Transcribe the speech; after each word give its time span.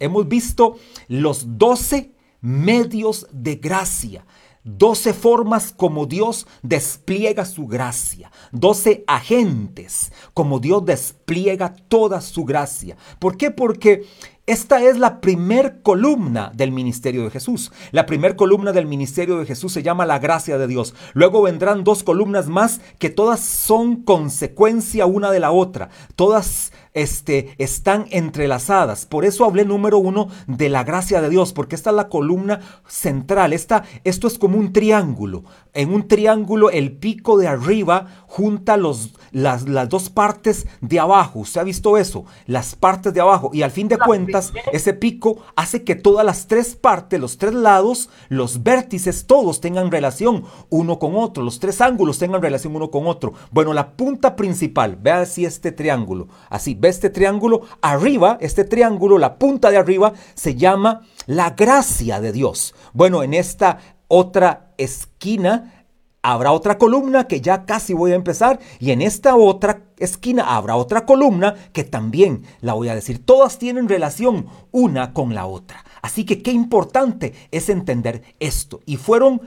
hemos 0.00 0.28
visto 0.28 0.76
los 1.08 1.58
doce 1.58 2.12
medios 2.40 3.26
de 3.32 3.56
gracia. 3.56 4.26
Doce 4.66 5.12
formas 5.12 5.74
como 5.76 6.06
Dios 6.06 6.46
despliega 6.62 7.44
su 7.44 7.66
gracia. 7.66 8.32
Doce 8.50 9.04
agentes 9.06 10.10
como 10.32 10.58
Dios 10.58 10.86
despliega 10.86 11.74
toda 11.88 12.22
su 12.22 12.44
gracia. 12.44 12.96
¿Por 13.18 13.36
qué? 13.36 13.50
Porque 13.50 14.06
esta 14.46 14.82
es 14.82 14.98
la 14.98 15.22
primer 15.22 15.80
columna 15.80 16.52
del 16.54 16.70
ministerio 16.70 17.24
de 17.24 17.30
Jesús. 17.30 17.72
La 17.92 18.04
primer 18.04 18.36
columna 18.36 18.72
del 18.72 18.84
ministerio 18.84 19.38
de 19.38 19.46
Jesús 19.46 19.72
se 19.72 19.82
llama 19.82 20.04
la 20.04 20.18
gracia 20.18 20.58
de 20.58 20.66
Dios. 20.66 20.94
Luego 21.14 21.40
vendrán 21.40 21.82
dos 21.82 22.02
columnas 22.02 22.48
más 22.48 22.82
que 22.98 23.08
todas 23.08 23.40
son 23.40 24.02
consecuencia 24.02 25.06
una 25.06 25.30
de 25.30 25.40
la 25.40 25.50
otra. 25.50 25.88
Todas 26.14 26.72
este, 26.92 27.54
están 27.58 28.06
entrelazadas. 28.10 29.06
Por 29.06 29.24
eso 29.24 29.46
hablé 29.46 29.64
número 29.64 29.98
uno 29.98 30.28
de 30.46 30.68
la 30.68 30.84
gracia 30.84 31.22
de 31.22 31.30
Dios, 31.30 31.52
porque 31.54 31.74
esta 31.74 31.90
es 31.90 31.96
la 31.96 32.08
columna 32.08 32.60
central. 32.86 33.54
Esta, 33.54 33.84
esto 34.04 34.26
es 34.26 34.38
como 34.38 34.58
un 34.58 34.72
triángulo. 34.72 35.44
En 35.72 35.92
un 35.92 36.06
triángulo 36.06 36.70
el 36.70 36.92
pico 36.92 37.38
de 37.38 37.48
arriba 37.48 38.06
junta 38.26 38.76
los, 38.76 39.14
las, 39.32 39.68
las 39.68 39.88
dos 39.88 40.10
partes 40.10 40.66
de 40.82 41.00
abajo. 41.00 41.40
¿Usted 41.40 41.62
ha 41.62 41.64
visto 41.64 41.96
eso? 41.96 42.26
Las 42.46 42.76
partes 42.76 43.12
de 43.14 43.20
abajo. 43.20 43.50
Y 43.52 43.62
al 43.62 43.70
fin 43.70 43.88
de 43.88 43.98
cuentas, 43.98 44.33
ese 44.72 44.94
pico 44.94 45.38
hace 45.56 45.84
que 45.84 45.94
todas 45.94 46.24
las 46.24 46.46
tres 46.46 46.76
partes, 46.76 47.20
los 47.20 47.38
tres 47.38 47.54
lados, 47.54 48.08
los 48.28 48.62
vértices, 48.62 49.26
todos 49.26 49.60
tengan 49.60 49.90
relación 49.90 50.44
uno 50.70 50.98
con 50.98 51.16
otro, 51.16 51.42
los 51.42 51.60
tres 51.60 51.80
ángulos 51.80 52.18
tengan 52.18 52.42
relación 52.42 52.74
uno 52.76 52.90
con 52.90 53.06
otro. 53.06 53.34
Bueno, 53.50 53.72
la 53.72 53.96
punta 53.96 54.36
principal, 54.36 54.96
vea 54.96 55.20
así 55.20 55.44
este 55.44 55.72
triángulo, 55.72 56.28
así, 56.50 56.74
ve 56.74 56.88
este 56.88 57.10
triángulo, 57.10 57.62
arriba, 57.80 58.38
este 58.40 58.64
triángulo, 58.64 59.18
la 59.18 59.38
punta 59.38 59.70
de 59.70 59.76
arriba, 59.76 60.12
se 60.34 60.54
llama 60.54 61.02
la 61.26 61.50
gracia 61.50 62.20
de 62.20 62.32
Dios. 62.32 62.74
Bueno, 62.92 63.22
en 63.22 63.34
esta 63.34 63.78
otra 64.08 64.72
esquina 64.78 65.86
habrá 66.22 66.52
otra 66.52 66.78
columna 66.78 67.28
que 67.28 67.40
ya 67.40 67.66
casi 67.66 67.92
voy 67.92 68.12
a 68.12 68.16
empezar 68.16 68.58
y 68.80 68.92
en 68.92 69.02
esta 69.02 69.36
otra 69.36 69.82
esquina 69.98 70.56
habrá 70.56 70.76
otra 70.76 71.06
columna 71.06 71.54
que 71.72 71.84
también 71.84 72.42
la 72.60 72.74
voy 72.74 72.88
a 72.88 72.94
decir. 72.94 73.24
Todas 73.24 73.58
tienen 73.58 73.88
relación 73.88 74.46
una 74.72 75.12
con 75.12 75.34
la 75.34 75.46
otra. 75.46 75.84
Así 76.02 76.24
que 76.24 76.42
qué 76.42 76.52
importante 76.52 77.34
es 77.50 77.68
entender 77.68 78.22
esto. 78.38 78.80
Y 78.86 78.96
fueron 78.96 79.40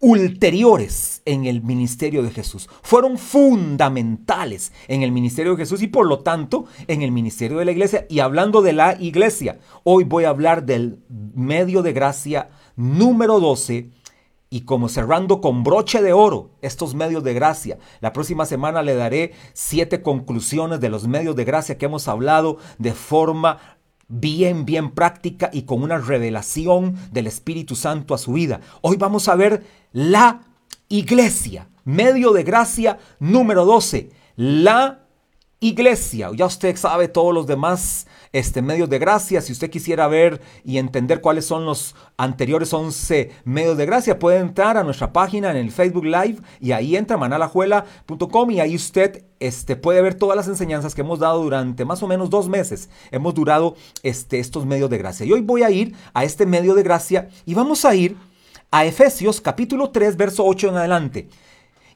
ulteriores 0.00 1.22
en 1.24 1.46
el 1.46 1.62
ministerio 1.62 2.22
de 2.22 2.30
Jesús. 2.30 2.68
Fueron 2.82 3.18
fundamentales 3.18 4.72
en 4.86 5.02
el 5.02 5.12
ministerio 5.12 5.52
de 5.52 5.58
Jesús 5.58 5.82
y 5.82 5.88
por 5.88 6.06
lo 6.06 6.20
tanto 6.20 6.66
en 6.86 7.02
el 7.02 7.10
ministerio 7.10 7.58
de 7.58 7.64
la 7.64 7.72
iglesia. 7.72 8.06
Y 8.08 8.20
hablando 8.20 8.62
de 8.62 8.72
la 8.72 8.96
iglesia, 9.00 9.58
hoy 9.84 10.04
voy 10.04 10.24
a 10.24 10.30
hablar 10.30 10.64
del 10.64 11.00
medio 11.08 11.82
de 11.82 11.92
gracia 11.92 12.50
número 12.76 13.40
12 13.40 13.90
y 14.50 14.62
como 14.62 14.88
cerrando 14.88 15.40
con 15.40 15.62
broche 15.62 16.02
de 16.02 16.12
oro 16.12 16.50
estos 16.62 16.94
medios 16.94 17.22
de 17.22 17.34
gracia. 17.34 17.78
La 18.00 18.12
próxima 18.12 18.46
semana 18.46 18.82
le 18.82 18.94
daré 18.94 19.32
siete 19.52 20.02
conclusiones 20.02 20.80
de 20.80 20.88
los 20.88 21.06
medios 21.06 21.36
de 21.36 21.44
gracia 21.44 21.76
que 21.76 21.86
hemos 21.86 22.08
hablado 22.08 22.58
de 22.78 22.92
forma 22.92 23.58
bien, 24.08 24.64
bien 24.64 24.90
práctica 24.90 25.50
y 25.52 25.62
con 25.62 25.82
una 25.82 25.98
revelación 25.98 26.96
del 27.12 27.26
Espíritu 27.26 27.76
Santo 27.76 28.14
a 28.14 28.18
su 28.18 28.32
vida. 28.32 28.60
Hoy 28.80 28.96
vamos 28.96 29.28
a 29.28 29.34
ver 29.34 29.64
la 29.92 30.40
iglesia, 30.88 31.68
medio 31.84 32.32
de 32.32 32.42
gracia 32.42 32.98
número 33.18 33.66
12, 33.66 34.10
la 34.36 35.04
iglesia. 35.60 36.30
Ya 36.34 36.46
usted 36.46 36.76
sabe 36.76 37.08
todos 37.08 37.34
los 37.34 37.46
demás 37.46 38.06
este, 38.32 38.62
medios 38.62 38.88
de 38.88 38.98
gracia. 38.98 39.40
Si 39.40 39.52
usted 39.52 39.70
quisiera 39.70 40.06
ver 40.08 40.40
y 40.64 40.78
entender 40.78 41.20
cuáles 41.20 41.44
son 41.44 41.64
los 41.64 41.94
anteriores 42.16 42.72
11 42.72 43.30
medios 43.44 43.76
de 43.76 43.86
gracia, 43.86 44.18
puede 44.18 44.38
entrar 44.38 44.76
a 44.76 44.84
nuestra 44.84 45.12
página 45.12 45.50
en 45.50 45.56
el 45.56 45.70
Facebook 45.70 46.04
Live 46.04 46.38
y 46.60 46.72
ahí 46.72 46.96
entra 46.96 47.16
manalajuela.com 47.16 48.50
y 48.50 48.60
ahí 48.60 48.74
usted 48.74 49.24
este, 49.40 49.76
puede 49.76 50.02
ver 50.02 50.14
todas 50.14 50.36
las 50.36 50.48
enseñanzas 50.48 50.94
que 50.94 51.02
hemos 51.02 51.18
dado 51.18 51.42
durante 51.42 51.84
más 51.84 52.02
o 52.02 52.06
menos 52.06 52.30
dos 52.30 52.48
meses. 52.48 52.90
Hemos 53.10 53.34
durado 53.34 53.76
este, 54.02 54.38
estos 54.38 54.66
medios 54.66 54.90
de 54.90 54.98
gracia. 54.98 55.26
Y 55.26 55.32
hoy 55.32 55.40
voy 55.40 55.62
a 55.62 55.70
ir 55.70 55.94
a 56.14 56.24
este 56.24 56.46
medio 56.46 56.74
de 56.74 56.82
gracia 56.82 57.28
y 57.44 57.54
vamos 57.54 57.84
a 57.84 57.94
ir 57.94 58.16
a 58.70 58.84
Efesios 58.84 59.40
capítulo 59.40 59.90
3, 59.90 60.16
verso 60.16 60.44
8 60.44 60.68
en 60.68 60.76
adelante. 60.76 61.28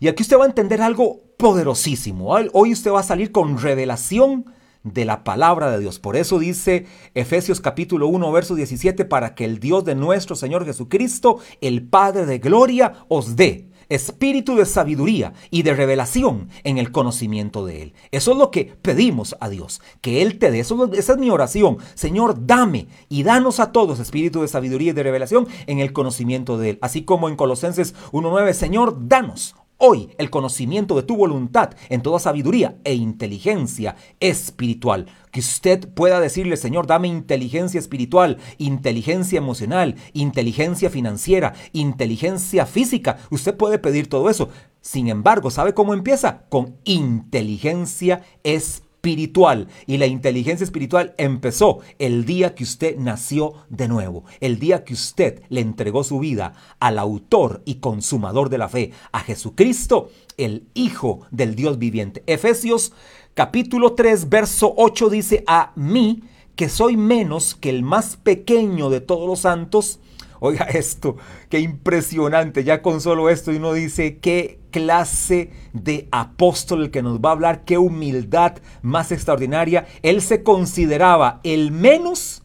Y 0.01 0.09
aquí 0.09 0.23
usted 0.23 0.39
va 0.39 0.45
a 0.45 0.49
entender 0.49 0.83
algo 0.83 1.21
poderosísimo. 1.37 2.35
Hoy 2.53 2.73
usted 2.73 2.91
va 2.91 3.01
a 3.01 3.05
salir 3.05 3.31
con 3.31 3.59
revelación 3.59 4.53
de 4.85 5.05
la 5.05 5.25
palabra 5.25 5.71
de 5.71 5.79
Dios. 5.79 5.99
Por 5.99 6.17
eso 6.17 6.39
dice 6.39 6.87
Efesios 7.15 7.61
capítulo 7.61 8.09
1, 8.09 8.33
verso 8.33 8.55
17, 8.55 9.05
para 9.05 9.35
que 9.35 9.45
el 9.45 9.59
Dios 9.59 9.85
de 9.85 9.95
nuestro 9.95 10.37
Señor 10.37 10.65
Jesucristo, 10.65 11.39
el 11.61 11.83
Padre 11.83 12.27
de 12.27 12.39
Gloria, 12.39 12.95
os 13.09 13.37
dé 13.37 13.69
espíritu 13.95 14.57
de 14.57 14.65
sabiduría 14.65 15.35
y 15.51 15.63
de 15.63 15.75
revelación 15.75 16.49
en 16.65 16.79
el 16.79 16.93
conocimiento 16.93 17.67
de 17.67 17.83
Él. 17.83 17.95
Eso 18.11 18.33
es 18.33 18.39
lo 18.39 18.51
que 18.51 18.75
pedimos 18.81 19.37
a 19.41 19.49
Dios, 19.49 19.83
que 20.01 20.23
Él 20.23 20.39
te 20.39 20.51
dé. 20.51 20.61
esa 20.61 20.77
es 21.13 21.19
mi 21.19 21.31
oración. 21.31 21.79
Señor, 21.95 22.47
dame 22.47 22.89
y 23.09 23.23
danos 23.23 23.61
a 23.61 23.73
todos 23.73 24.01
espíritu 24.01 24.41
de 24.41 24.49
sabiduría 24.49 24.91
y 24.91 24.95
de 24.95 25.03
revelación 25.03 25.47
en 25.67 25.79
el 25.79 25.93
conocimiento 25.93 26.59
de 26.59 26.71
Él. 26.71 26.79
Así 26.81 27.03
como 27.03 27.29
en 27.29 27.37
Colosenses 27.37 27.95
1.9, 28.13 28.53
Señor, 28.55 29.09
danos 29.09 29.55
hoy 29.85 30.11
el 30.17 30.31
conocimiento 30.31 30.95
de 30.95 31.03
tu 31.03 31.17
voluntad 31.17 31.71
en 31.89 32.03
toda 32.03 32.21
sabiduría 32.21 32.77
e 32.85 32.95
inteligencia 32.95 33.97
espiritual. 34.21 35.07
Que 35.33 35.41
usted 35.41 35.89
pueda 35.89 36.21
decirle, 36.21 36.57
Señor, 36.57 36.87
dame 36.87 37.09
inteligencia 37.09 37.81
espiritual, 37.81 38.39
inteligencia 38.59 39.39
emocional, 39.39 39.97
inteligencia 40.13 40.89
financiera, 40.89 41.55
inteligencia 41.73 42.65
física. 42.65 43.19
Usted 43.31 43.57
puede 43.57 43.81
pedir 43.81 44.09
todo 44.09 44.31
eso. 44.31 44.51
Sin 44.81 45.09
embargo, 45.09 45.51
¿sabe 45.51 45.75
cómo 45.75 45.95
empieza? 45.95 46.45
Con 46.49 46.77
inteligencia 46.85 48.23
espiritual 48.45 48.82
espiritual. 49.03 49.67
Y 49.87 49.99
la 49.99 50.07
inteligencia 50.07 50.63
espiritual 50.63 51.15
empezó 51.19 51.81
el 51.99 52.25
día 52.25 52.55
que 52.55 52.63
usted 52.63 52.97
nació 52.99 53.55
de 53.69 53.89
nuevo, 53.89 54.25
el 54.41 54.61
día 54.61 54.85
que 54.85 54.95
usted 54.95 55.43
le 55.49 55.61
entregó 55.61 56.05
su 56.05 56.21
vida 56.21 56.55
al 56.79 57.01
autor 57.01 57.63
y 57.65 57.77
consumador 57.77 58.49
de 58.49 58.59
la 58.59 58.69
fe, 58.69 58.93
a 59.11 59.19
Jesucristo, 59.19 60.11
el 60.37 60.69
Hijo 60.75 61.23
del 61.33 61.57
Dios 61.57 61.81
viviente. 61.81 62.23
Efesios 62.27 62.93
capítulo 63.35 63.95
3, 63.95 64.29
verso 64.29 64.73
8 64.77 65.11
dice, 65.11 65.43
a 65.49 65.73
mí, 65.75 66.23
que 66.55 66.69
soy 66.69 66.97
menos 66.97 67.57
que 67.57 67.71
el 67.71 67.83
más 67.83 68.15
pequeño 68.17 68.89
de 68.89 69.01
todos 69.01 69.27
los 69.27 69.41
santos, 69.41 69.99
Oiga 70.45 70.65
esto, 70.65 71.17
qué 71.49 71.61
impresionante. 71.61 72.65
Ya 72.65 72.83
con 72.83 73.01
solo 73.01 73.31
esto 73.31 73.53
uno 73.53 73.73
dice 73.75 74.19
qué 74.19 74.59
clase 74.73 75.53
de 75.73 76.09
apóstol 76.11 76.83
el 76.83 76.91
que 76.91 77.03
nos 77.03 77.21
va 77.21 77.29
a 77.29 77.33
hablar, 77.33 77.65
qué 77.65 77.79
humildad 77.79 78.55
más 78.83 79.13
extraordinaria. 79.13 79.87
Él 80.03 80.21
se 80.21 80.43
consideraba 80.43 81.39
el 81.45 81.71
menos 81.71 82.43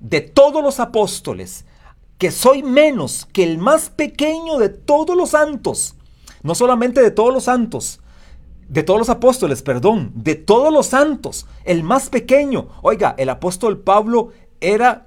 de 0.00 0.20
todos 0.20 0.64
los 0.64 0.80
apóstoles, 0.80 1.64
que 2.18 2.32
soy 2.32 2.64
menos 2.64 3.28
que 3.32 3.44
el 3.44 3.58
más 3.58 3.90
pequeño 3.90 4.58
de 4.58 4.70
todos 4.70 5.16
los 5.16 5.30
santos. 5.30 5.94
No 6.42 6.56
solamente 6.56 7.00
de 7.00 7.12
todos 7.12 7.32
los 7.32 7.44
santos, 7.44 8.00
de 8.68 8.82
todos 8.82 8.98
los 8.98 9.10
apóstoles, 9.10 9.62
perdón, 9.62 10.10
de 10.16 10.34
todos 10.34 10.72
los 10.72 10.86
santos, 10.86 11.46
el 11.64 11.84
más 11.84 12.10
pequeño. 12.10 12.68
Oiga, 12.82 13.14
el 13.18 13.28
apóstol 13.28 13.78
Pablo 13.78 14.30
era 14.60 15.06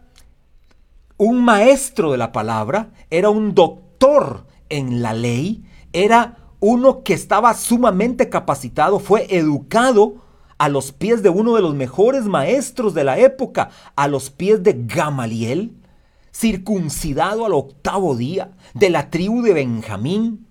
un 1.18 1.44
maestro 1.44 2.12
de 2.12 2.18
la 2.18 2.32
palabra, 2.32 2.92
era 3.10 3.30
un 3.30 3.54
doctor 3.54 4.46
en 4.70 5.02
la 5.02 5.14
ley, 5.14 5.65
era 6.04 6.38
uno 6.60 7.04
que 7.04 7.14
estaba 7.14 7.54
sumamente 7.54 8.30
capacitado, 8.30 9.00
fue 9.00 9.28
educado 9.30 10.16
a 10.58 10.70
los 10.70 10.92
pies 10.92 11.22
de 11.22 11.30
uno 11.30 11.56
de 11.56 11.62
los 11.62 11.76
mejores 11.76 12.26
maestros 12.26 12.94
de 12.94 13.04
la 13.04 13.18
época, 13.18 13.70
a 13.96 14.08
los 14.08 14.30
pies 14.30 14.64
de 14.64 14.76
Gamaliel, 14.86 15.74
circuncidado 16.34 17.46
al 17.46 17.54
octavo 17.54 18.16
día, 18.16 18.52
de 18.74 18.90
la 18.90 19.10
tribu 19.10 19.42
de 19.42 19.54
Benjamín, 19.54 20.48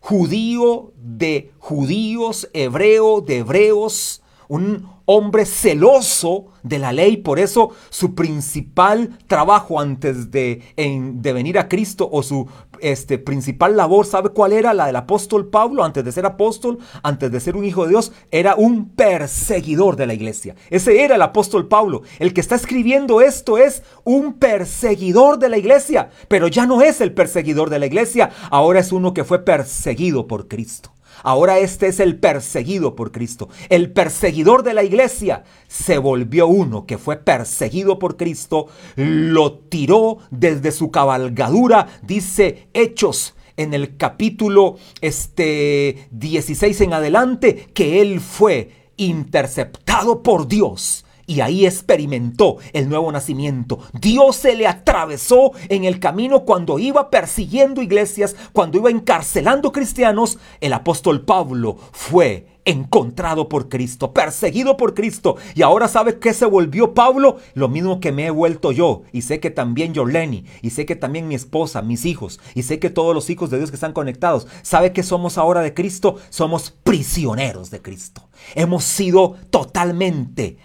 judío 0.00 0.92
de 0.96 1.52
judíos, 1.58 2.48
hebreo 2.52 3.20
de 3.20 3.38
hebreos, 3.38 4.22
un 4.48 4.88
hombre 5.12 5.44
celoso 5.44 6.46
de 6.62 6.78
la 6.78 6.92
ley, 6.92 7.16
por 7.16 7.40
eso 7.40 7.70
su 7.88 8.14
principal 8.14 9.18
trabajo 9.26 9.80
antes 9.80 10.30
de, 10.30 10.62
de 10.76 11.32
venir 11.32 11.58
a 11.58 11.68
Cristo 11.68 12.08
o 12.12 12.22
su 12.22 12.46
este, 12.78 13.18
principal 13.18 13.76
labor, 13.76 14.06
¿sabe 14.06 14.28
cuál 14.28 14.52
era? 14.52 14.72
La 14.72 14.86
del 14.86 14.94
apóstol 14.94 15.48
Pablo, 15.48 15.82
antes 15.82 16.04
de 16.04 16.12
ser 16.12 16.26
apóstol, 16.26 16.78
antes 17.02 17.32
de 17.32 17.40
ser 17.40 17.56
un 17.56 17.64
hijo 17.64 17.84
de 17.84 17.90
Dios, 17.90 18.12
era 18.30 18.54
un 18.54 18.90
perseguidor 18.90 19.96
de 19.96 20.06
la 20.06 20.14
iglesia. 20.14 20.54
Ese 20.70 21.02
era 21.02 21.16
el 21.16 21.22
apóstol 21.22 21.66
Pablo. 21.66 22.02
El 22.20 22.32
que 22.32 22.40
está 22.40 22.54
escribiendo 22.54 23.20
esto 23.20 23.58
es 23.58 23.82
un 24.04 24.34
perseguidor 24.34 25.40
de 25.40 25.48
la 25.48 25.58
iglesia, 25.58 26.10
pero 26.28 26.46
ya 26.46 26.66
no 26.66 26.82
es 26.82 27.00
el 27.00 27.14
perseguidor 27.14 27.68
de 27.68 27.80
la 27.80 27.86
iglesia, 27.86 28.30
ahora 28.48 28.78
es 28.78 28.92
uno 28.92 29.12
que 29.12 29.24
fue 29.24 29.44
perseguido 29.44 30.28
por 30.28 30.46
Cristo. 30.46 30.92
Ahora 31.22 31.58
este 31.58 31.88
es 31.88 32.00
el 32.00 32.18
perseguido 32.18 32.96
por 32.96 33.12
Cristo. 33.12 33.48
El 33.68 33.92
perseguidor 33.92 34.62
de 34.62 34.74
la 34.74 34.84
iglesia 34.84 35.44
se 35.68 35.98
volvió 35.98 36.46
uno 36.46 36.86
que 36.86 36.98
fue 36.98 37.16
perseguido 37.16 37.98
por 37.98 38.16
Cristo, 38.16 38.68
lo 38.96 39.52
tiró 39.58 40.18
desde 40.30 40.72
su 40.72 40.90
cabalgadura, 40.90 41.86
dice 42.02 42.68
Hechos 42.72 43.34
en 43.56 43.74
el 43.74 43.96
capítulo 43.96 44.76
este 45.00 46.08
16 46.12 46.80
en 46.80 46.92
adelante 46.94 47.68
que 47.74 48.00
él 48.00 48.20
fue 48.20 48.70
interceptado 48.96 50.22
por 50.22 50.48
Dios 50.48 51.04
y 51.30 51.42
ahí 51.42 51.64
experimentó 51.64 52.56
el 52.72 52.88
nuevo 52.88 53.12
nacimiento. 53.12 53.78
Dios 53.92 54.34
se 54.34 54.56
le 54.56 54.66
atravesó 54.66 55.52
en 55.68 55.84
el 55.84 56.00
camino 56.00 56.44
cuando 56.44 56.80
iba 56.80 57.08
persiguiendo 57.08 57.82
iglesias, 57.82 58.34
cuando 58.52 58.78
iba 58.78 58.90
encarcelando 58.90 59.70
cristianos. 59.70 60.38
El 60.60 60.72
apóstol 60.72 61.24
Pablo 61.24 61.76
fue 61.92 62.48
encontrado 62.64 63.48
por 63.48 63.68
Cristo, 63.68 64.12
perseguido 64.12 64.76
por 64.76 64.94
Cristo. 64.94 65.36
Y 65.54 65.62
ahora 65.62 65.86
sabe 65.86 66.18
que 66.18 66.34
se 66.34 66.46
volvió 66.46 66.94
Pablo, 66.94 67.36
lo 67.54 67.68
mismo 67.68 68.00
que 68.00 68.10
me 68.10 68.26
he 68.26 68.30
vuelto 68.30 68.72
yo. 68.72 69.02
Y 69.12 69.22
sé 69.22 69.38
que 69.38 69.50
también 69.50 69.92
Lenny, 69.94 70.46
y 70.62 70.70
sé 70.70 70.84
que 70.84 70.96
también 70.96 71.28
mi 71.28 71.36
esposa, 71.36 71.80
mis 71.80 72.06
hijos, 72.06 72.40
y 72.56 72.64
sé 72.64 72.80
que 72.80 72.90
todos 72.90 73.14
los 73.14 73.30
hijos 73.30 73.50
de 73.50 73.58
Dios 73.58 73.70
que 73.70 73.76
están 73.76 73.92
conectados, 73.92 74.48
sabe 74.62 74.92
que 74.92 75.04
somos 75.04 75.38
ahora 75.38 75.60
de 75.60 75.74
Cristo, 75.74 76.16
somos 76.28 76.72
prisioneros 76.72 77.70
de 77.70 77.80
Cristo. 77.82 78.28
Hemos 78.56 78.82
sido 78.82 79.36
totalmente 79.50 80.58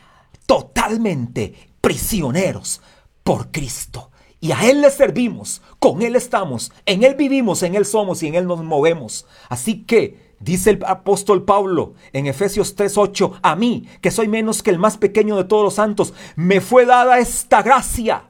totalmente 0.45 1.53
prisioneros 1.81 2.81
por 3.23 3.51
Cristo. 3.51 4.11
Y 4.39 4.51
a 4.51 4.69
Él 4.69 4.81
le 4.81 4.91
servimos, 4.91 5.61
con 5.79 6.01
Él 6.01 6.15
estamos, 6.15 6.71
en 6.85 7.03
Él 7.03 7.15
vivimos, 7.15 7.63
en 7.63 7.75
Él 7.75 7.85
somos 7.85 8.21
y 8.21 8.27
en 8.27 8.35
Él 8.35 8.45
nos 8.45 8.63
movemos. 8.63 9.25
Así 9.49 9.83
que, 9.83 10.35
dice 10.39 10.71
el 10.71 10.83
apóstol 10.85 11.45
Pablo 11.45 11.95
en 12.13 12.27
Efesios 12.27 12.75
3:8, 12.75 13.39
a 13.41 13.55
mí, 13.55 13.87
que 14.01 14.11
soy 14.11 14.27
menos 14.27 14.61
que 14.61 14.69
el 14.69 14.79
más 14.79 14.97
pequeño 14.97 15.37
de 15.37 15.45
todos 15.45 15.63
los 15.63 15.73
santos, 15.75 16.13
me 16.35 16.61
fue 16.61 16.85
dada 16.85 17.17
esta 17.19 17.63
gracia 17.63 18.29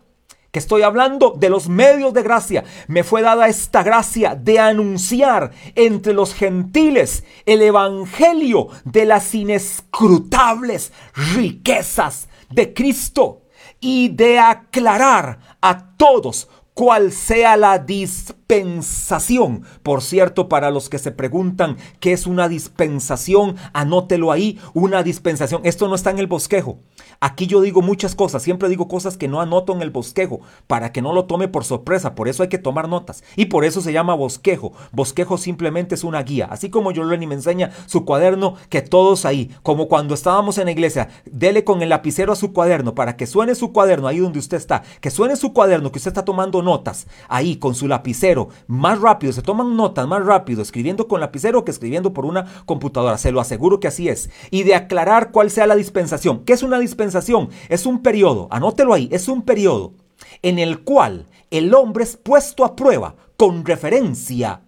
que 0.55 0.59
estoy 0.59 0.83
hablando 0.83 1.35
de 1.37 1.49
los 1.49 1.67
medios 1.67 2.13
de 2.13 2.23
gracia, 2.23 2.63
me 2.87 3.03
fue 3.03 3.21
dada 3.21 3.49
esta 3.49 3.83
gracia 3.83 4.35
de 4.35 4.57
anunciar 4.57 5.51
entre 5.75 6.13
los 6.13 6.33
gentiles 6.33 7.25
el 7.45 7.61
evangelio 7.61 8.69
de 8.85 9.03
las 9.03 9.35
inescrutables 9.35 10.93
riquezas 11.13 12.29
de 12.51 12.73
Cristo 12.73 13.41
y 13.81 14.07
de 14.15 14.39
aclarar 14.39 15.39
a 15.59 15.97
todos 15.97 16.47
cuál 16.75 17.11
sea 17.13 17.57
la 17.57 17.79
dispensación. 17.79 19.63
Por 19.81 20.03
cierto, 20.03 20.47
para 20.49 20.69
los 20.69 20.89
que 20.89 20.99
se 20.99 21.11
preguntan 21.11 21.77
qué 21.99 22.11
es 22.11 22.27
una 22.27 22.47
dispensación, 22.47 23.55
anótelo 23.73 24.31
ahí, 24.31 24.59
una 24.73 25.01
dispensación. 25.01 25.61
Esto 25.63 25.87
no 25.87 25.95
está 25.95 26.11
en 26.11 26.19
el 26.19 26.27
bosquejo. 26.27 26.77
Aquí 27.21 27.47
yo 27.47 27.61
digo 27.61 27.81
muchas 27.81 28.13
cosas, 28.13 28.43
siempre 28.43 28.67
digo 28.67 28.89
cosas 28.89 29.15
que 29.15 29.29
no 29.29 29.39
anoto 29.39 29.73
en 29.73 29.81
el 29.81 29.89
bosquejo, 29.89 30.41
para 30.67 30.91
que 30.91 31.01
no 31.01 31.13
lo 31.13 31.25
tome 31.25 31.47
por 31.47 31.63
sorpresa, 31.63 32.13
por 32.13 32.27
eso 32.27 32.43
hay 32.43 32.49
que 32.49 32.57
tomar 32.57 32.89
notas. 32.89 33.23
Y 33.37 33.45
por 33.45 33.63
eso 33.63 33.79
se 33.79 33.93
llama 33.93 34.13
bosquejo. 34.13 34.73
Bosquejo 34.91 35.37
simplemente 35.37 35.95
es 35.95 36.03
una 36.03 36.21
guía. 36.23 36.47
Así 36.51 36.69
como 36.69 36.91
Yoleni 36.91 37.25
me 37.25 37.35
enseña 37.35 37.71
su 37.85 38.03
cuaderno, 38.03 38.55
que 38.69 38.81
todos 38.81 39.23
ahí, 39.25 39.49
como 39.63 39.87
cuando 39.87 40.13
estábamos 40.13 40.57
en 40.57 40.65
la 40.65 40.71
iglesia, 40.71 41.07
dele 41.25 41.63
con 41.63 41.81
el 41.81 41.89
lapicero 41.89 42.33
a 42.33 42.35
su 42.35 42.51
cuaderno 42.51 42.93
para 42.95 43.15
que 43.15 43.27
suene 43.27 43.55
su 43.55 43.71
cuaderno 43.71 44.09
ahí 44.09 44.19
donde 44.19 44.39
usted 44.39 44.57
está, 44.57 44.83
que 44.99 45.09
suene 45.09 45.37
su 45.37 45.53
cuaderno, 45.53 45.91
que 45.93 45.99
usted 45.99 46.09
está 46.09 46.25
tomando 46.25 46.64
notas 46.65 47.07
ahí 47.29 47.55
con 47.55 47.75
su 47.75 47.87
lapicero, 47.87 48.49
más 48.67 48.99
rápido, 48.99 49.31
se 49.31 49.41
toman 49.41 49.77
notas 49.77 50.05
más 50.07 50.25
rápido 50.25 50.61
escribiendo 50.61 51.07
con 51.07 51.21
lapicero 51.21 51.63
que 51.63 51.71
escribiendo 51.71 52.11
por 52.11 52.25
una 52.25 52.45
computadora, 52.65 53.17
se 53.17 53.31
lo 53.31 53.39
aseguro 53.39 53.79
que 53.79 53.87
así 53.87 54.09
es. 54.09 54.29
Y 54.51 54.63
de 54.63 54.75
aclarar 54.75 55.31
cuál 55.31 55.49
sea 55.49 55.67
la 55.67 55.75
dispensación. 55.75 56.43
¿Qué 56.43 56.51
es 56.51 56.63
una 56.63 56.79
dispensación? 56.79 57.49
Es 57.69 57.85
un 57.85 58.03
periodo, 58.03 58.49
anótelo 58.51 58.93
ahí, 58.93 59.07
es 59.13 59.29
un 59.29 59.43
periodo 59.43 59.93
en 60.41 60.59
el 60.59 60.83
cual 60.83 61.27
el 61.51 61.73
hombre 61.73 62.03
es 62.03 62.17
puesto 62.17 62.65
a 62.65 62.75
prueba 62.75 63.15
con 63.37 63.65
referencia 63.65 64.61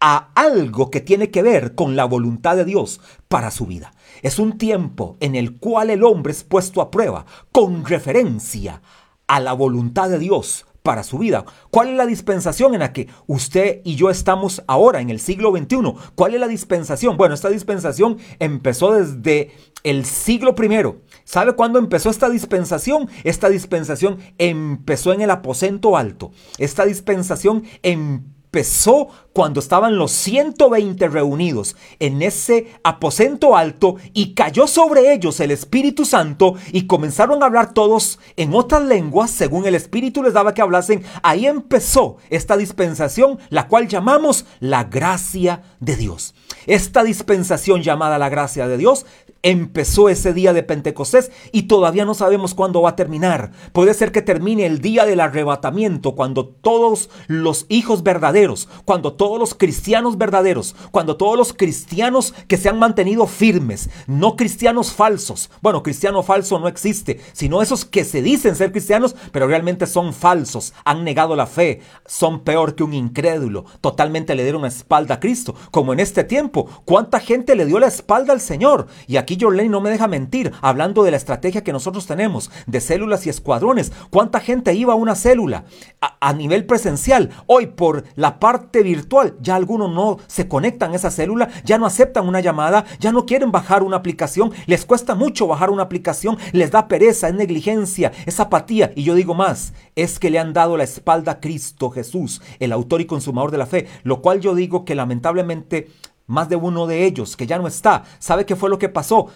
a 0.00 0.30
algo 0.34 0.90
que 0.90 1.00
tiene 1.00 1.30
que 1.30 1.42
ver 1.42 1.74
con 1.74 1.96
la 1.96 2.04
voluntad 2.04 2.56
de 2.56 2.64
Dios 2.64 3.00
para 3.28 3.50
su 3.50 3.66
vida. 3.66 3.94
Es 4.22 4.38
un 4.38 4.58
tiempo 4.58 5.16
en 5.20 5.34
el 5.34 5.56
cual 5.58 5.90
el 5.90 6.04
hombre 6.04 6.32
es 6.32 6.44
puesto 6.44 6.80
a 6.80 6.90
prueba 6.90 7.24
con 7.52 7.84
referencia 7.84 8.82
a 9.26 9.40
la 9.40 9.52
voluntad 9.52 10.10
de 10.10 10.18
Dios 10.18 10.65
para 10.86 11.02
su 11.02 11.18
vida. 11.18 11.44
¿Cuál 11.72 11.88
es 11.88 11.96
la 11.96 12.06
dispensación 12.06 12.72
en 12.72 12.78
la 12.78 12.92
que 12.92 13.08
usted 13.26 13.80
y 13.82 13.96
yo 13.96 14.08
estamos 14.08 14.62
ahora, 14.68 15.00
en 15.00 15.10
el 15.10 15.18
siglo 15.18 15.50
XXI? 15.50 15.78
¿Cuál 16.14 16.34
es 16.34 16.40
la 16.40 16.46
dispensación? 16.46 17.16
Bueno, 17.16 17.34
esta 17.34 17.48
dispensación 17.48 18.18
empezó 18.38 18.92
desde 18.92 19.50
el 19.82 20.04
siglo 20.04 20.54
I. 20.56 20.94
¿Sabe 21.24 21.54
cuándo 21.54 21.80
empezó 21.80 22.08
esta 22.08 22.30
dispensación? 22.30 23.08
Esta 23.24 23.48
dispensación 23.48 24.18
empezó 24.38 25.12
en 25.12 25.22
el 25.22 25.30
aposento 25.30 25.96
alto. 25.96 26.30
Esta 26.56 26.84
dispensación 26.84 27.64
empezó 27.82 28.35
empezó 28.56 29.08
cuando 29.34 29.60
estaban 29.60 29.98
los 29.98 30.12
120 30.12 31.08
reunidos 31.08 31.76
en 31.98 32.22
ese 32.22 32.68
aposento 32.82 33.54
alto 33.54 33.96
y 34.14 34.32
cayó 34.32 34.66
sobre 34.66 35.12
ellos 35.12 35.40
el 35.40 35.50
Espíritu 35.50 36.06
Santo 36.06 36.54
y 36.72 36.86
comenzaron 36.86 37.42
a 37.42 37.46
hablar 37.46 37.74
todos 37.74 38.18
en 38.38 38.54
otras 38.54 38.82
lenguas 38.82 39.30
según 39.30 39.66
el 39.66 39.74
Espíritu 39.74 40.22
les 40.22 40.32
daba 40.32 40.54
que 40.54 40.62
hablasen. 40.62 41.04
Ahí 41.22 41.46
empezó 41.46 42.16
esta 42.30 42.56
dispensación, 42.56 43.38
la 43.50 43.68
cual 43.68 43.88
llamamos 43.88 44.46
la 44.58 44.84
gracia 44.84 45.60
de 45.80 45.96
Dios. 45.96 46.34
Esta 46.66 47.04
dispensación 47.04 47.82
llamada 47.82 48.16
la 48.18 48.30
gracia 48.30 48.66
de 48.66 48.78
Dios 48.78 49.04
empezó 49.46 50.08
ese 50.08 50.32
día 50.32 50.52
de 50.52 50.64
Pentecostés 50.64 51.30
y 51.52 51.62
todavía 51.62 52.04
no 52.04 52.14
sabemos 52.14 52.52
cuándo 52.52 52.82
va 52.82 52.90
a 52.90 52.96
terminar. 52.96 53.52
Puede 53.72 53.94
ser 53.94 54.10
que 54.10 54.20
termine 54.20 54.66
el 54.66 54.80
día 54.80 55.06
del 55.06 55.20
arrebatamiento, 55.20 56.16
cuando 56.16 56.48
todos 56.48 57.10
los 57.28 57.64
hijos 57.68 58.02
verdaderos, 58.02 58.68
cuando 58.84 59.12
todos 59.12 59.38
los 59.38 59.54
cristianos 59.54 60.18
verdaderos, 60.18 60.74
cuando 60.90 61.16
todos 61.16 61.38
los 61.38 61.52
cristianos 61.52 62.34
que 62.48 62.56
se 62.56 62.68
han 62.68 62.80
mantenido 62.80 63.28
firmes, 63.28 63.88
no 64.08 64.34
cristianos 64.34 64.92
falsos. 64.92 65.48
Bueno, 65.62 65.84
cristiano 65.84 66.24
falso 66.24 66.58
no 66.58 66.66
existe, 66.66 67.20
sino 67.32 67.62
esos 67.62 67.84
que 67.84 68.02
se 68.02 68.22
dicen 68.22 68.56
ser 68.56 68.72
cristianos, 68.72 69.14
pero 69.30 69.46
realmente 69.46 69.86
son 69.86 70.12
falsos, 70.12 70.74
han 70.84 71.04
negado 71.04 71.36
la 71.36 71.46
fe, 71.46 71.82
son 72.04 72.40
peor 72.40 72.74
que 72.74 72.82
un 72.82 72.94
incrédulo, 72.94 73.64
totalmente 73.80 74.34
le 74.34 74.42
dieron 74.42 74.62
la 74.62 74.68
espalda 74.68 75.14
a 75.14 75.20
Cristo, 75.20 75.54
como 75.70 75.92
en 75.92 76.00
este 76.00 76.24
tiempo. 76.24 76.68
¿Cuánta 76.84 77.20
gente 77.20 77.54
le 77.54 77.64
dio 77.64 77.78
la 77.78 77.86
espalda 77.86 78.32
al 78.32 78.40
Señor? 78.40 78.88
Y 79.06 79.18
aquí 79.18 79.35
Jorlene 79.38 79.68
no 79.68 79.80
me 79.80 79.90
deja 79.90 80.08
mentir, 80.08 80.52
hablando 80.60 81.02
de 81.02 81.10
la 81.10 81.16
estrategia 81.16 81.64
que 81.64 81.72
nosotros 81.72 82.06
tenemos, 82.06 82.50
de 82.66 82.80
células 82.80 83.26
y 83.26 83.30
escuadrones. 83.30 83.92
¿Cuánta 84.10 84.40
gente 84.40 84.74
iba 84.74 84.92
a 84.92 84.96
una 84.96 85.14
célula 85.14 85.64
a, 86.00 86.32
nivel 86.32 86.66
presencial? 86.66 87.30
Hoy 87.46 87.66
por 87.66 88.04
la 88.14 88.38
parte 88.38 88.82
virtual, 88.82 89.36
ya 89.40 89.56
algunos 89.56 89.92
no 89.92 90.18
se 90.26 90.48
conectan 90.48 90.92
a 90.92 90.96
esa 90.96 91.10
célula, 91.10 91.48
ya 91.64 91.78
no 91.78 91.86
aceptan 91.86 92.28
una 92.28 92.40
llamada, 92.40 92.84
ya 92.98 93.12
no 93.12 93.26
quieren 93.26 93.52
bajar 93.52 93.82
una 93.82 93.96
aplicación, 93.96 94.52
les 94.66 94.84
cuesta 94.84 95.14
mucho 95.14 95.46
bajar 95.46 95.70
una 95.70 95.82
aplicación, 95.82 96.38
les 96.52 96.70
da 96.70 96.88
pereza, 96.88 97.28
es 97.28 97.34
negligencia, 97.34 98.12
es 98.26 98.40
apatía. 98.40 98.92
Y 98.94 99.04
yo 99.04 99.14
digo 99.14 99.34
más, 99.34 99.72
es 99.94 100.18
que 100.18 100.30
le 100.30 100.38
han 100.38 100.52
dado 100.52 100.76
la 100.76 100.84
espalda 100.84 101.32
a 101.32 101.40
Cristo 101.40 101.90
Jesús, 101.90 102.42
el 102.58 102.72
autor 102.72 103.00
y 103.00 103.06
consumador 103.06 103.50
de 103.50 103.58
la 103.58 103.66
fe, 103.66 103.86
lo 104.02 104.20
cual 104.22 104.40
yo 104.40 104.54
digo 104.54 104.84
que 104.84 104.94
lamentablemente 104.94 105.88
más 106.26 106.48
de 106.48 106.56
uno 106.56 106.86
de 106.86 107.04
ellos 107.04 107.36
que 107.36 107.46
ya 107.46 107.58
no 107.58 107.68
está, 107.68 108.04
¿sabe 108.18 108.46
qué 108.46 108.56
fue 108.56 108.70
lo 108.70 108.78
que 108.78 108.88
pasó? 108.88 109.28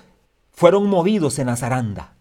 Fueron 0.50 0.88
movidos 0.88 1.38
en 1.38 1.46
la 1.46 1.56
zaranda. 1.56 2.14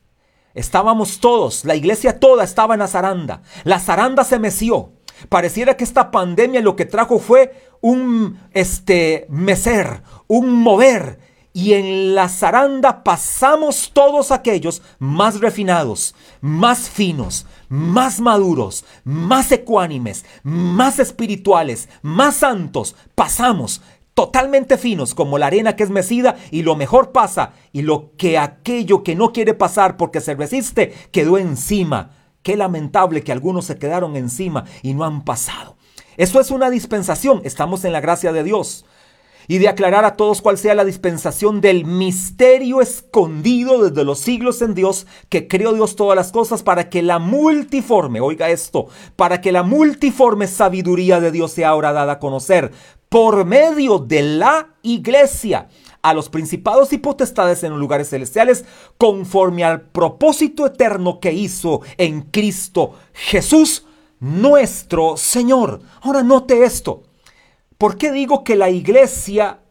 Estábamos 0.54 1.20
todos, 1.20 1.66
la 1.66 1.76
iglesia 1.76 2.20
toda 2.20 2.44
estaba 2.44 2.74
en 2.74 2.80
la 2.80 2.88
zaranda. 2.88 3.42
La 3.64 3.80
zaranda 3.80 4.24
se 4.24 4.40
meció. 4.40 4.94
Pareciera 5.28 5.76
que 5.76 5.84
esta 5.84 6.12
pandemia 6.12 6.62
lo 6.62 6.76
que 6.76 6.86
trajo 6.86 7.20
fue 7.20 7.54
un 7.82 8.40
este 8.52 9.26
mecer, 9.30 10.02
un 10.28 10.54
mover 10.54 11.20
y 11.52 11.74
en 11.74 12.16
la 12.16 12.30
zaranda 12.30 13.04
pasamos 13.04 13.92
todos 13.94 14.32
aquellos 14.32 14.82
más 15.00 15.40
refinados, 15.40 16.16
más 16.42 16.90
finos, 16.90 17.46
más 17.68 18.20
maduros, 18.20 18.86
más 19.04 19.52
ecuánimes, 19.52 20.26
más 20.44 21.00
espirituales, 21.00 21.90
más 22.02 22.38
santos, 22.38 22.96
pasamos 23.16 23.82
totalmente 24.20 24.78
finos 24.78 25.16
como 25.16 25.38
la 25.38 25.46
arena 25.46 25.78
que 25.78 25.84
es 25.84 25.90
mecida 25.90 26.36
y 26.52 26.64
lo 26.64 26.76
mejor 26.76 27.14
pasa 27.14 27.54
y 27.72 27.84
lo 27.84 28.18
que 28.18 28.38
aquello 28.38 29.02
que 29.02 29.16
no 29.16 29.32
quiere 29.32 29.54
pasar 29.54 29.96
porque 29.96 30.20
se 30.20 30.36
resiste 30.36 30.94
quedó 31.14 31.38
encima. 31.38 32.12
Qué 32.44 32.58
lamentable 32.58 33.24
que 33.24 33.32
algunos 33.32 33.64
se 33.64 33.78
quedaron 33.78 34.18
encima 34.18 34.66
y 34.82 34.94
no 34.94 35.06
han 35.06 35.24
pasado. 35.24 35.78
Eso 36.18 36.42
es 36.42 36.52
una 36.52 36.70
dispensación, 36.70 37.40
estamos 37.46 37.86
en 37.86 37.94
la 37.94 38.02
gracia 38.02 38.34
de 38.34 38.44
Dios 38.44 38.84
y 39.48 39.58
de 39.58 39.70
aclarar 39.70 40.04
a 40.04 40.18
todos 40.18 40.42
cuál 40.42 40.58
sea 40.58 40.76
la 40.76 40.84
dispensación 40.84 41.62
del 41.62 41.86
misterio 41.86 42.82
escondido 42.82 43.82
desde 43.82 44.04
los 44.04 44.20
siglos 44.20 44.62
en 44.62 44.76
Dios, 44.76 45.08
que 45.30 45.48
creó 45.48 45.74
Dios 45.74 45.96
todas 45.96 46.16
las 46.16 46.32
cosas 46.32 46.62
para 46.62 46.90
que 46.90 47.02
la 47.02 47.20
multiforme, 47.20 48.20
oiga 48.22 48.50
esto, 48.50 48.88
para 49.16 49.42
que 49.42 49.52
la 49.52 49.64
multiforme 49.64 50.46
sabiduría 50.46 51.20
de 51.20 51.32
Dios 51.32 51.54
sea 51.54 51.70
ahora 51.70 51.94
dada 51.94 52.14
a 52.14 52.20
conocer 52.20 52.72
por 53.10 53.44
medio 53.44 54.00
de 54.00 54.22
la 54.22 54.70
iglesia 54.84 55.68
a 56.01 56.13
los 56.13 56.30
principados 56.30 56.94
y 56.94 57.00
potestades 57.00 57.63
en 57.63 57.72
los 57.72 57.80
lugares 57.80 58.10
celestiales 58.10 58.63
conforme 58.98 59.63
al 59.63 59.82
propósito 59.82 60.66
eterno 60.66 61.20
que 61.20 61.34
hizo 61.34 61.82
en 61.98 62.22
Cristo 62.22 62.94
Jesús 63.13 63.86
nuestro 64.20 65.18
Señor. 65.18 65.82
Ahora 66.01 66.24
note 66.24 66.63
esto. 66.63 67.04
¿Por 67.78 67.98
qué 67.98 68.12
digo 68.12 68.44
que 68.44 68.56
la 68.56 68.70
iglesia 68.70 69.62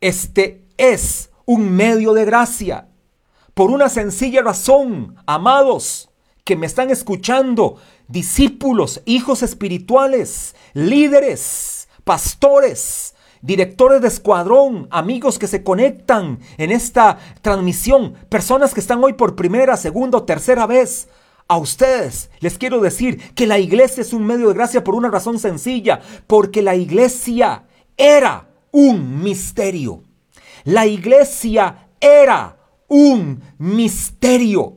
este 0.00 0.64
es 0.76 1.30
un 1.44 1.70
medio 1.70 2.12
de 2.12 2.24
gracia? 2.24 2.88
Por 3.54 3.70
una 3.70 3.88
sencilla 3.88 4.42
razón, 4.42 5.16
amados, 5.26 6.10
que 6.44 6.56
me 6.56 6.66
están 6.66 6.90
escuchando, 6.90 7.76
discípulos, 8.08 9.02
hijos 9.04 9.42
espirituales, 9.42 10.54
líderes, 10.72 11.79
pastores, 12.04 13.14
directores 13.42 14.00
de 14.00 14.08
escuadrón, 14.08 14.88
amigos 14.90 15.38
que 15.38 15.46
se 15.46 15.62
conectan 15.62 16.40
en 16.58 16.70
esta 16.70 17.18
transmisión, 17.42 18.14
personas 18.28 18.74
que 18.74 18.80
están 18.80 19.02
hoy 19.02 19.14
por 19.14 19.36
primera, 19.36 19.76
segunda 19.76 20.18
o 20.18 20.24
tercera 20.24 20.66
vez. 20.66 21.08
A 21.48 21.56
ustedes 21.56 22.30
les 22.38 22.58
quiero 22.58 22.80
decir 22.80 23.34
que 23.34 23.46
la 23.46 23.58
iglesia 23.58 24.02
es 24.02 24.12
un 24.12 24.24
medio 24.24 24.48
de 24.48 24.54
gracia 24.54 24.84
por 24.84 24.94
una 24.94 25.10
razón 25.10 25.38
sencilla, 25.38 26.00
porque 26.26 26.62
la 26.62 26.76
iglesia 26.76 27.64
era 27.96 28.48
un 28.70 29.22
misterio. 29.22 30.04
La 30.64 30.86
iglesia 30.86 31.88
era 32.00 32.56
un 32.86 33.42
misterio. 33.58 34.76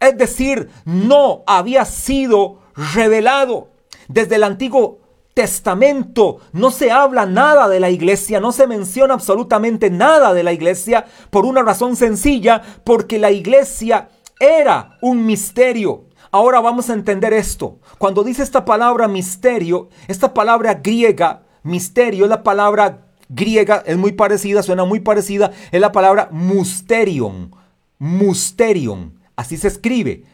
Es 0.00 0.16
decir, 0.16 0.70
no 0.84 1.42
había 1.46 1.84
sido 1.84 2.60
revelado. 2.94 3.68
Desde 4.08 4.36
el 4.36 4.44
Antiguo 4.44 4.99
Testamento 5.40 6.40
no 6.52 6.70
se 6.70 6.90
habla 6.90 7.24
nada 7.24 7.66
de 7.66 7.80
la 7.80 7.88
iglesia, 7.88 8.40
no 8.40 8.52
se 8.52 8.66
menciona 8.66 9.14
absolutamente 9.14 9.88
nada 9.88 10.34
de 10.34 10.42
la 10.42 10.52
iglesia 10.52 11.06
por 11.30 11.46
una 11.46 11.62
razón 11.62 11.96
sencilla, 11.96 12.60
porque 12.84 13.18
la 13.18 13.30
iglesia 13.30 14.10
era 14.38 14.98
un 15.00 15.24
misterio. 15.24 16.04
Ahora 16.30 16.60
vamos 16.60 16.90
a 16.90 16.92
entender 16.92 17.32
esto. 17.32 17.78
Cuando 17.96 18.22
dice 18.22 18.42
esta 18.42 18.66
palabra 18.66 19.08
misterio, 19.08 19.88
esta 20.08 20.34
palabra 20.34 20.74
griega, 20.74 21.44
misterio, 21.62 22.26
la 22.26 22.42
palabra 22.42 23.06
griega, 23.30 23.82
es 23.86 23.96
muy 23.96 24.12
parecida, 24.12 24.62
suena 24.62 24.84
muy 24.84 25.00
parecida, 25.00 25.52
es 25.72 25.80
la 25.80 25.90
palabra 25.90 26.28
musterion. 26.30 27.56
Musterion, 27.98 29.18
así 29.36 29.56
se 29.56 29.68
escribe. 29.68 30.24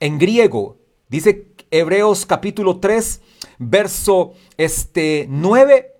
En 0.00 0.18
griego, 0.18 0.78
dice 1.08 1.52
Hebreos 1.70 2.26
capítulo 2.26 2.80
3, 2.80 3.20
verso 3.58 4.32
este, 4.56 5.26
9, 5.28 5.92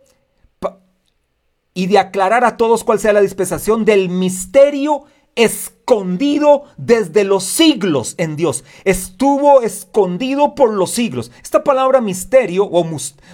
y 1.77 1.89
de 1.89 1.99
aclarar 1.99 2.43
a 2.45 2.57
todos 2.57 2.85
cuál 2.85 2.99
sea 2.99 3.13
la 3.13 3.21
dispensación 3.21 3.85
del 3.85 4.09
misterio 4.09 5.05
escondido 5.35 6.65
desde 6.79 7.23
los 7.23 7.45
siglos 7.45 8.15
en 8.17 8.35
Dios. 8.35 8.65
Estuvo 8.85 9.61
escondido 9.61 10.55
por 10.55 10.73
los 10.73 10.91
siglos. 10.91 11.31
Esta 11.43 11.63
palabra 11.63 12.01
misterio 12.01 12.65
o, 12.65 12.85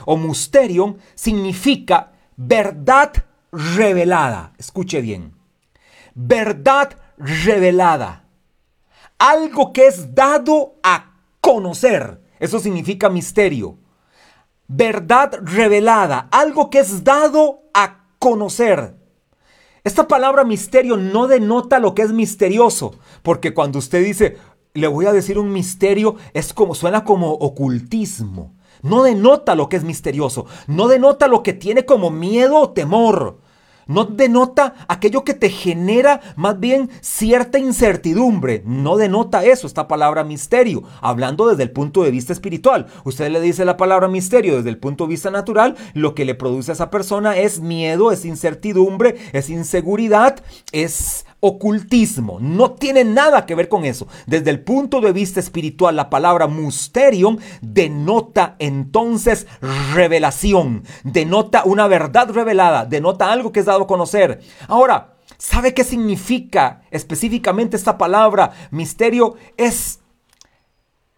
o 0.06 0.16
musterion 0.16 0.98
significa 1.14 2.12
verdad 2.36 3.12
revelada. 3.52 4.54
Escuche 4.58 5.00
bien. 5.00 5.34
Verdad 6.14 6.96
revelada. 7.16 8.24
Algo 9.18 9.72
que 9.72 9.86
es 9.86 10.16
dado 10.16 10.74
a 10.82 11.14
conocer. 11.40 12.20
Eso 12.40 12.58
significa 12.58 13.08
misterio. 13.08 13.78
Verdad 14.69 15.38
revelada. 15.42 16.28
Algo 16.31 16.71
que 16.71 16.81
es 16.81 17.04
dado 17.04 17.62
a 17.75 18.07
conocer. 18.19 18.97
Esta 19.85 20.07
palabra 20.07 20.45
misterio 20.45 20.97
no 20.97 21.26
denota 21.26 21.78
lo 21.78 21.95
que 21.95 22.02
es 22.02 22.12
misterioso, 22.12 22.95
porque 23.23 23.52
cuando 23.52 23.81
usted 23.81 24.04
dice, 24.04 24.37
le 24.75 24.87
voy 24.87 25.07
a 25.07 25.12
decir 25.12 25.38
un 25.38 25.52
misterio, 25.52 26.16
es 26.35 26.54
como 26.54 26.75
suena 26.75 27.04
como 27.04 27.33
ocultismo 27.33 28.54
no 28.83 29.04
denota 29.04 29.54
lo 29.54 29.69
que 29.69 29.76
es 29.76 29.85
misterioso, 29.85 30.47
no 30.66 30.88
denota 30.88 31.28
lo 31.28 31.42
que 31.42 31.52
tiene 31.52 31.87
como 31.87 32.11
miedo 32.11 32.57
o 32.61 32.71
temor. 32.71 33.38
No 33.86 34.04
denota 34.04 34.74
aquello 34.88 35.24
que 35.24 35.34
te 35.34 35.50
genera 35.50 36.20
más 36.36 36.58
bien 36.58 36.90
cierta 37.00 37.58
incertidumbre. 37.58 38.62
No 38.64 38.96
denota 38.96 39.44
eso, 39.44 39.66
esta 39.66 39.88
palabra 39.88 40.24
misterio, 40.24 40.82
hablando 41.00 41.48
desde 41.48 41.62
el 41.64 41.70
punto 41.70 42.02
de 42.02 42.10
vista 42.10 42.32
espiritual. 42.32 42.86
Usted 43.04 43.30
le 43.30 43.40
dice 43.40 43.64
la 43.64 43.76
palabra 43.76 44.08
misterio 44.08 44.56
desde 44.56 44.70
el 44.70 44.78
punto 44.78 45.04
de 45.04 45.10
vista 45.10 45.30
natural, 45.30 45.76
lo 45.94 46.14
que 46.14 46.24
le 46.24 46.34
produce 46.34 46.72
a 46.72 46.74
esa 46.74 46.90
persona 46.90 47.36
es 47.36 47.60
miedo, 47.60 48.12
es 48.12 48.24
incertidumbre, 48.24 49.16
es 49.32 49.50
inseguridad, 49.50 50.42
es 50.72 51.26
ocultismo, 51.44 52.38
no 52.40 52.70
tiene 52.70 53.02
nada 53.04 53.46
que 53.46 53.56
ver 53.56 53.68
con 53.68 53.84
eso. 53.84 54.06
Desde 54.26 54.50
el 54.50 54.61
punto 54.61 55.00
de 55.00 55.12
vista 55.12 55.40
espiritual, 55.40 55.96
la 55.96 56.08
palabra 56.08 56.46
mysterium 56.46 57.37
denota 57.61 58.54
entonces 58.61 59.49
revelación, 59.92 60.84
denota 61.02 61.64
una 61.64 61.88
verdad 61.88 62.30
revelada, 62.30 62.87
denota 62.87 63.32
algo 63.32 63.50
que 63.50 63.58
es 63.58 63.66
dado 63.66 63.82
a 63.82 63.87
conocer. 63.88 64.40
Ahora, 64.68 65.16
¿sabe 65.37 65.75
qué 65.75 65.82
significa 65.82 66.82
específicamente 66.92 67.76
esta 67.76 67.99
palabra? 67.99 68.52
Misterio 68.70 69.34
es 69.56 69.99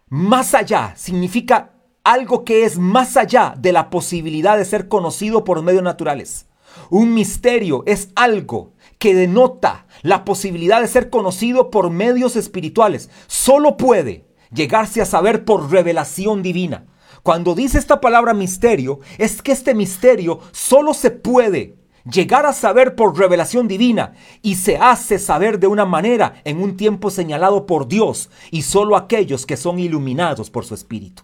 más 0.09 0.55
allá, 0.55 0.93
significa 0.95 1.73
algo 2.03 2.43
que 2.43 2.65
es 2.65 2.79
más 2.79 3.15
allá 3.15 3.53
de 3.59 3.71
la 3.71 3.91
posibilidad 3.91 4.57
de 4.57 4.65
ser 4.65 4.87
conocido 4.87 5.43
por 5.43 5.61
medios 5.61 5.83
naturales. 5.83 6.47
Un 6.89 7.13
misterio 7.13 7.83
es 7.85 8.09
algo 8.15 8.73
que 8.97 9.13
denota 9.13 9.85
la 10.01 10.25
posibilidad 10.25 10.81
de 10.81 10.87
ser 10.87 11.09
conocido 11.09 11.69
por 11.69 11.89
medios 11.89 12.35
espirituales. 12.35 13.09
Solo 13.27 13.77
puede 13.77 14.25
llegarse 14.51 15.01
a 15.01 15.05
saber 15.05 15.45
por 15.45 15.71
revelación 15.71 16.41
divina. 16.41 16.85
Cuando 17.23 17.55
dice 17.55 17.79
esta 17.79 18.01
palabra 18.01 18.33
misterio, 18.33 18.99
es 19.17 19.41
que 19.41 19.51
este 19.51 19.73
misterio 19.73 20.39
solo 20.51 20.93
se 20.93 21.11
puede 21.11 21.75
llegar 22.09 22.45
a 22.45 22.53
saber 22.53 22.95
por 22.95 23.17
revelación 23.17 23.67
divina 23.67 24.13
y 24.41 24.55
se 24.55 24.77
hace 24.77 25.17
saber 25.17 25.59
de 25.59 25.67
una 25.67 25.85
manera 25.85 26.35
en 26.43 26.61
un 26.61 26.77
tiempo 26.77 27.09
señalado 27.09 27.65
por 27.65 27.87
Dios 27.87 28.29
y 28.51 28.61
solo 28.61 28.95
aquellos 28.95 29.45
que 29.45 29.57
son 29.57 29.79
iluminados 29.79 30.49
por 30.49 30.65
su 30.65 30.75
espíritu. 30.75 31.23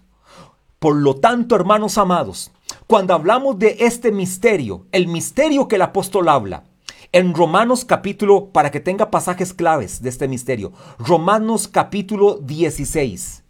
Por 0.78 0.96
lo 0.96 1.14
tanto, 1.14 1.54
hermanos 1.54 1.96
amados, 1.98 2.50
cuando 2.88 3.14
hablamos 3.14 3.58
de 3.58 3.76
este 3.80 4.10
misterio, 4.10 4.86
el 4.90 5.06
misterio 5.06 5.68
que 5.68 5.76
el 5.76 5.82
apóstol 5.82 6.28
habla, 6.28 6.64
en 7.12 7.34
Romanos 7.34 7.84
capítulo, 7.84 8.48
para 8.52 8.70
que 8.70 8.80
tenga 8.80 9.10
pasajes 9.10 9.52
claves 9.52 10.00
de 10.02 10.08
este 10.08 10.28
misterio, 10.28 10.72
Romanos 10.98 11.68
capítulo 11.68 12.38
16. 12.38 13.44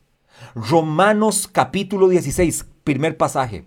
Romanos 0.56 1.48
capítulo 1.50 2.08
16, 2.08 2.66
primer 2.82 3.16
pasaje. 3.16 3.64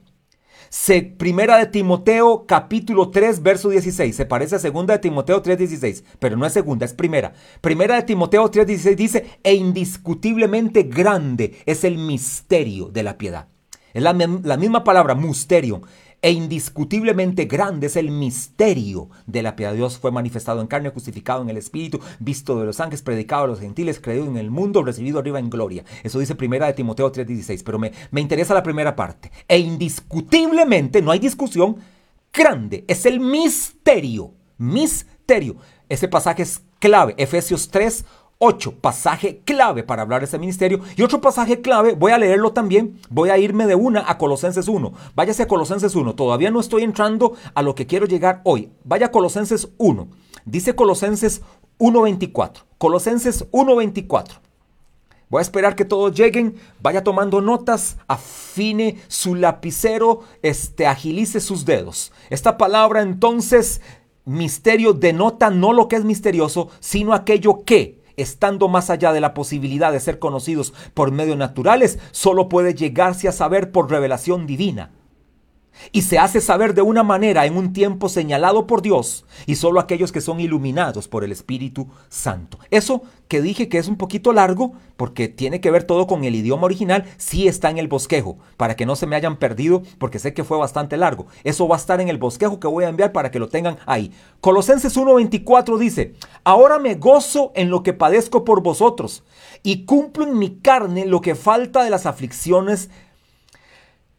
Se, 0.68 1.02
primera 1.02 1.58
de 1.58 1.68
Timoteo 1.68 2.46
capítulo 2.46 3.10
3 3.10 3.42
verso 3.42 3.70
16. 3.70 4.14
Se 4.14 4.25
parece 4.25 4.58
a 4.58 4.60
segunda 4.60 4.96
de 4.96 5.00
Timoteo 5.00 5.42
3 5.42 5.58
16, 5.58 6.04
pero 6.20 6.36
no 6.36 6.46
es 6.46 6.52
segunda, 6.52 6.86
es 6.86 6.94
primera. 6.94 7.32
Primera 7.62 7.96
de 7.96 8.04
Timoteo 8.04 8.50
3 8.50 8.68
16 8.68 8.98
dice, 8.98 9.25
e 9.44 9.54
indiscutiblemente 9.54 10.84
grande 10.84 11.56
es 11.66 11.86
el 11.86 11.98
misterio 11.98 12.90
de 12.90 13.04
la 13.04 13.18
piedad. 13.18 13.48
Es 13.94 14.04
la 14.04 14.14
misma 14.58 14.84
palabra, 14.84 15.16
misterio 15.16 15.82
e 16.25 16.32
indiscutiblemente 16.32 17.46
grande 17.46 17.86
es 17.86 17.96
el 17.96 18.10
misterio 18.10 19.12
de 19.27 19.44
la 19.44 19.55
piedad. 19.55 19.75
Dios 19.75 20.00
fue 20.00 20.12
manifestado 20.12 20.60
en 20.60 20.65
carne, 20.65 20.89
justificado 20.89 21.44
en 21.44 21.51
el 21.51 21.58
Espíritu, 21.58 22.00
visto 22.17 22.60
de 22.60 22.65
los 22.65 22.79
ángeles, 22.79 23.03
predicado 23.03 23.44
a 23.44 23.48
los 23.48 23.60
gentiles, 23.60 24.00
creído 24.00 24.25
en 24.25 24.38
el 24.38 24.50
mundo, 24.50 24.82
recibido 24.82 25.20
arriba 25.20 25.38
en 25.38 25.51
gloria. 25.51 25.86
Eso 26.01 26.17
dice 26.17 26.34
primera 26.34 26.65
de 26.65 26.74
Timoteo 26.74 27.12
3:16, 27.12 27.62
pero 27.63 27.77
me, 27.77 27.91
me 28.10 28.22
interesa 28.22 28.55
la 28.55 28.63
primera 28.63 28.96
parte. 28.96 29.32
E 29.48 29.60
indiscutiblemente, 29.60 31.00
no 31.03 31.12
hay 31.12 31.20
discusión, 31.20 31.75
grande 32.34 32.86
es 32.88 33.05
el 33.05 33.20
misterio, 33.20 34.34
misterio. 34.58 35.58
Ese 35.89 36.08
pasaje 36.08 36.41
es 36.41 36.63
clave, 36.79 37.13
Efesios 37.20 37.70
3, 37.70 38.03
8, 38.38 38.80
pasaje 38.82 39.42
clave 39.46 39.84
para 39.84 40.01
hablar 40.01 40.22
de 40.22 40.25
ese 40.25 40.38
ministerio. 40.38 40.82
Y 40.96 41.04
otro 41.04 41.22
pasaje 41.22 41.62
clave, 41.62 41.94
voy 41.94 42.12
a 42.12 42.18
leerlo 42.18 42.51
también, 42.51 43.00
voy 43.10 43.30
a 43.30 43.38
irme 43.38 43.65
de 43.65 43.75
una 43.75 44.04
a 44.08 44.18
Colosenses 44.18 44.68
1. 44.68 44.94
Váyase 45.15 45.44
a 45.44 45.48
Colosenses 45.48 45.96
1, 45.96 46.15
todavía 46.15 46.51
no 46.51 46.60
estoy 46.60 46.84
entrando 46.84 47.34
a 47.54 47.62
lo 47.62 47.75
que 47.75 47.88
quiero 47.88 48.06
llegar 48.06 48.42
hoy. 48.44 48.70
Vaya 48.84 49.08
a 49.08 49.12
Colosenses 49.12 49.70
1. 49.77 50.08
Dice 50.46 50.75
Colosenses 50.75 51.42
1.24. 51.80 52.63
Colosenses 52.77 53.50
1.24. 53.51 54.39
Voy 55.30 55.39
a 55.39 55.42
esperar 55.42 55.75
que 55.75 55.86
todos 55.86 56.15
lleguen, 56.15 56.56
vaya 56.82 57.04
tomando 57.04 57.42
notas, 57.42 57.98
afine 58.08 59.01
su 59.08 59.34
lapicero, 59.34 60.22
este, 60.44 60.86
agilice 60.86 61.39
sus 61.39 61.65
dedos. 61.65 62.12
Esta 62.30 62.58
palabra 62.58 63.01
entonces, 63.01 63.82
misterio, 64.24 64.94
denota 64.94 65.50
no 65.50 65.74
lo 65.74 65.88
que 65.88 65.96
es 65.96 66.06
misterioso, 66.06 66.70
sino 66.80 67.13
aquello 67.13 67.63
que 67.65 68.05
estando 68.17 68.67
más 68.67 68.89
allá 68.89 69.13
de 69.13 69.22
la 69.22 69.34
posibilidad 69.34 69.91
de 69.91 70.00
ser 70.00 70.19
conocidos 70.19 70.74
por 70.93 71.12
medios 71.12 71.38
naturales, 71.38 72.00
solo 72.12 72.50
puede 72.50 72.74
llegarse 72.74 73.27
a 73.27 73.31
saber 73.31 73.72
por 73.72 73.89
revelación 73.89 74.48
divina. 74.48 74.91
Y 75.91 76.03
se 76.03 76.17
hace 76.20 76.41
saber 76.41 76.74
de 76.74 76.82
una 76.82 77.03
manera 77.03 77.46
en 77.46 77.58
un 77.58 77.74
tiempo 77.74 78.10
señalado 78.10 78.67
por 78.67 78.82
Dios 78.82 79.25
y 79.46 79.55
solo 79.55 79.79
aquellos 79.79 80.12
que 80.12 80.22
son 80.22 80.39
iluminados 80.39 81.08
por 81.08 81.24
el 81.24 81.32
Espíritu 81.32 81.88
Santo. 82.10 82.60
Eso 82.72 83.01
que 83.27 83.41
dije 83.41 83.70
que 83.70 83.77
es 83.77 83.88
un 83.88 83.98
poquito 83.98 84.34
largo 84.34 84.74
porque 84.98 85.27
tiene 85.27 85.60
que 85.60 85.72
ver 85.72 85.84
todo 85.84 86.08
con 86.08 86.24
el 86.24 86.36
idioma 86.36 86.65
original, 86.65 87.05
sí 87.17 87.48
está 87.48 87.70
en 87.70 87.77
el 87.77 87.88
bosquejo, 87.88 88.38
para 88.55 88.75
que 88.75 88.86
no 88.86 88.96
se 88.96 89.08
me 89.08 89.15
hayan 89.15 89.38
perdido 89.38 89.84
porque 89.98 90.20
sé 90.20 90.34
que 90.34 90.44
fue 90.44 90.58
bastante 90.58 90.96
largo. 90.98 91.27
Eso 91.44 91.67
va 91.67 91.75
a 91.75 91.79
estar 91.79 92.00
en 92.00 92.10
el 92.10 92.17
bosquejo 92.17 92.60
que 92.60 92.67
voy 92.67 92.86
a 92.86 92.89
enviar 92.89 93.12
para 93.12 93.32
que 93.32 93.39
lo 93.39 93.50
tengan 93.50 93.77
ahí. 93.86 94.12
Colosenses 94.41 94.96
1:24 94.96 95.77
dice, 95.77 96.13
ahora 96.44 96.79
me 96.79 96.96
gozo 96.96 97.51
en 97.55 97.70
lo 97.70 97.84
que 97.84 97.94
padezco 97.94 98.46
por 98.46 98.62
vosotros 98.62 99.24
y 99.63 99.86
cumplo 99.86 100.25
en 100.25 100.38
mi 100.38 100.58
carne 100.60 101.05
lo 101.05 101.22
que 101.22 101.36
falta 101.36 101.84
de 101.84 101.89
las 101.89 102.05
aflicciones 102.05 102.89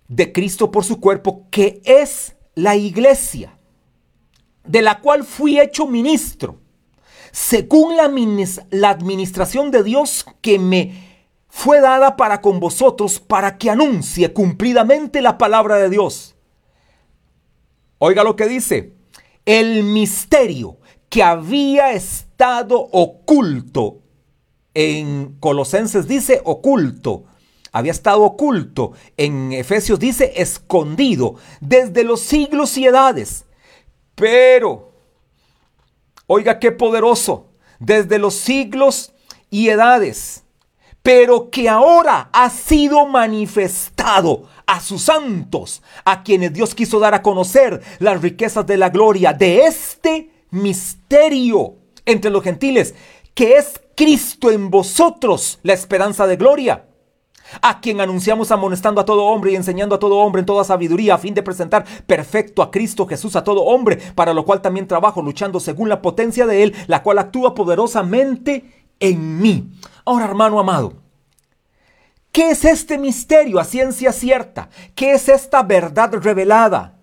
de 0.08 0.32
Cristo 0.32 0.70
por 0.70 0.84
su 0.84 1.00
cuerpo, 1.00 1.46
que 1.50 1.80
es 1.84 2.36
la 2.54 2.76
iglesia, 2.76 3.58
de 4.64 4.82
la 4.82 5.00
cual 5.00 5.24
fui 5.24 5.60
hecho 5.60 5.86
ministro, 5.86 6.60
según 7.32 7.96
la, 7.96 8.10
la 8.70 8.90
administración 8.90 9.70
de 9.70 9.82
Dios 9.82 10.26
que 10.40 10.58
me 10.58 11.06
fue 11.48 11.80
dada 11.80 12.16
para 12.16 12.40
con 12.40 12.60
vosotros, 12.60 13.20
para 13.20 13.58
que 13.58 13.70
anuncie 13.70 14.32
cumplidamente 14.32 15.22
la 15.22 15.38
palabra 15.38 15.76
de 15.76 15.90
Dios. 15.90 16.34
Oiga 17.98 18.24
lo 18.24 18.36
que 18.36 18.46
dice, 18.46 18.92
el 19.44 19.82
misterio 19.84 20.78
que 21.08 21.22
había 21.22 21.92
estado 21.92 22.78
oculto, 22.92 24.02
en 24.74 25.36
Colosenses 25.40 26.06
dice 26.06 26.42
oculto, 26.44 27.24
había 27.76 27.92
estado 27.92 28.22
oculto. 28.22 28.92
En 29.18 29.52
Efesios 29.52 29.98
dice 29.98 30.32
escondido 30.36 31.34
desde 31.60 32.04
los 32.04 32.20
siglos 32.20 32.78
y 32.78 32.86
edades. 32.86 33.44
Pero, 34.14 34.92
oiga 36.26 36.58
qué 36.58 36.72
poderoso, 36.72 37.48
desde 37.78 38.18
los 38.18 38.32
siglos 38.32 39.12
y 39.50 39.68
edades, 39.68 40.44
pero 41.02 41.50
que 41.50 41.68
ahora 41.68 42.30
ha 42.32 42.48
sido 42.48 43.04
manifestado 43.04 44.48
a 44.64 44.80
sus 44.80 45.02
santos, 45.02 45.82
a 46.06 46.22
quienes 46.22 46.54
Dios 46.54 46.74
quiso 46.74 46.98
dar 46.98 47.12
a 47.12 47.20
conocer 47.20 47.82
las 47.98 48.22
riquezas 48.22 48.66
de 48.66 48.78
la 48.78 48.88
gloria 48.88 49.34
de 49.34 49.66
este 49.66 50.30
misterio 50.50 51.74
entre 52.06 52.30
los 52.30 52.42
gentiles, 52.42 52.94
que 53.34 53.58
es 53.58 53.82
Cristo 53.94 54.50
en 54.50 54.70
vosotros, 54.70 55.58
la 55.62 55.74
esperanza 55.74 56.26
de 56.26 56.36
gloria 56.36 56.86
a 57.62 57.80
quien 57.80 58.00
anunciamos 58.00 58.50
amonestando 58.50 59.00
a 59.00 59.04
todo 59.04 59.24
hombre 59.24 59.52
y 59.52 59.56
enseñando 59.56 59.94
a 59.94 59.98
todo 59.98 60.16
hombre 60.16 60.40
en 60.40 60.46
toda 60.46 60.64
sabiduría 60.64 61.14
a 61.14 61.18
fin 61.18 61.34
de 61.34 61.42
presentar 61.42 61.84
perfecto 62.06 62.62
a 62.62 62.70
Cristo 62.70 63.06
Jesús 63.06 63.36
a 63.36 63.44
todo 63.44 63.62
hombre, 63.62 63.96
para 64.14 64.34
lo 64.34 64.44
cual 64.44 64.62
también 64.62 64.86
trabajo 64.86 65.22
luchando 65.22 65.60
según 65.60 65.88
la 65.88 66.02
potencia 66.02 66.46
de 66.46 66.62
Él, 66.62 66.74
la 66.86 67.02
cual 67.02 67.18
actúa 67.18 67.54
poderosamente 67.54 68.86
en 69.00 69.38
mí. 69.38 69.70
Ahora, 70.04 70.24
hermano 70.24 70.58
amado, 70.58 70.94
¿qué 72.32 72.50
es 72.50 72.64
este 72.64 72.98
misterio 72.98 73.58
a 73.58 73.64
ciencia 73.64 74.12
cierta? 74.12 74.68
¿Qué 74.94 75.12
es 75.12 75.28
esta 75.28 75.62
verdad 75.62 76.14
revelada? 76.14 76.98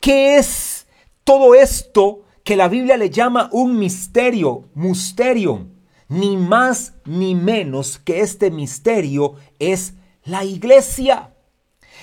¿Qué 0.00 0.36
es 0.36 0.86
todo 1.24 1.54
esto 1.54 2.22
que 2.44 2.56
la 2.56 2.68
Biblia 2.68 2.96
le 2.96 3.10
llama 3.10 3.48
un 3.52 3.78
misterio, 3.78 4.64
mysterium? 4.74 5.71
Ni 6.12 6.36
más 6.36 6.92
ni 7.06 7.34
menos 7.34 7.98
que 7.98 8.20
este 8.20 8.50
misterio 8.50 9.36
es 9.58 9.94
la 10.24 10.44
iglesia. 10.44 11.34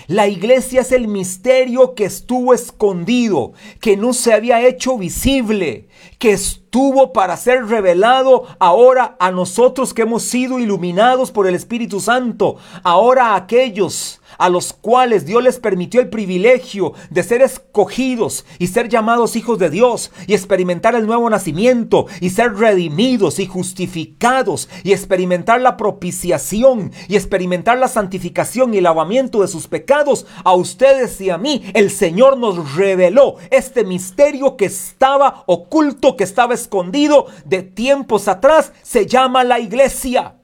La 0.07 0.27
iglesia 0.27 0.81
es 0.81 0.91
el 0.91 1.07
misterio 1.07 1.93
que 1.93 2.05
estuvo 2.05 2.53
escondido, 2.53 3.53
que 3.79 3.97
no 3.97 4.13
se 4.13 4.33
había 4.33 4.65
hecho 4.65 4.97
visible, 4.97 5.89
que 6.17 6.31
estuvo 6.31 6.68
para 7.13 7.35
ser 7.35 7.65
revelado 7.65 8.45
ahora 8.59 9.15
a 9.19 9.31
nosotros 9.31 9.93
que 9.93 10.03
hemos 10.03 10.23
sido 10.23 10.59
iluminados 10.59 11.31
por 11.31 11.47
el 11.47 11.55
Espíritu 11.55 11.99
Santo, 11.99 12.57
ahora 12.83 13.29
a 13.29 13.35
aquellos 13.37 14.21
a 14.37 14.49
los 14.49 14.73
cuales 14.73 15.25
Dios 15.25 15.43
les 15.43 15.59
permitió 15.59 15.99
el 15.99 16.09
privilegio 16.09 16.93
de 17.09 17.23
ser 17.23 17.41
escogidos 17.41 18.45
y 18.59 18.67
ser 18.67 18.87
llamados 18.87 19.35
hijos 19.35 19.57
de 19.57 19.69
Dios 19.69 20.11
y 20.27 20.33
experimentar 20.33 20.95
el 20.95 21.07
nuevo 21.07 21.29
nacimiento 21.29 22.05
y 22.21 22.29
ser 22.29 22.53
redimidos 22.53 23.39
y 23.39 23.47
justificados 23.47 24.69
y 24.83 24.93
experimentar 24.93 25.61
la 25.61 25.77
propiciación 25.77 26.91
y 27.07 27.15
experimentar 27.15 27.77
la 27.79 27.87
santificación 27.87 28.73
y 28.73 28.77
el 28.77 28.83
lavamiento 28.83 29.41
de 29.41 29.47
sus 29.47 29.67
pecados, 29.67 30.25
a 30.43 30.53
ustedes 30.53 31.19
y 31.21 31.29
a 31.29 31.37
mí, 31.37 31.63
el 31.73 31.89
Señor 31.89 32.37
nos 32.37 32.75
reveló 32.75 33.35
este 33.49 33.83
misterio 33.83 34.55
que 34.55 34.65
estaba 34.65 35.43
oculto, 35.47 36.15
que 36.15 36.23
estaba 36.23 36.53
escondido 36.61 37.27
de 37.45 37.63
tiempos 37.63 38.27
atrás, 38.27 38.71
se 38.81 39.05
llama 39.05 39.43
la 39.43 39.59
iglesia. 39.59 40.35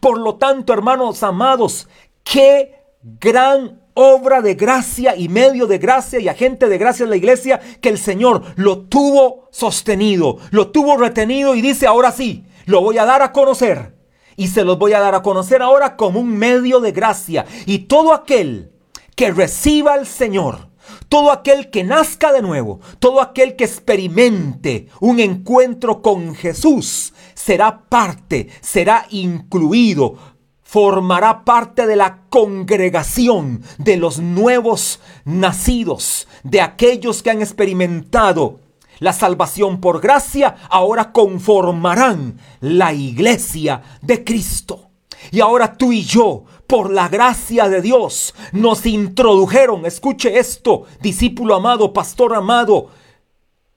Por 0.00 0.18
lo 0.18 0.36
tanto, 0.36 0.72
hermanos 0.72 1.22
amados, 1.22 1.88
qué 2.22 2.84
gran 3.02 3.80
obra 3.94 4.40
de 4.40 4.54
gracia 4.54 5.16
y 5.16 5.28
medio 5.28 5.66
de 5.66 5.78
gracia 5.78 6.20
y 6.20 6.28
agente 6.28 6.68
de 6.68 6.78
gracia 6.78 7.04
en 7.04 7.10
la 7.10 7.16
iglesia 7.16 7.60
que 7.80 7.88
el 7.88 7.98
Señor 7.98 8.42
lo 8.56 8.80
tuvo 8.80 9.48
sostenido, 9.50 10.38
lo 10.50 10.68
tuvo 10.68 10.96
retenido 10.96 11.54
y 11.54 11.60
dice, 11.60 11.86
ahora 11.86 12.12
sí, 12.12 12.44
lo 12.66 12.80
voy 12.80 12.98
a 12.98 13.04
dar 13.04 13.22
a 13.22 13.32
conocer. 13.32 13.94
Y 14.36 14.48
se 14.48 14.64
los 14.64 14.78
voy 14.78 14.94
a 14.94 15.00
dar 15.00 15.14
a 15.14 15.22
conocer 15.22 15.60
ahora 15.60 15.96
como 15.96 16.20
un 16.20 16.30
medio 16.38 16.80
de 16.80 16.92
gracia. 16.92 17.44
Y 17.66 17.80
todo 17.80 18.14
aquel 18.14 18.72
que 19.14 19.32
reciba 19.32 19.94
al 19.94 20.06
Señor, 20.06 20.69
todo 21.10 21.32
aquel 21.32 21.70
que 21.70 21.82
nazca 21.82 22.32
de 22.32 22.40
nuevo, 22.40 22.80
todo 23.00 23.20
aquel 23.20 23.56
que 23.56 23.64
experimente 23.64 24.86
un 25.00 25.18
encuentro 25.18 26.00
con 26.02 26.36
Jesús, 26.36 27.12
será 27.34 27.80
parte, 27.88 28.48
será 28.60 29.06
incluido, 29.10 30.14
formará 30.62 31.44
parte 31.44 31.88
de 31.88 31.96
la 31.96 32.20
congregación 32.30 33.62
de 33.78 33.96
los 33.96 34.20
nuevos 34.20 35.00
nacidos, 35.24 36.28
de 36.44 36.60
aquellos 36.60 37.24
que 37.24 37.30
han 37.30 37.42
experimentado 37.42 38.60
la 39.00 39.12
salvación 39.12 39.80
por 39.80 40.00
gracia, 40.00 40.58
ahora 40.70 41.10
conformarán 41.10 42.38
la 42.60 42.92
iglesia 42.92 43.82
de 44.00 44.22
Cristo. 44.22 44.90
Y 45.32 45.40
ahora 45.40 45.76
tú 45.76 45.92
y 45.92 46.02
yo, 46.02 46.44
por 46.70 46.90
la 46.92 47.08
gracia 47.08 47.68
de 47.68 47.82
Dios, 47.82 48.32
nos 48.52 48.86
introdujeron, 48.86 49.84
escuche 49.86 50.38
esto, 50.38 50.84
discípulo 51.02 51.56
amado, 51.56 51.92
pastor 51.92 52.32
amado, 52.32 52.90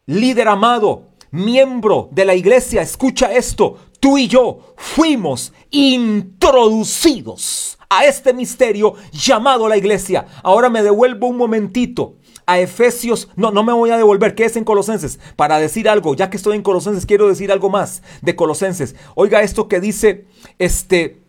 líder 0.05 0.47
amado, 0.47 1.07
miembro 1.31 2.09
de 2.11 2.23
la 2.23 2.35
iglesia, 2.35 2.83
escucha 2.83 3.33
esto, 3.33 3.79
tú 3.99 4.19
y 4.19 4.27
yo 4.27 4.75
fuimos 4.77 5.53
introducidos 5.71 7.79
a 7.89 8.05
este 8.05 8.31
misterio 8.31 8.93
llamado 9.11 9.67
la 9.67 9.77
iglesia. 9.77 10.27
Ahora 10.43 10.69
me 10.69 10.83
devuelvo 10.83 11.25
un 11.25 11.37
momentito 11.37 12.17
a 12.45 12.59
Efesios, 12.59 13.27
no, 13.35 13.49
no 13.49 13.63
me 13.63 13.73
voy 13.73 13.89
a 13.89 13.97
devolver, 13.97 14.35
que 14.35 14.45
es 14.45 14.55
en 14.55 14.65
Colosenses, 14.65 15.19
para 15.35 15.57
decir 15.57 15.89
algo, 15.89 16.13
ya 16.13 16.29
que 16.29 16.37
estoy 16.37 16.57
en 16.57 16.61
Colosenses, 16.61 17.07
quiero 17.07 17.27
decir 17.27 17.51
algo 17.51 17.71
más 17.71 18.03
de 18.21 18.35
Colosenses. 18.35 18.95
Oiga 19.15 19.41
esto 19.41 19.67
que 19.67 19.79
dice 19.79 20.27
este 20.59 21.22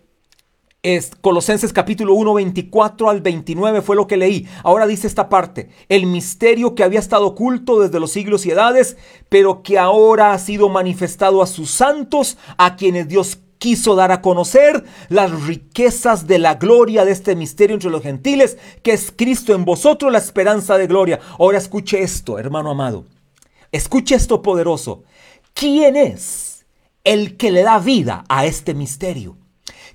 es 0.85 1.13
Colosenses 1.23 1.73
capítulo 1.73 2.13
1, 2.13 2.35
24 2.35 3.09
al 3.09 3.23
29 3.23 3.81
fue 3.81 3.97
lo 3.97 4.07
que 4.07 4.19
leí. 4.19 4.47
Ahora 4.63 4.87
dice 4.87 5.07
esta 5.07 5.31
parte, 5.31 5.71
el 5.89 6.05
misterio 6.05 6.75
que 6.75 6.85
había 6.85 6.99
estado 6.99 7.27
oculto 7.27 7.81
desde 7.81 7.99
los 7.99 8.13
siglos 8.13 8.45
y 8.45 8.51
edades, 8.51 8.99
pero 9.31 9.63
que 9.63 9.79
ahora 9.79 10.35
ha 10.35 10.39
sido 10.39 10.69
manifestado 10.69 11.43
a 11.43 11.47
sus 11.47 11.71
santos, 11.71 12.37
a 12.59 12.77
quienes 12.77 13.09
Dios 13.09 13.39
quiso 13.57 13.95
dar 13.95 14.13
a 14.13 14.21
conocer 14.21 14.85
las 15.09 15.47
riquezas 15.47 16.27
de 16.27 16.39
la 16.39 16.57
gloria 16.57 17.07
de 17.07 17.13
este 17.13 17.35
misterio 17.35 17.75
entre 17.75 17.89
los 17.89 18.03
gentiles, 18.03 18.59
que 18.83 18.93
es 18.93 19.11
Cristo 19.11 19.55
en 19.55 19.65
vosotros 19.65 20.13
la 20.13 20.19
esperanza 20.19 20.77
de 20.77 20.87
gloria. 20.87 21.19
Ahora 21.39 21.57
escuche 21.57 22.03
esto, 22.03 22.39
hermano 22.39 22.71
amado. 22.71 23.07
Escuche 23.73 24.17
esto 24.17 24.43
poderoso. 24.43 25.05
¿Quién 25.55 25.97
es 25.97 26.67
el 27.05 27.39
que 27.39 27.51
le 27.51 27.63
da 27.63 27.79
vida 27.79 28.27
a 28.29 28.45
este 28.45 28.75
misterio? 28.75 29.39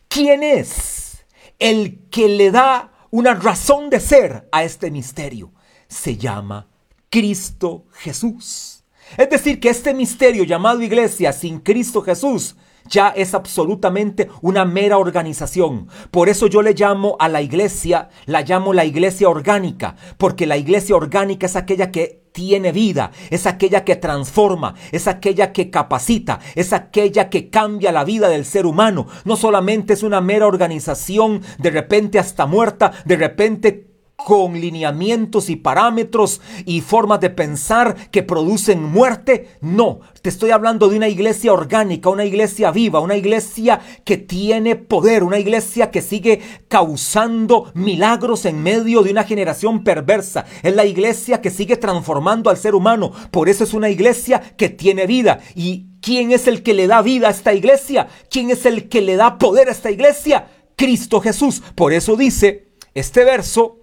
¿Quién 0.10 0.41
es 0.41 1.24
el 1.60 2.10
que 2.10 2.28
le 2.28 2.50
da 2.50 2.91
una 3.12 3.36
razón 3.36 3.91
de 3.91 4.00
ser 4.00 4.50
a 4.52 4.63
este 4.63 4.89
misterio? 4.89 5.54
Se 5.88 6.17
llama 6.17 6.67
Cristo 7.12 7.86
Jesús. 7.93 8.84
Es 9.17 9.30
decir, 9.30 9.60
que 9.60 9.69
este 9.69 9.93
misterio 9.93 10.43
llamado 10.45 10.82
iglesia 10.82 11.32
sin 11.32 11.60
Cristo 11.60 12.02
Jesús 12.02 12.56
ya 12.89 13.10
es 13.10 13.34
absolutamente 13.34 14.30
una 14.41 14.65
mera 14.65 14.97
organización. 14.97 15.88
Por 16.12 16.30
eso 16.30 16.47
yo 16.47 16.62
le 16.62 16.73
llamo 16.73 17.15
a 17.19 17.30
la 17.30 17.41
iglesia, 17.41 18.10
la 18.25 18.41
llamo 18.41 18.73
la 18.73 18.86
iglesia 18.86 19.30
orgánica, 19.30 19.95
porque 20.17 20.45
la 20.45 20.58
iglesia 20.58 20.95
orgánica 20.95 21.45
es 21.45 21.56
aquella 21.56 21.91
que 21.91 22.19
tiene 22.32 22.71
vida, 22.71 23.12
es 23.30 23.45
aquella 23.47 23.84
que 23.84 23.95
transforma, 23.95 24.75
es 24.91 25.08
aquella 25.08 25.52
que 25.52 25.69
capacita, 25.69 26.39
es 26.56 26.73
aquella 26.73 27.30
que 27.30 27.49
cambia 27.49 27.91
la 27.91 28.04
vida 28.04 28.30
del 28.30 28.45
ser 28.45 28.65
humano. 28.65 29.08
No 29.25 29.36
solamente 29.36 29.93
es 29.93 30.04
una 30.04 30.21
mera 30.21 30.47
organización, 30.47 31.41
de 31.58 31.71
repente 31.71 32.19
hasta 32.19 32.45
muerta, 32.45 32.91
de 33.06 33.15
repente 33.15 33.88
con 34.25 34.60
lineamientos 34.60 35.49
y 35.49 35.55
parámetros 35.55 36.41
y 36.65 36.82
formas 36.82 37.19
de 37.19 37.29
pensar 37.29 38.10
que 38.12 38.23
producen 38.23 38.84
muerte. 38.84 39.49
No, 39.62 40.01
te 40.21 40.29
estoy 40.29 40.51
hablando 40.51 40.88
de 40.89 40.97
una 40.97 41.08
iglesia 41.08 41.53
orgánica, 41.53 42.10
una 42.10 42.25
iglesia 42.25 42.71
viva, 42.71 42.99
una 42.99 43.15
iglesia 43.15 43.79
que 44.03 44.17
tiene 44.17 44.75
poder, 44.75 45.23
una 45.23 45.39
iglesia 45.39 45.91
que 45.91 46.01
sigue 46.01 46.41
causando 46.67 47.71
milagros 47.73 48.45
en 48.45 48.62
medio 48.62 49.01
de 49.01 49.12
una 49.12 49.23
generación 49.23 49.84
perversa. 49.84 50.45
Es 50.63 50.75
la 50.75 50.86
iglesia 50.86 51.41
que 51.41 51.49
sigue 51.49 51.77
transformando 51.77 52.49
al 52.49 52.58
ser 52.58 52.75
humano. 52.75 53.12
Por 53.32 53.49
eso 53.49 53.63
es 53.63 53.73
una 53.73 53.89
iglesia 53.89 54.41
que 54.58 54.69
tiene 54.69 55.08
vida. 55.08 55.39
¿Y 55.55 55.88
quién 56.01 56.32
es 56.32 56.47
el 56.47 56.63
que 56.63 56.73
le 56.73 56.88
da 56.88 57.01
vida 57.01 57.27
a 57.27 57.32
esta 57.32 57.53
iglesia? 57.53 58.08
¿Quién 58.29 58.49
es 58.49 58.65
el 58.65 58.89
que 58.89 59.01
le 59.01 59.15
da 59.15 59.38
poder 59.38 59.69
a 59.69 59.71
esta 59.71 59.91
iglesia? 59.91 60.47
Cristo 60.75 61.19
Jesús. 61.19 61.62
Por 61.75 61.93
eso 61.93 62.15
dice 62.15 62.69
este 62.93 63.23
verso 63.23 63.78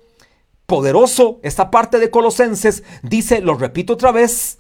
poderoso, 0.66 1.40
esta 1.42 1.70
parte 1.70 1.98
de 1.98 2.10
Colosenses 2.10 2.82
dice, 3.02 3.40
lo 3.40 3.54
repito 3.54 3.94
otra 3.94 4.12
vez, 4.12 4.58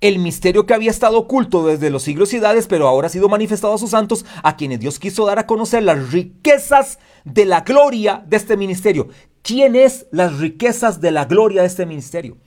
el 0.00 0.18
misterio 0.18 0.64
que 0.64 0.74
había 0.74 0.90
estado 0.90 1.18
oculto 1.18 1.66
desde 1.66 1.90
los 1.90 2.04
siglos 2.04 2.32
y 2.32 2.36
edades, 2.36 2.66
pero 2.66 2.88
ahora 2.88 3.08
ha 3.08 3.10
sido 3.10 3.28
manifestado 3.28 3.74
a 3.74 3.78
sus 3.78 3.90
santos, 3.90 4.24
a 4.42 4.56
quienes 4.56 4.80
Dios 4.80 4.98
quiso 4.98 5.26
dar 5.26 5.38
a 5.38 5.46
conocer 5.46 5.82
las 5.82 6.10
riquezas 6.10 6.98
de 7.24 7.44
la 7.44 7.60
gloria 7.60 8.24
de 8.26 8.36
este 8.36 8.56
ministerio. 8.56 9.08
¿Quién 9.42 9.76
es 9.76 10.06
las 10.10 10.38
riquezas 10.38 11.00
de 11.00 11.10
la 11.10 11.26
gloria 11.26 11.62
de 11.62 11.66
este 11.66 11.86
ministerio? 11.86 12.38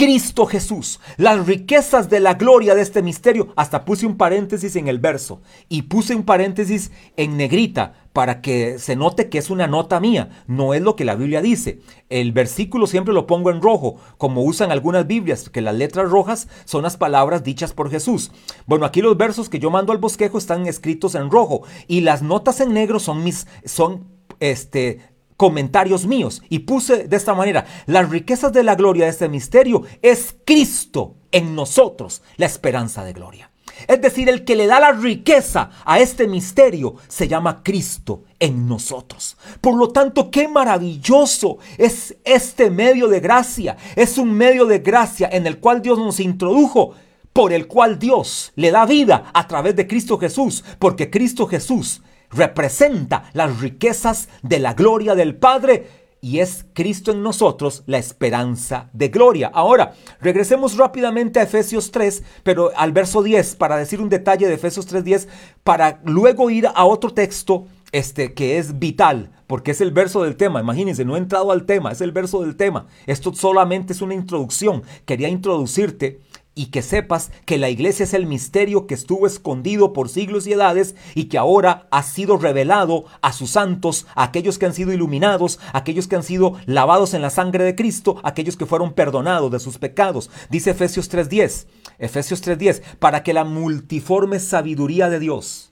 Cristo 0.00 0.46
Jesús, 0.46 0.98
las 1.18 1.46
riquezas 1.46 2.08
de 2.08 2.20
la 2.20 2.32
gloria 2.32 2.74
de 2.74 2.80
este 2.80 3.02
misterio. 3.02 3.48
Hasta 3.54 3.84
puse 3.84 4.06
un 4.06 4.16
paréntesis 4.16 4.74
en 4.76 4.88
el 4.88 4.98
verso 4.98 5.42
y 5.68 5.82
puse 5.82 6.14
un 6.14 6.22
paréntesis 6.22 6.90
en 7.18 7.36
negrita 7.36 7.92
para 8.14 8.40
que 8.40 8.78
se 8.78 8.96
note 8.96 9.28
que 9.28 9.36
es 9.36 9.50
una 9.50 9.66
nota 9.66 10.00
mía, 10.00 10.42
no 10.46 10.72
es 10.72 10.80
lo 10.80 10.96
que 10.96 11.04
la 11.04 11.16
Biblia 11.16 11.42
dice. 11.42 11.80
El 12.08 12.32
versículo 12.32 12.86
siempre 12.86 13.12
lo 13.12 13.26
pongo 13.26 13.50
en 13.50 13.60
rojo, 13.60 13.96
como 14.16 14.42
usan 14.42 14.72
algunas 14.72 15.06
Biblias, 15.06 15.50
que 15.50 15.60
las 15.60 15.74
letras 15.74 16.08
rojas 16.08 16.48
son 16.64 16.82
las 16.82 16.96
palabras 16.96 17.44
dichas 17.44 17.74
por 17.74 17.90
Jesús. 17.90 18.32
Bueno, 18.64 18.86
aquí 18.86 19.02
los 19.02 19.18
versos 19.18 19.50
que 19.50 19.58
yo 19.58 19.68
mando 19.68 19.92
al 19.92 19.98
bosquejo 19.98 20.38
están 20.38 20.66
escritos 20.66 21.14
en 21.14 21.30
rojo 21.30 21.60
y 21.88 22.00
las 22.00 22.22
notas 22.22 22.62
en 22.62 22.72
negro 22.72 23.00
son 23.00 23.22
mis 23.22 23.46
son 23.66 24.06
este 24.40 25.09
comentarios 25.40 26.06
míos 26.06 26.42
y 26.50 26.58
puse 26.58 27.08
de 27.08 27.16
esta 27.16 27.32
manera, 27.32 27.64
las 27.86 28.10
riquezas 28.10 28.52
de 28.52 28.62
la 28.62 28.74
gloria 28.74 29.04
de 29.04 29.10
este 29.10 29.26
misterio 29.26 29.84
es 30.02 30.36
Cristo 30.44 31.14
en 31.32 31.54
nosotros, 31.54 32.20
la 32.36 32.44
esperanza 32.44 33.04
de 33.04 33.14
gloria. 33.14 33.50
Es 33.88 34.02
decir, 34.02 34.28
el 34.28 34.44
que 34.44 34.54
le 34.54 34.66
da 34.66 34.78
la 34.80 34.92
riqueza 34.92 35.70
a 35.86 35.98
este 35.98 36.28
misterio 36.28 36.96
se 37.08 37.26
llama 37.26 37.62
Cristo 37.62 38.24
en 38.38 38.68
nosotros. 38.68 39.38
Por 39.62 39.76
lo 39.76 39.88
tanto, 39.88 40.30
qué 40.30 40.46
maravilloso 40.46 41.56
es 41.78 42.18
este 42.24 42.68
medio 42.68 43.08
de 43.08 43.20
gracia. 43.20 43.78
Es 43.96 44.18
un 44.18 44.34
medio 44.34 44.66
de 44.66 44.80
gracia 44.80 45.26
en 45.32 45.46
el 45.46 45.58
cual 45.58 45.80
Dios 45.80 45.98
nos 45.98 46.20
introdujo, 46.20 46.92
por 47.32 47.54
el 47.54 47.66
cual 47.66 47.98
Dios 47.98 48.52
le 48.56 48.70
da 48.70 48.84
vida 48.84 49.30
a 49.32 49.48
través 49.48 49.74
de 49.74 49.86
Cristo 49.86 50.18
Jesús, 50.18 50.62
porque 50.78 51.08
Cristo 51.08 51.46
Jesús 51.46 52.02
representa 52.30 53.30
las 53.32 53.60
riquezas 53.60 54.28
de 54.42 54.58
la 54.58 54.74
gloria 54.74 55.14
del 55.14 55.36
Padre 55.36 56.00
y 56.22 56.40
es 56.40 56.66
Cristo 56.74 57.12
en 57.12 57.22
nosotros 57.22 57.82
la 57.86 57.98
esperanza 57.98 58.90
de 58.92 59.08
gloria. 59.08 59.50
Ahora, 59.52 59.94
regresemos 60.20 60.76
rápidamente 60.76 61.40
a 61.40 61.44
Efesios 61.44 61.90
3, 61.90 62.22
pero 62.42 62.72
al 62.76 62.92
verso 62.92 63.22
10 63.22 63.56
para 63.56 63.76
decir 63.76 64.00
un 64.00 64.08
detalle 64.08 64.46
de 64.46 64.54
Efesios 64.54 64.86
3:10 64.86 65.28
para 65.64 66.00
luego 66.04 66.50
ir 66.50 66.66
a 66.66 66.84
otro 66.84 67.12
texto 67.12 67.66
este 67.92 68.34
que 68.34 68.58
es 68.58 68.78
vital, 68.78 69.30
porque 69.46 69.72
es 69.72 69.80
el 69.80 69.90
verso 69.90 70.22
del 70.22 70.36
tema. 70.36 70.60
Imagínense, 70.60 71.04
no 71.04 71.16
he 71.16 71.18
entrado 71.18 71.50
al 71.50 71.64
tema, 71.64 71.90
es 71.90 72.00
el 72.00 72.12
verso 72.12 72.42
del 72.42 72.56
tema. 72.56 72.86
Esto 73.06 73.34
solamente 73.34 73.92
es 73.92 74.02
una 74.02 74.14
introducción. 74.14 74.82
Quería 75.06 75.28
introducirte 75.28 76.20
y 76.54 76.66
que 76.66 76.82
sepas 76.82 77.30
que 77.46 77.58
la 77.58 77.70
iglesia 77.70 78.04
es 78.04 78.12
el 78.12 78.26
misterio 78.26 78.86
que 78.86 78.94
estuvo 78.94 79.26
escondido 79.26 79.92
por 79.92 80.08
siglos 80.08 80.46
y 80.46 80.52
edades 80.52 80.96
y 81.14 81.24
que 81.24 81.38
ahora 81.38 81.86
ha 81.90 82.02
sido 82.02 82.36
revelado 82.36 83.04
a 83.22 83.32
sus 83.32 83.50
santos, 83.50 84.06
a 84.14 84.24
aquellos 84.24 84.58
que 84.58 84.66
han 84.66 84.74
sido 84.74 84.92
iluminados, 84.92 85.60
a 85.72 85.78
aquellos 85.78 86.08
que 86.08 86.16
han 86.16 86.22
sido 86.22 86.56
lavados 86.66 87.14
en 87.14 87.22
la 87.22 87.30
sangre 87.30 87.64
de 87.64 87.76
Cristo, 87.76 88.20
a 88.22 88.30
aquellos 88.30 88.56
que 88.56 88.66
fueron 88.66 88.92
perdonados 88.94 89.50
de 89.50 89.60
sus 89.60 89.78
pecados. 89.78 90.30
Dice 90.50 90.70
Efesios 90.70 91.08
3:10, 91.08 91.66
Efesios 91.98 92.42
3:10, 92.42 92.82
para 92.98 93.22
que 93.22 93.32
la 93.32 93.44
multiforme 93.44 94.40
sabiduría 94.40 95.08
de 95.08 95.20
Dios. 95.20 95.70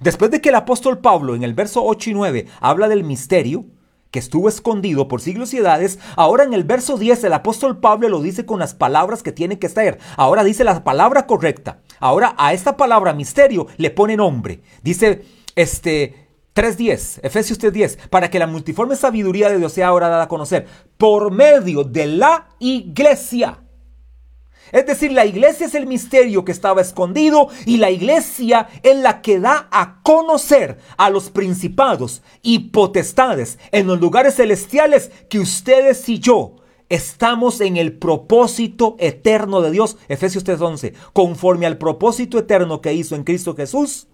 Después 0.00 0.30
de 0.30 0.40
que 0.40 0.48
el 0.48 0.54
apóstol 0.54 0.98
Pablo 0.98 1.34
en 1.34 1.42
el 1.42 1.54
verso 1.54 1.84
8 1.84 2.10
y 2.10 2.14
9 2.14 2.46
habla 2.60 2.88
del 2.88 3.04
misterio, 3.04 3.66
que 4.14 4.20
estuvo 4.20 4.48
escondido 4.48 5.08
por 5.08 5.20
siglos 5.20 5.52
y 5.54 5.58
edades, 5.58 5.98
ahora 6.14 6.44
en 6.44 6.54
el 6.54 6.62
verso 6.62 6.98
10 6.98 7.24
el 7.24 7.32
apóstol 7.32 7.80
Pablo 7.80 8.08
lo 8.08 8.22
dice 8.22 8.46
con 8.46 8.60
las 8.60 8.72
palabras 8.72 9.24
que 9.24 9.32
tiene 9.32 9.58
que 9.58 9.66
estar. 9.66 9.98
Ahora 10.16 10.44
dice 10.44 10.62
la 10.62 10.84
palabra 10.84 11.26
correcta. 11.26 11.80
Ahora 11.98 12.32
a 12.38 12.52
esta 12.52 12.76
palabra 12.76 13.12
misterio 13.12 13.66
le 13.76 13.90
pone 13.90 14.16
nombre. 14.16 14.60
Dice 14.84 15.24
este 15.56 16.28
3.10, 16.54 17.24
Efesios 17.24 17.58
3.10, 17.58 18.08
para 18.08 18.30
que 18.30 18.38
la 18.38 18.46
multiforme 18.46 18.94
sabiduría 18.94 19.50
de 19.50 19.58
Dios 19.58 19.72
sea 19.72 19.88
ahora 19.88 20.08
dada 20.08 20.22
a 20.22 20.28
conocer 20.28 20.68
por 20.96 21.32
medio 21.32 21.82
de 21.82 22.06
la 22.06 22.50
iglesia 22.60 23.63
es 24.72 24.86
decir, 24.86 25.12
la 25.12 25.26
iglesia 25.26 25.66
es 25.66 25.74
el 25.74 25.86
misterio 25.86 26.44
que 26.44 26.52
estaba 26.52 26.80
escondido 26.80 27.48
y 27.66 27.76
la 27.76 27.90
iglesia 27.90 28.68
es 28.82 28.96
la 28.96 29.22
que 29.22 29.40
da 29.40 29.68
a 29.70 30.00
conocer 30.02 30.78
a 30.96 31.10
los 31.10 31.30
principados 31.30 32.22
y 32.42 32.70
potestades 32.70 33.58
en 33.72 33.86
los 33.86 34.00
lugares 34.00 34.36
celestiales 34.36 35.10
que 35.28 35.38
ustedes 35.38 36.08
y 36.08 36.18
yo 36.18 36.56
estamos 36.88 37.60
en 37.60 37.76
el 37.76 37.98
propósito 37.98 38.96
eterno 38.98 39.60
de 39.60 39.70
Dios. 39.70 39.96
Efesios 40.08 40.44
3:11, 40.44 40.94
conforme 41.12 41.66
al 41.66 41.78
propósito 41.78 42.38
eterno 42.38 42.80
que 42.80 42.94
hizo 42.94 43.16
en 43.16 43.24
Cristo 43.24 43.54
Jesús, 43.54 44.08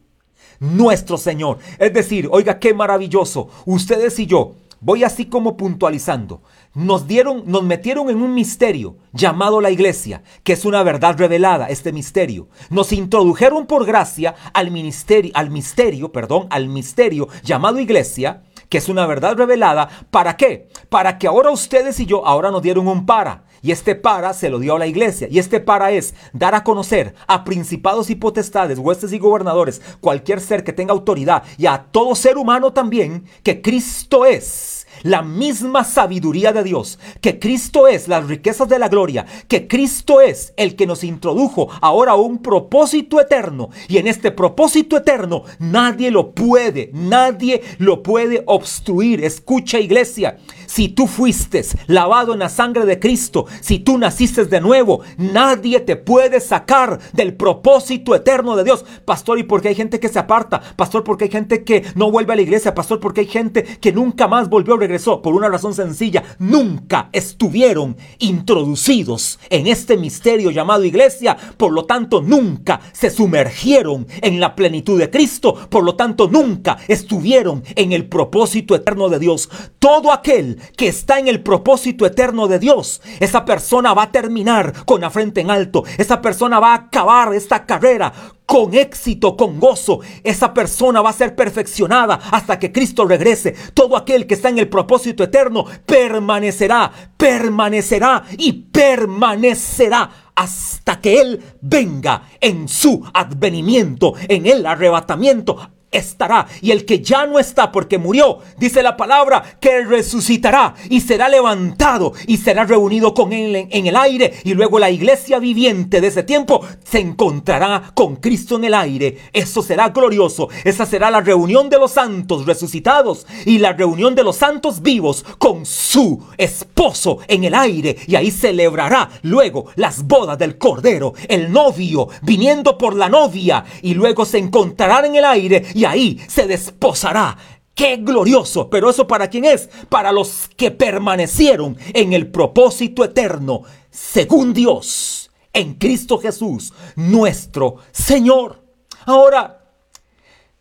nuestro 0.58 1.16
Señor. 1.16 1.58
Es 1.78 1.92
decir, 1.92 2.28
oiga, 2.30 2.58
qué 2.58 2.74
maravilloso. 2.74 3.48
Ustedes 3.64 4.18
y 4.18 4.26
yo 4.26 4.54
Voy 4.82 5.04
así 5.04 5.26
como 5.26 5.58
puntualizando. 5.58 6.40
Nos 6.72 7.08
dieron, 7.08 7.42
nos 7.46 7.64
metieron 7.64 8.10
en 8.10 8.22
un 8.22 8.32
misterio 8.32 8.96
llamado 9.12 9.60
la 9.60 9.72
iglesia, 9.72 10.22
que 10.44 10.52
es 10.52 10.64
una 10.64 10.84
verdad 10.84 11.18
revelada, 11.18 11.66
este 11.66 11.92
misterio. 11.92 12.48
Nos 12.68 12.92
introdujeron 12.92 13.66
por 13.66 13.84
gracia 13.84 14.36
al 14.54 14.70
ministerio, 14.70 15.32
al 15.34 15.50
misterio, 15.50 16.12
perdón, 16.12 16.46
al 16.48 16.68
misterio 16.68 17.26
llamado 17.42 17.80
iglesia, 17.80 18.44
que 18.68 18.78
es 18.78 18.88
una 18.88 19.04
verdad 19.06 19.36
revelada. 19.36 19.88
¿Para 20.12 20.36
qué? 20.36 20.68
Para 20.88 21.18
que 21.18 21.26
ahora 21.26 21.50
ustedes 21.50 21.98
y 21.98 22.06
yo 22.06 22.24
ahora 22.24 22.52
nos 22.52 22.62
dieron 22.62 22.86
un 22.86 23.04
para. 23.04 23.42
Y 23.62 23.72
este 23.72 23.94
para 23.94 24.32
se 24.32 24.48
lo 24.48 24.58
dio 24.58 24.76
a 24.76 24.78
la 24.78 24.86
iglesia. 24.86 25.26
Y 25.28 25.38
este 25.38 25.60
para 25.60 25.90
es 25.90 26.14
dar 26.32 26.54
a 26.54 26.64
conocer 26.64 27.14
a 27.26 27.44
principados 27.44 28.10
y 28.10 28.14
potestades, 28.14 28.78
huestes 28.78 29.12
y 29.12 29.18
gobernadores, 29.18 29.82
cualquier 30.00 30.40
ser 30.40 30.64
que 30.64 30.72
tenga 30.72 30.92
autoridad 30.92 31.42
y 31.58 31.66
a 31.66 31.86
todo 31.90 32.14
ser 32.14 32.38
humano 32.38 32.72
también, 32.72 33.24
que 33.42 33.60
Cristo 33.60 34.24
es 34.24 34.79
la 35.02 35.22
misma 35.22 35.84
sabiduría 35.84 36.52
de 36.52 36.62
Dios, 36.62 36.98
que 37.20 37.38
Cristo 37.38 37.86
es 37.86 38.08
las 38.08 38.26
riquezas 38.26 38.68
de 38.68 38.78
la 38.78 38.88
gloria, 38.88 39.26
que 39.48 39.68
Cristo 39.68 40.20
es 40.20 40.52
el 40.56 40.76
que 40.76 40.86
nos 40.86 41.04
introdujo 41.04 41.68
ahora 41.80 42.12
a 42.12 42.16
un 42.16 42.38
propósito 42.38 43.20
eterno. 43.20 43.70
Y 43.88 43.98
en 43.98 44.06
este 44.06 44.30
propósito 44.30 44.96
eterno 44.96 45.44
nadie 45.58 46.10
lo 46.10 46.32
puede, 46.32 46.90
nadie 46.92 47.62
lo 47.78 48.02
puede 48.02 48.42
obstruir. 48.46 49.24
Escucha 49.24 49.78
iglesia, 49.78 50.38
si 50.66 50.88
tú 50.88 51.06
fuiste 51.06 51.50
lavado 51.86 52.32
en 52.32 52.38
la 52.38 52.48
sangre 52.48 52.86
de 52.86 52.98
Cristo, 52.98 53.46
si 53.60 53.80
tú 53.80 53.98
naciste 53.98 54.44
de 54.44 54.60
nuevo, 54.60 55.00
nadie 55.16 55.80
te 55.80 55.96
puede 55.96 56.40
sacar 56.40 57.00
del 57.12 57.34
propósito 57.34 58.14
eterno 58.14 58.56
de 58.56 58.64
Dios. 58.64 58.84
Pastor, 59.04 59.38
¿y 59.38 59.42
por 59.42 59.60
qué 59.60 59.68
hay 59.68 59.74
gente 59.74 60.00
que 60.00 60.08
se 60.08 60.18
aparta? 60.18 60.60
Pastor, 60.76 61.04
¿por 61.04 61.16
qué 61.16 61.24
hay 61.24 61.30
gente 61.30 61.64
que 61.64 61.84
no 61.96 62.10
vuelve 62.10 62.32
a 62.32 62.36
la 62.36 62.42
iglesia? 62.42 62.74
Pastor, 62.74 63.00
¿por 63.00 63.12
qué 63.12 63.22
hay 63.22 63.26
gente 63.26 63.64
que 63.64 63.92
nunca 63.92 64.28
más 64.28 64.48
volvió, 64.48 64.76
Por 64.98 65.34
una 65.34 65.48
razón 65.48 65.72
sencilla, 65.72 66.22
nunca 66.38 67.10
estuvieron 67.12 67.96
introducidos 68.18 69.38
en 69.48 69.68
este 69.68 69.96
misterio 69.96 70.50
llamado 70.50 70.84
iglesia. 70.84 71.36
Por 71.56 71.72
lo 71.72 71.84
tanto, 71.84 72.20
nunca 72.20 72.80
se 72.92 73.10
sumergieron 73.10 74.08
en 74.20 74.40
la 74.40 74.56
plenitud 74.56 74.98
de 74.98 75.08
Cristo. 75.08 75.54
Por 75.54 75.84
lo 75.84 75.94
tanto, 75.94 76.28
nunca 76.28 76.78
estuvieron 76.88 77.62
en 77.76 77.92
el 77.92 78.08
propósito 78.08 78.74
eterno 78.74 79.08
de 79.08 79.20
Dios. 79.20 79.48
Todo 79.78 80.12
aquel 80.12 80.58
que 80.76 80.88
está 80.88 81.20
en 81.20 81.28
el 81.28 81.40
propósito 81.40 82.04
eterno 82.04 82.48
de 82.48 82.58
Dios, 82.58 83.00
esa 83.20 83.44
persona 83.44 83.94
va 83.94 84.04
a 84.04 84.12
terminar 84.12 84.84
con 84.86 85.02
la 85.02 85.10
frente 85.10 85.40
en 85.40 85.50
alto. 85.50 85.84
Esa 85.98 86.20
persona 86.20 86.58
va 86.58 86.72
a 86.72 86.86
acabar 86.86 87.32
esta 87.32 87.64
carrera 87.64 88.12
con 88.50 88.74
éxito, 88.74 89.36
con 89.36 89.60
gozo. 89.60 90.00
Esa 90.24 90.52
persona 90.52 91.00
va 91.00 91.10
a 91.10 91.12
ser 91.12 91.36
perfeccionada 91.36 92.18
hasta 92.32 92.58
que 92.58 92.72
Cristo 92.72 93.04
regrese. 93.04 93.54
Todo 93.74 93.96
aquel 93.96 94.26
que 94.26 94.34
está 94.34 94.48
en 94.48 94.58
el 94.58 94.68
propósito 94.68 95.22
eterno 95.22 95.64
permanecerá, 95.86 96.90
permanecerá 97.16 98.24
y 98.36 98.52
permanecerá 98.52 100.32
hasta 100.34 101.00
que 101.00 101.20
Él 101.20 101.40
venga 101.60 102.24
en 102.40 102.66
su 102.66 103.08
advenimiento, 103.14 104.14
en 104.26 104.46
el 104.46 104.66
arrebatamiento 104.66 105.70
estará. 105.90 106.46
Y 106.60 106.70
el 106.70 106.84
que 106.84 107.00
ya 107.00 107.26
no 107.26 107.38
está 107.38 107.72
porque 107.72 107.98
murió, 107.98 108.38
dice 108.58 108.82
la 108.82 108.96
palabra, 108.96 109.58
que 109.60 109.84
resucitará 109.84 110.74
y 110.88 111.00
será 111.00 111.28
levantado 111.28 112.12
y 112.26 112.36
será 112.36 112.64
reunido 112.64 113.14
con 113.14 113.32
él 113.32 113.68
en, 113.70 113.86
el 113.86 113.96
aire. 113.96 114.34
Y 114.44 114.54
luego 114.54 114.78
la 114.78 114.90
iglesia 114.90 115.38
viviente 115.38 116.00
de 116.00 116.08
ese 116.08 116.22
tiempo 116.22 116.64
se 116.84 117.00
encontrará 117.00 117.92
con 117.94 118.16
Cristo 118.16 118.56
en 118.56 118.64
el 118.64 118.74
aire. 118.74 119.18
Eso 119.32 119.62
será 119.62 119.88
glorioso. 119.88 120.48
Esa 120.64 120.86
será 120.86 121.10
la 121.10 121.20
reunión 121.20 121.68
de 121.68 121.78
los 121.78 121.92
santos 121.92 122.46
resucitados 122.46 123.26
y 123.44 123.58
la 123.58 123.72
reunión 123.72 124.14
de 124.14 124.24
los 124.24 124.36
santos 124.36 124.82
vivos 124.82 125.24
con 125.38 125.66
su 125.66 126.24
esposo 126.36 127.18
en 127.26 127.44
el 127.44 127.54
aire. 127.54 127.96
Y 128.06 128.14
ahí 128.14 128.30
celebrará 128.30 129.10
luego 129.22 129.66
las 129.76 130.06
bodas 130.06 130.38
del 130.38 130.58
Cordero, 130.58 131.14
el 131.28 131.50
novio 131.50 132.08
viniendo 132.22 132.78
por 132.78 132.94
la 132.94 133.08
novia. 133.08 133.64
Y 133.82 133.94
luego 133.94 134.24
se 134.24 134.38
encontrarán 134.38 135.06
en 135.06 135.16
el 135.16 135.24
aire 135.24 135.64
ahí 135.84 136.20
se 136.28 136.46
desposará. 136.46 137.36
¡Qué 137.74 137.96
glorioso! 137.96 138.68
Pero 138.68 138.90
eso 138.90 139.06
para 139.06 139.28
quién 139.30 139.44
es? 139.44 139.70
Para 139.88 140.12
los 140.12 140.48
que 140.56 140.70
permanecieron 140.70 141.78
en 141.94 142.12
el 142.12 142.30
propósito 142.30 143.04
eterno, 143.04 143.62
según 143.90 144.52
Dios, 144.52 145.30
en 145.52 145.74
Cristo 145.74 146.18
Jesús, 146.18 146.72
nuestro 146.96 147.76
Señor. 147.92 148.64
Ahora, 149.06 149.72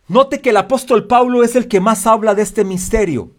note 0.08 0.40
que 0.40 0.50
el 0.50 0.56
apóstol 0.56 1.06
Pablo 1.06 1.44
es 1.44 1.56
el 1.56 1.68
que 1.68 1.80
más 1.80 2.06
habla 2.06 2.34
de 2.34 2.42
este 2.42 2.64
misterio. 2.64 3.32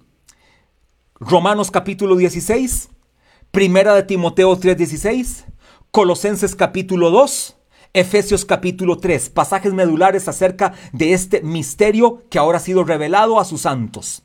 Romanos 1.16 1.72
capítulo 1.72 2.16
16, 2.16 2.90
Primera 3.52 3.94
de 3.94 4.04
Timoteo 4.04 4.56
3:16, 4.58 5.46
Colosenses 5.92 6.56
capítulo 6.56 7.12
2, 7.12 7.58
Efesios 7.94 8.46
capítulo 8.46 9.00
3, 9.00 9.32
pasajes 9.32 9.74
medulares 9.74 10.30
acerca 10.30 10.74
de 10.94 11.12
este 11.12 11.42
misterio 11.42 12.24
que 12.30 12.40
ahora 12.40 12.58
ha 12.58 12.62
sido 12.62 12.86
revelado 12.86 13.38
a 13.38 13.44
sus 13.44 13.64
santos. 13.64 14.24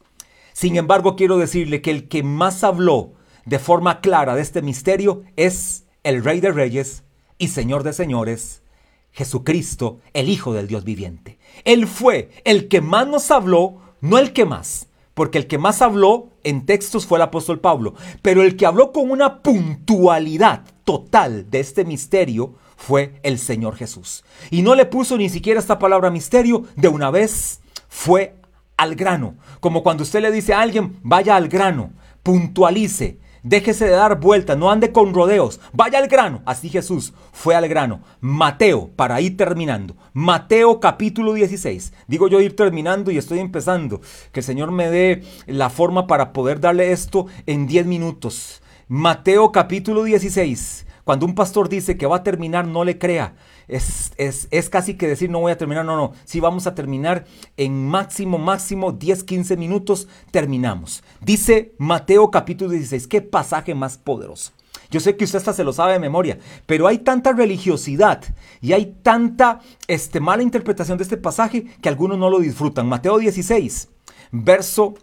Sin 0.52 0.76
embargo, 0.76 1.16
quiero 1.16 1.36
decirle 1.36 1.82
que 1.82 1.90
el 1.90 2.06
que 2.06 2.22
más 2.22 2.62
habló 2.62 3.14
de 3.44 3.58
forma 3.58 4.00
clara 4.00 4.36
de 4.36 4.42
este 4.42 4.62
misterio 4.62 5.24
es 5.34 5.84
el 6.04 6.22
Rey 6.22 6.38
de 6.38 6.52
Reyes 6.52 7.02
y 7.38 7.48
Señor 7.48 7.82
de 7.82 7.92
Señores, 7.92 8.62
Jesucristo, 9.10 9.98
el 10.12 10.28
Hijo 10.28 10.52
del 10.52 10.68
Dios 10.68 10.84
viviente. 10.84 11.40
Él 11.64 11.88
fue 11.88 12.30
el 12.44 12.68
que 12.68 12.80
más 12.80 13.08
nos 13.08 13.32
habló, 13.32 13.80
no 14.00 14.18
el 14.18 14.32
que 14.32 14.44
más, 14.44 14.90
porque 15.12 15.38
el 15.38 15.48
que 15.48 15.58
más 15.58 15.82
habló 15.82 16.28
en 16.44 16.66
textos 16.66 17.04
fue 17.04 17.18
el 17.18 17.22
apóstol 17.22 17.58
Pablo, 17.58 17.94
pero 18.22 18.42
el 18.42 18.56
que 18.56 18.66
habló 18.66 18.92
con 18.92 19.10
una 19.10 19.42
puntualidad 19.42 20.62
total 20.84 21.50
de 21.50 21.58
este 21.58 21.84
misterio 21.84 22.54
fue 22.76 23.18
el 23.22 23.38
Señor 23.38 23.76
Jesús. 23.76 24.24
Y 24.50 24.62
no 24.62 24.74
le 24.74 24.86
puso 24.86 25.16
ni 25.16 25.28
siquiera 25.28 25.58
esta 25.58 25.78
palabra 25.78 26.10
misterio, 26.10 26.64
de 26.76 26.88
una 26.88 27.10
vez 27.10 27.60
fue 27.88 28.36
al 28.76 28.94
grano. 28.94 29.34
Como 29.60 29.82
cuando 29.82 30.02
usted 30.02 30.20
le 30.20 30.30
dice 30.30 30.54
a 30.54 30.60
alguien, 30.60 30.98
vaya 31.02 31.36
al 31.36 31.48
grano, 31.48 31.92
puntualice, 32.22 33.18
déjese 33.42 33.86
de 33.86 33.92
dar 33.92 34.20
vueltas, 34.20 34.58
no 34.58 34.70
ande 34.70 34.92
con 34.92 35.14
rodeos, 35.14 35.60
vaya 35.72 35.98
al 35.98 36.08
grano. 36.08 36.42
Así 36.44 36.68
Jesús 36.68 37.14
fue 37.32 37.54
al 37.54 37.68
grano. 37.68 38.00
Mateo, 38.20 38.90
para 38.94 39.20
ir 39.20 39.36
terminando. 39.36 39.96
Mateo 40.12 40.80
capítulo 40.80 41.32
16. 41.32 41.92
Digo 42.06 42.28
yo 42.28 42.40
ir 42.40 42.56
terminando 42.56 43.10
y 43.10 43.18
estoy 43.18 43.38
empezando. 43.38 44.00
Que 44.32 44.40
el 44.40 44.46
Señor 44.46 44.72
me 44.72 44.90
dé 44.90 45.22
la 45.46 45.70
forma 45.70 46.06
para 46.06 46.32
poder 46.32 46.60
darle 46.60 46.92
esto 46.92 47.26
en 47.46 47.66
10 47.66 47.86
minutos. 47.86 48.62
Mateo 48.88 49.52
capítulo 49.52 50.04
16. 50.04 50.85
Cuando 51.06 51.24
un 51.24 51.36
pastor 51.36 51.68
dice 51.68 51.96
que 51.96 52.06
va 52.06 52.16
a 52.16 52.22
terminar, 52.24 52.66
no 52.66 52.82
le 52.82 52.98
crea. 52.98 53.36
Es, 53.68 54.10
es, 54.18 54.68
casi 54.70 54.94
que 54.94 55.06
decir 55.06 55.30
no 55.30 55.38
voy 55.38 55.52
a 55.52 55.56
terminar, 55.56 55.84
no, 55.84 55.96
no. 55.96 56.14
Si 56.24 56.40
vamos 56.40 56.66
a 56.66 56.74
terminar 56.74 57.26
en 57.56 57.86
máximo, 57.86 58.38
máximo 58.38 58.90
10, 58.90 59.22
15 59.22 59.56
minutos, 59.56 60.08
terminamos. 60.32 61.04
Dice 61.20 61.76
Mateo 61.78 62.32
capítulo 62.32 62.72
16, 62.72 63.06
qué 63.06 63.22
pasaje 63.22 63.72
más 63.72 63.98
poderoso. 63.98 64.50
Yo 64.90 64.98
sé 64.98 65.16
que 65.16 65.22
usted 65.22 65.38
hasta 65.38 65.52
se 65.52 65.62
lo 65.62 65.72
sabe 65.72 65.92
de 65.92 66.00
memoria, 66.00 66.40
pero 66.66 66.88
hay 66.88 66.98
tanta 66.98 67.32
religiosidad 67.32 68.24
y 68.60 68.72
hay 68.72 68.96
tanta 69.04 69.60
este, 69.86 70.18
mala 70.18 70.42
interpretación 70.42 70.98
de 70.98 71.04
este 71.04 71.18
pasaje 71.18 71.66
que 71.80 71.88
algunos 71.88 72.18
no 72.18 72.30
lo 72.30 72.40
disfrutan. 72.40 72.88
Mateo 72.88 73.18
16, 73.18 73.90
verso 74.32 74.94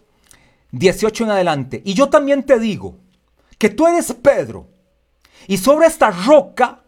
18 0.72 1.24
en 1.24 1.30
adelante. 1.30 1.80
Y 1.82 1.94
yo 1.94 2.10
también 2.10 2.42
te 2.42 2.58
digo 2.58 2.98
que 3.56 3.70
tú 3.70 3.86
eres 3.86 4.12
Pedro 4.12 4.73
y 5.46 5.58
sobre 5.58 5.86
esta 5.86 6.10
roca 6.10 6.82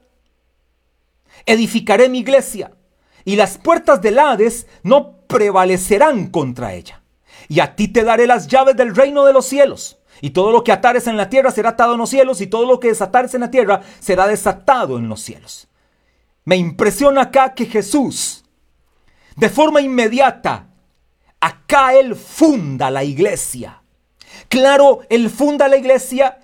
edificaré 1.45 2.09
mi 2.09 2.19
iglesia, 2.21 2.73
y 3.25 3.37
las 3.37 3.59
puertas 3.59 4.01
del 4.03 4.19
Hades 4.19 4.67
no 4.83 5.19
prevalecerán 5.27 6.29
contra 6.29 6.75
ella. 6.75 7.03
Y 7.49 7.61
a 7.61 7.77
ti 7.77 7.89
te 7.89 8.05
daré 8.05 8.27
las 8.27 8.47
llaves 8.47 8.77
del 8.77 8.95
reino 8.95 9.25
de 9.25 9.33
los 9.33 9.47
cielos. 9.47 9.99
Y 10.21 10.31
todo 10.31 10.51
lo 10.51 10.65
que 10.65 10.73
atares 10.73 11.07
en 11.07 11.17
la 11.17 11.29
tierra 11.29 11.51
será 11.51 11.71
atado 11.71 11.93
en 11.93 11.99
los 11.99 12.11
cielos, 12.11 12.41
y 12.41 12.47
todo 12.47 12.67
lo 12.67 12.81
que 12.81 12.89
desatares 12.89 13.35
en 13.35 13.43
la 13.43 13.51
tierra 13.51 13.83
será 14.01 14.27
desatado 14.27 14.99
en 14.99 15.09
los 15.09 15.21
cielos. 15.21 15.69
Me 16.45 16.57
impresiona 16.57 17.23
acá 17.23 17.55
que 17.55 17.67
Jesús, 17.67 18.45
de 19.35 19.51
forma 19.51 19.81
inmediata, 19.81 20.69
acá 21.41 21.95
Él 21.95 22.15
funda 22.15 22.91
la 22.91 23.05
iglesia. 23.05 23.83
Claro, 24.49 25.01
Él 25.11 25.29
funda 25.29 25.69
la 25.69 25.77
iglesia 25.77 26.39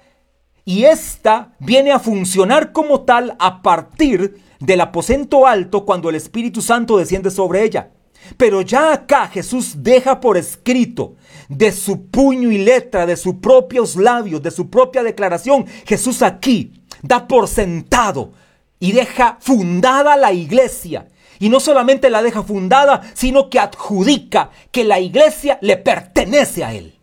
y 0.65 0.85
esta 0.85 1.53
viene 1.59 1.93
a 1.93 1.99
funcionar 1.99 2.73
como 2.73 3.03
tal 3.03 3.37
a 3.39 3.63
partir 3.63 4.41
del 4.61 4.81
aposento 4.81 5.47
alto 5.47 5.85
cuando 5.85 6.09
el 6.09 6.15
Espíritu 6.15 6.63
Santo 6.63 6.97
desciende 6.97 7.31
sobre 7.31 7.65
ella. 7.65 7.91
Pero 8.37 8.63
ya 8.63 8.93
acá 8.93 9.27
Jesús 9.27 9.83
deja 9.83 10.21
por 10.21 10.37
escrito 10.37 11.17
de 11.49 11.73
su 11.73 12.07
puño 12.07 12.53
y 12.53 12.59
letra, 12.59 13.05
de 13.05 13.17
sus 13.17 13.35
propios 13.37 13.97
labios, 13.97 14.43
de 14.43 14.53
su 14.53 14.71
propia 14.71 15.03
declaración, 15.03 15.67
Jesús 15.85 16.23
aquí 16.23 16.73
da 17.03 17.27
por 17.27 17.49
sentado 17.49 18.33
y 18.79 18.93
deja 18.93 19.39
fundada 19.41 20.17
la 20.17 20.33
iglesia. 20.33 21.09
Y 21.41 21.49
no 21.49 21.59
solamente 21.59 22.09
la 22.09 22.23
deja 22.23 22.45
fundada, 22.45 23.03
sino 23.15 23.51
que 23.51 23.59
adjudica 23.59 24.51
que 24.71 24.85
la 24.85 25.01
iglesia 25.01 25.59
le 25.61 25.77
pertenece 25.77 26.63
a 26.63 26.73
él. 26.73 27.02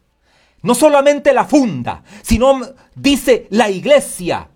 No 0.62 0.76
solamente 0.76 1.34
la 1.34 1.46
funda, 1.46 2.04
sino 2.22 2.62
dice 2.96 3.48
la 3.50 3.70
iglesia 3.70 4.50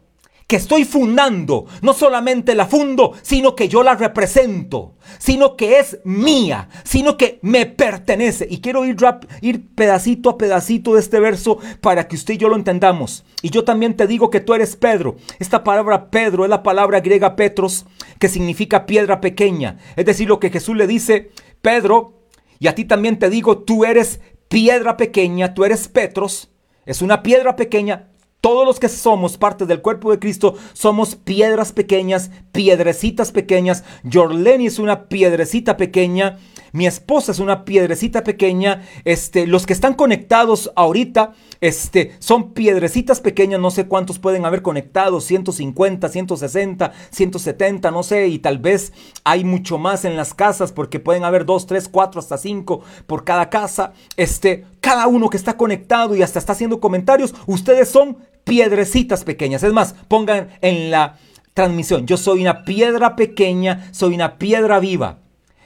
que 0.47 0.57
estoy 0.57 0.85
fundando. 0.85 1.65
No 1.81 1.93
solamente 1.93 2.55
la 2.55 2.65
fundo, 2.65 3.13
sino 3.21 3.55
que 3.55 3.67
yo 3.67 3.83
la 3.83 3.95
represento, 3.95 4.95
sino 5.17 5.55
que 5.55 5.79
es 5.79 5.99
mía, 6.03 6.69
sino 6.83 7.17
que 7.17 7.39
me 7.41 7.65
pertenece. 7.65 8.47
Y 8.49 8.61
quiero 8.61 8.85
ir, 8.85 8.97
ir 9.41 9.73
pedacito 9.73 10.29
a 10.29 10.37
pedacito 10.37 10.93
de 10.93 10.99
este 10.99 11.19
verso 11.19 11.57
para 11.81 12.07
que 12.07 12.15
usted 12.15 12.35
y 12.35 12.37
yo 12.37 12.49
lo 12.49 12.55
entendamos. 12.55 13.23
Y 13.41 13.49
yo 13.49 13.63
también 13.63 13.95
te 13.95 14.07
digo 14.07 14.29
que 14.29 14.41
tú 14.41 14.53
eres 14.53 14.75
Pedro. 14.75 15.15
Esta 15.39 15.63
palabra 15.63 16.09
Pedro 16.11 16.43
es 16.43 16.49
la 16.49 16.63
palabra 16.63 16.99
griega 16.99 17.35
Petros, 17.35 17.85
que 18.19 18.29
significa 18.29 18.85
piedra 18.85 19.21
pequeña. 19.21 19.77
Es 19.95 20.05
decir, 20.05 20.27
lo 20.27 20.39
que 20.39 20.49
Jesús 20.49 20.75
le 20.75 20.87
dice, 20.87 21.31
Pedro, 21.61 22.23
y 22.59 22.67
a 22.67 22.75
ti 22.75 22.85
también 22.85 23.19
te 23.19 23.29
digo, 23.29 23.57
tú 23.57 23.83
eres 23.83 24.21
piedra 24.53 24.97
pequeña, 24.97 25.55
tú 25.55 25.65
eres 25.65 25.87
Petros, 25.87 26.51
es 26.85 27.01
una 27.01 27.23
piedra 27.23 27.55
pequeña. 27.55 28.09
Todos 28.39 28.67
los 28.67 28.79
que 28.79 28.87
somos 28.87 29.35
parte 29.35 29.65
del 29.65 29.81
cuerpo 29.81 30.11
de 30.11 30.19
Cristo 30.19 30.53
somos 30.73 31.15
piedras 31.15 31.71
pequeñas, 31.71 32.29
piedrecitas 32.51 33.31
pequeñas. 33.31 33.83
Jorleni 34.11 34.67
es 34.67 34.77
una 34.77 35.07
piedrecita 35.07 35.75
pequeña. 35.75 36.37
Mi 36.73 36.87
esposa 36.87 37.31
es 37.31 37.39
una 37.39 37.65
piedrecita 37.65 38.23
pequeña. 38.23 38.81
Este, 39.05 39.45
los 39.45 39.67
que 39.67 39.73
están 39.73 39.93
conectados 39.93 40.71
ahorita, 40.75 41.33
este, 41.61 42.15
son 42.17 42.53
piedrecitas 42.53 43.21
pequeñas. 43.21 43.59
No 43.59 43.69
sé 43.69 43.87
cuántos 43.87 44.17
pueden 44.17 44.43
haber 44.43 44.63
conectados. 44.63 45.23
150, 45.23 46.09
160, 46.09 46.91
170, 47.11 47.91
no 47.91 48.01
sé. 48.01 48.27
Y 48.27 48.39
tal 48.39 48.57
vez 48.57 48.91
hay 49.23 49.43
mucho 49.43 49.77
más 49.77 50.03
en 50.03 50.17
las 50.17 50.33
casas 50.33 50.71
porque 50.71 50.99
pueden 50.99 51.23
haber 51.23 51.45
2, 51.45 51.67
3, 51.67 51.89
4, 51.89 52.19
hasta 52.19 52.39
5 52.39 52.81
por 53.05 53.23
cada 53.23 53.51
casa. 53.51 53.93
Este, 54.17 54.65
cada 54.81 55.05
uno 55.05 55.29
que 55.29 55.37
está 55.37 55.55
conectado 55.55 56.15
y 56.15 56.23
hasta 56.23 56.39
está 56.39 56.53
haciendo 56.53 56.79
comentarios, 56.79 57.35
ustedes 57.45 57.87
son 57.87 58.17
piedrecitas 58.45 59.23
pequeñas. 59.23 59.61
Es 59.61 59.73
más, 59.73 59.93
pongan 60.07 60.49
en 60.61 60.89
la 60.89 61.19
transmisión, 61.53 62.07
yo 62.07 62.17
soy 62.17 62.41
una 62.41 62.63
piedra 62.63 63.15
pequeña, 63.15 63.89
soy 63.91 64.15
una 64.15 64.39
piedra 64.39 64.79
viva. 64.79 65.22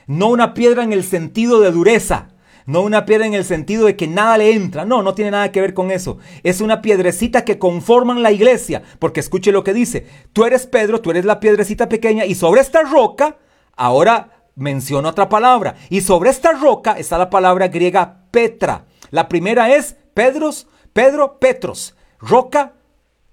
No 0.08 0.28
una 0.28 0.54
piedra 0.54 0.82
en 0.82 0.92
el 0.94 1.04
sentido 1.04 1.60
de 1.60 1.70
dureza. 1.70 2.30
No 2.64 2.80
una 2.80 3.04
piedra 3.04 3.26
en 3.26 3.34
el 3.34 3.44
sentido 3.44 3.86
de 3.86 3.94
que 3.94 4.08
nada 4.08 4.38
le 4.38 4.52
entra. 4.52 4.86
No, 4.86 5.02
no 5.02 5.14
tiene 5.14 5.30
nada 5.30 5.52
que 5.52 5.60
ver 5.60 5.74
con 5.74 5.90
eso. 5.90 6.16
Es 6.42 6.62
una 6.62 6.80
piedrecita 6.80 7.44
que 7.44 7.58
conforman 7.58 8.22
la 8.22 8.32
iglesia. 8.32 8.82
Porque 8.98 9.20
escuche 9.20 9.52
lo 9.52 9.62
que 9.62 9.74
dice. 9.74 10.06
Tú 10.32 10.46
eres 10.46 10.66
Pedro, 10.66 11.02
tú 11.02 11.10
eres 11.10 11.26
la 11.26 11.40
piedrecita 11.40 11.90
pequeña 11.90 12.24
y 12.24 12.34
sobre 12.34 12.62
esta 12.62 12.82
roca, 12.82 13.36
ahora 13.76 14.46
menciono 14.54 15.10
otra 15.10 15.28
palabra. 15.28 15.76
Y 15.90 16.00
sobre 16.00 16.30
esta 16.30 16.52
roca 16.52 16.92
está 16.92 17.18
la 17.18 17.28
palabra 17.28 17.68
griega 17.68 18.22
Petra. 18.30 18.86
La 19.10 19.28
primera 19.28 19.74
es 19.74 19.94
Pedros, 20.14 20.68
Pedro, 20.94 21.38
Petros. 21.38 21.96
Roca, 22.18 22.72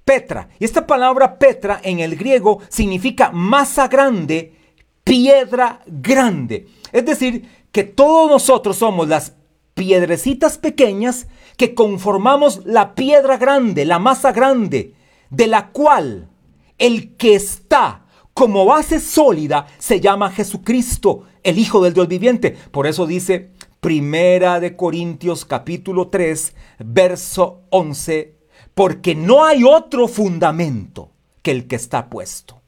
Petra. 0.04 0.50
Y 0.60 0.66
esta 0.66 0.86
palabra 0.86 1.40
Petra 1.40 1.80
en 1.84 2.00
el 2.02 2.18
griego 2.18 2.60
significa 2.68 3.32
masa 3.32 3.88
grande 3.88 4.55
piedra 5.06 5.82
grande. 5.88 6.68
Es 6.92 7.06
decir, 7.06 7.50
que 7.72 7.84
todos 7.84 8.30
nosotros 8.30 8.76
somos 8.76 9.08
las 9.08 9.34
piedrecitas 9.74 10.58
pequeñas 10.58 11.28
que 11.56 11.74
conformamos 11.74 12.66
la 12.66 12.96
piedra 12.96 13.38
grande, 13.38 13.86
la 13.86 14.00
masa 14.00 14.34
grande, 14.34 14.94
de 15.30 15.48
la 15.48 15.70
cual 15.70 16.30
el 16.78 17.16
que 17.16 17.36
está 17.36 18.06
como 18.34 18.66
base 18.66 19.00
sólida 19.00 19.68
se 19.78 20.02
llama 20.02 20.32
Jesucristo, 20.32 21.24
el 21.44 21.58
Hijo 21.58 21.82
del 21.82 21.94
Dios 21.94 22.08
viviente. 22.08 22.52
Por 22.72 22.88
eso 22.88 23.06
dice 23.06 23.52
Primera 23.80 24.60
de 24.60 24.76
Corintios 24.76 25.46
capítulo 25.46 26.08
3, 26.08 26.56
verso 26.80 27.62
11, 27.70 28.36
porque 28.74 29.16
no 29.16 29.46
hay 29.46 29.64
otro 29.64 30.08
fundamento 30.08 31.12
que 31.42 31.52
el 31.52 31.68
que 31.68 31.76
está 31.76 32.10
puesto. 32.10 32.62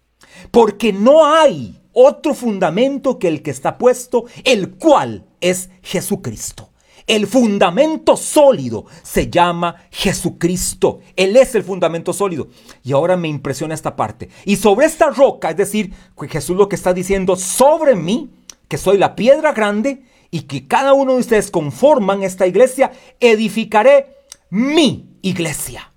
Porque 0.52 0.94
no 0.94 1.26
hay 1.26 1.82
otro 2.00 2.36
fundamento 2.36 3.18
que 3.18 3.28
el 3.28 3.42
que 3.42 3.50
está 3.50 3.80
puesto, 3.80 4.26
el 4.44 4.76
cual 4.76 5.26
es 5.42 5.72
Jesucristo. 5.82 6.70
El 7.08 7.26
fundamento 7.26 8.16
sólido 8.16 8.86
se 9.02 9.32
llama 9.32 9.78
Jesucristo. 9.90 11.00
Él 11.16 11.36
es 11.36 11.56
el 11.56 11.64
fundamento 11.64 12.14
sólido. 12.14 12.50
Y 12.84 12.92
ahora 12.92 13.18
me 13.18 13.30
impresiona 13.30 13.74
esta 13.74 13.96
parte. 13.96 14.30
Y 14.46 14.58
sobre 14.58 14.86
esta 14.86 15.10
roca, 15.10 15.50
es 15.50 15.58
decir, 15.58 15.92
Jesús 16.30 16.56
lo 16.56 16.70
que 16.70 16.76
está 16.76 16.94
diciendo, 16.94 17.36
sobre 17.36 17.96
mí, 17.96 18.30
que 18.68 18.78
soy 18.78 19.00
la 19.00 19.16
piedra 19.16 19.52
grande, 19.54 20.04
y 20.30 20.42
que 20.42 20.68
cada 20.68 20.94
uno 20.94 21.14
de 21.14 21.20
ustedes 21.20 21.50
conforman 21.50 22.22
esta 22.22 22.46
iglesia, 22.46 22.92
edificaré 23.20 24.18
mi 24.52 25.18
iglesia. 25.24 25.94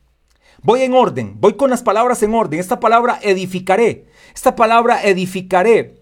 Voy 0.62 0.83
en 0.83 0.94
orden, 0.94 1.37
voy 1.40 1.55
con 1.55 1.70
las 1.70 1.83
palabras 1.83 2.23
en 2.23 2.35
orden. 2.35 2.61
Esta 2.61 2.81
palabra 2.81 3.18
edificaré 3.23 4.07
esta 4.35 4.57
palabra 4.57 5.03
edificaré 5.03 5.96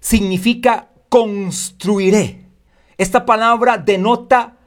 significa 0.00 0.90
construiré. 1.08 2.46
Esta 2.96 3.26
palabra 3.26 3.78
denota 3.78 4.58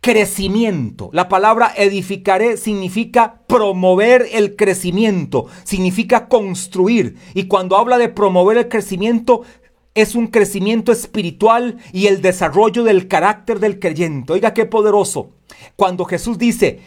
crecimiento. 0.00 1.10
La 1.12 1.28
palabra 1.28 1.72
edificaré 1.76 2.56
significa 2.56 3.42
promover 3.46 4.26
el 4.32 4.56
crecimiento, 4.56 5.46
significa 5.64 6.28
construir. 6.28 7.16
Y 7.34 7.44
cuando 7.44 7.76
habla 7.76 7.98
de 7.98 8.08
promover 8.08 8.56
el 8.58 8.68
crecimiento, 8.68 9.42
es 9.94 10.14
un 10.14 10.28
crecimiento 10.28 10.90
espiritual 10.92 11.76
y 11.92 12.06
el 12.06 12.22
desarrollo 12.22 12.84
del 12.84 13.08
carácter 13.08 13.60
del 13.60 13.78
creyente. 13.78 14.32
Oiga 14.32 14.54
qué 14.54 14.64
poderoso. 14.64 15.30
Cuando 15.76 16.04
Jesús 16.04 16.38
dice, 16.38 16.80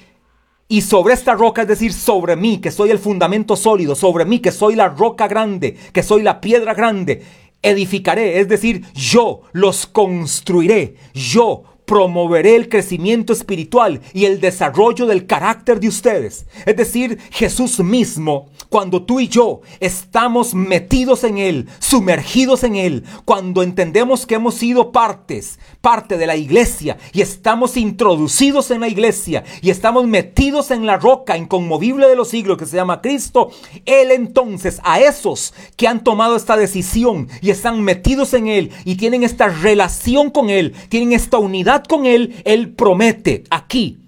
y 0.67 0.81
sobre 0.81 1.13
esta 1.13 1.35
roca, 1.35 1.61
es 1.61 1.67
decir, 1.67 1.93
sobre 1.93 2.35
mí, 2.35 2.57
que 2.57 2.71
soy 2.71 2.89
el 2.89 2.99
fundamento 2.99 3.55
sólido, 3.55 3.93
sobre 3.95 4.25
mí, 4.25 4.39
que 4.39 4.51
soy 4.51 4.75
la 4.75 4.89
roca 4.89 5.27
grande, 5.27 5.77
que 5.93 6.01
soy 6.01 6.23
la 6.23 6.41
piedra 6.41 6.73
grande, 6.73 7.23
edificaré, 7.61 8.39
es 8.39 8.47
decir, 8.47 8.83
yo 8.93 9.41
los 9.51 9.85
construiré, 9.85 10.95
yo 11.13 11.63
promoveré 11.85 12.55
el 12.55 12.69
crecimiento 12.69 13.33
espiritual 13.33 14.01
y 14.13 14.25
el 14.25 14.41
desarrollo 14.41 15.05
del 15.05 15.25
carácter 15.25 15.79
de 15.79 15.87
ustedes. 15.87 16.45
Es 16.65 16.75
decir, 16.75 17.19
Jesús 17.31 17.79
mismo, 17.79 18.49
cuando 18.69 19.03
tú 19.03 19.19
y 19.19 19.27
yo 19.27 19.61
estamos 19.79 20.53
metidos 20.53 21.23
en 21.23 21.37
Él, 21.37 21.67
sumergidos 21.79 22.63
en 22.63 22.75
Él, 22.75 23.03
cuando 23.23 23.63
entendemos 23.63 24.25
que 24.25 24.35
hemos 24.35 24.55
sido 24.55 24.91
partes, 24.91 25.59
parte 25.81 26.17
de 26.17 26.27
la 26.27 26.35
iglesia 26.35 26.97
y 27.13 27.21
estamos 27.21 27.77
introducidos 27.77 28.71
en 28.71 28.81
la 28.81 28.87
iglesia 28.87 29.43
y 29.61 29.69
estamos 29.69 30.07
metidos 30.07 30.71
en 30.71 30.85
la 30.85 30.97
roca 30.97 31.37
inconmovible 31.37 32.07
de 32.07 32.15
los 32.15 32.29
siglos 32.29 32.57
que 32.57 32.65
se 32.65 32.75
llama 32.75 33.01
Cristo, 33.01 33.51
Él 33.85 34.11
entonces 34.11 34.79
a 34.83 34.99
esos 34.99 35.53
que 35.77 35.87
han 35.87 36.03
tomado 36.03 36.35
esta 36.35 36.57
decisión 36.57 37.29
y 37.41 37.51
están 37.51 37.81
metidos 37.81 38.33
en 38.33 38.47
Él 38.47 38.71
y 38.83 38.95
tienen 38.95 39.23
esta 39.23 39.47
relación 39.47 40.31
con 40.31 40.49
Él, 40.49 40.73
tienen 40.89 41.13
esta 41.13 41.37
unidad 41.37 41.74
con 41.83 42.05
Él, 42.05 42.35
Él 42.45 42.73
promete 42.73 43.43
aquí, 43.49 43.99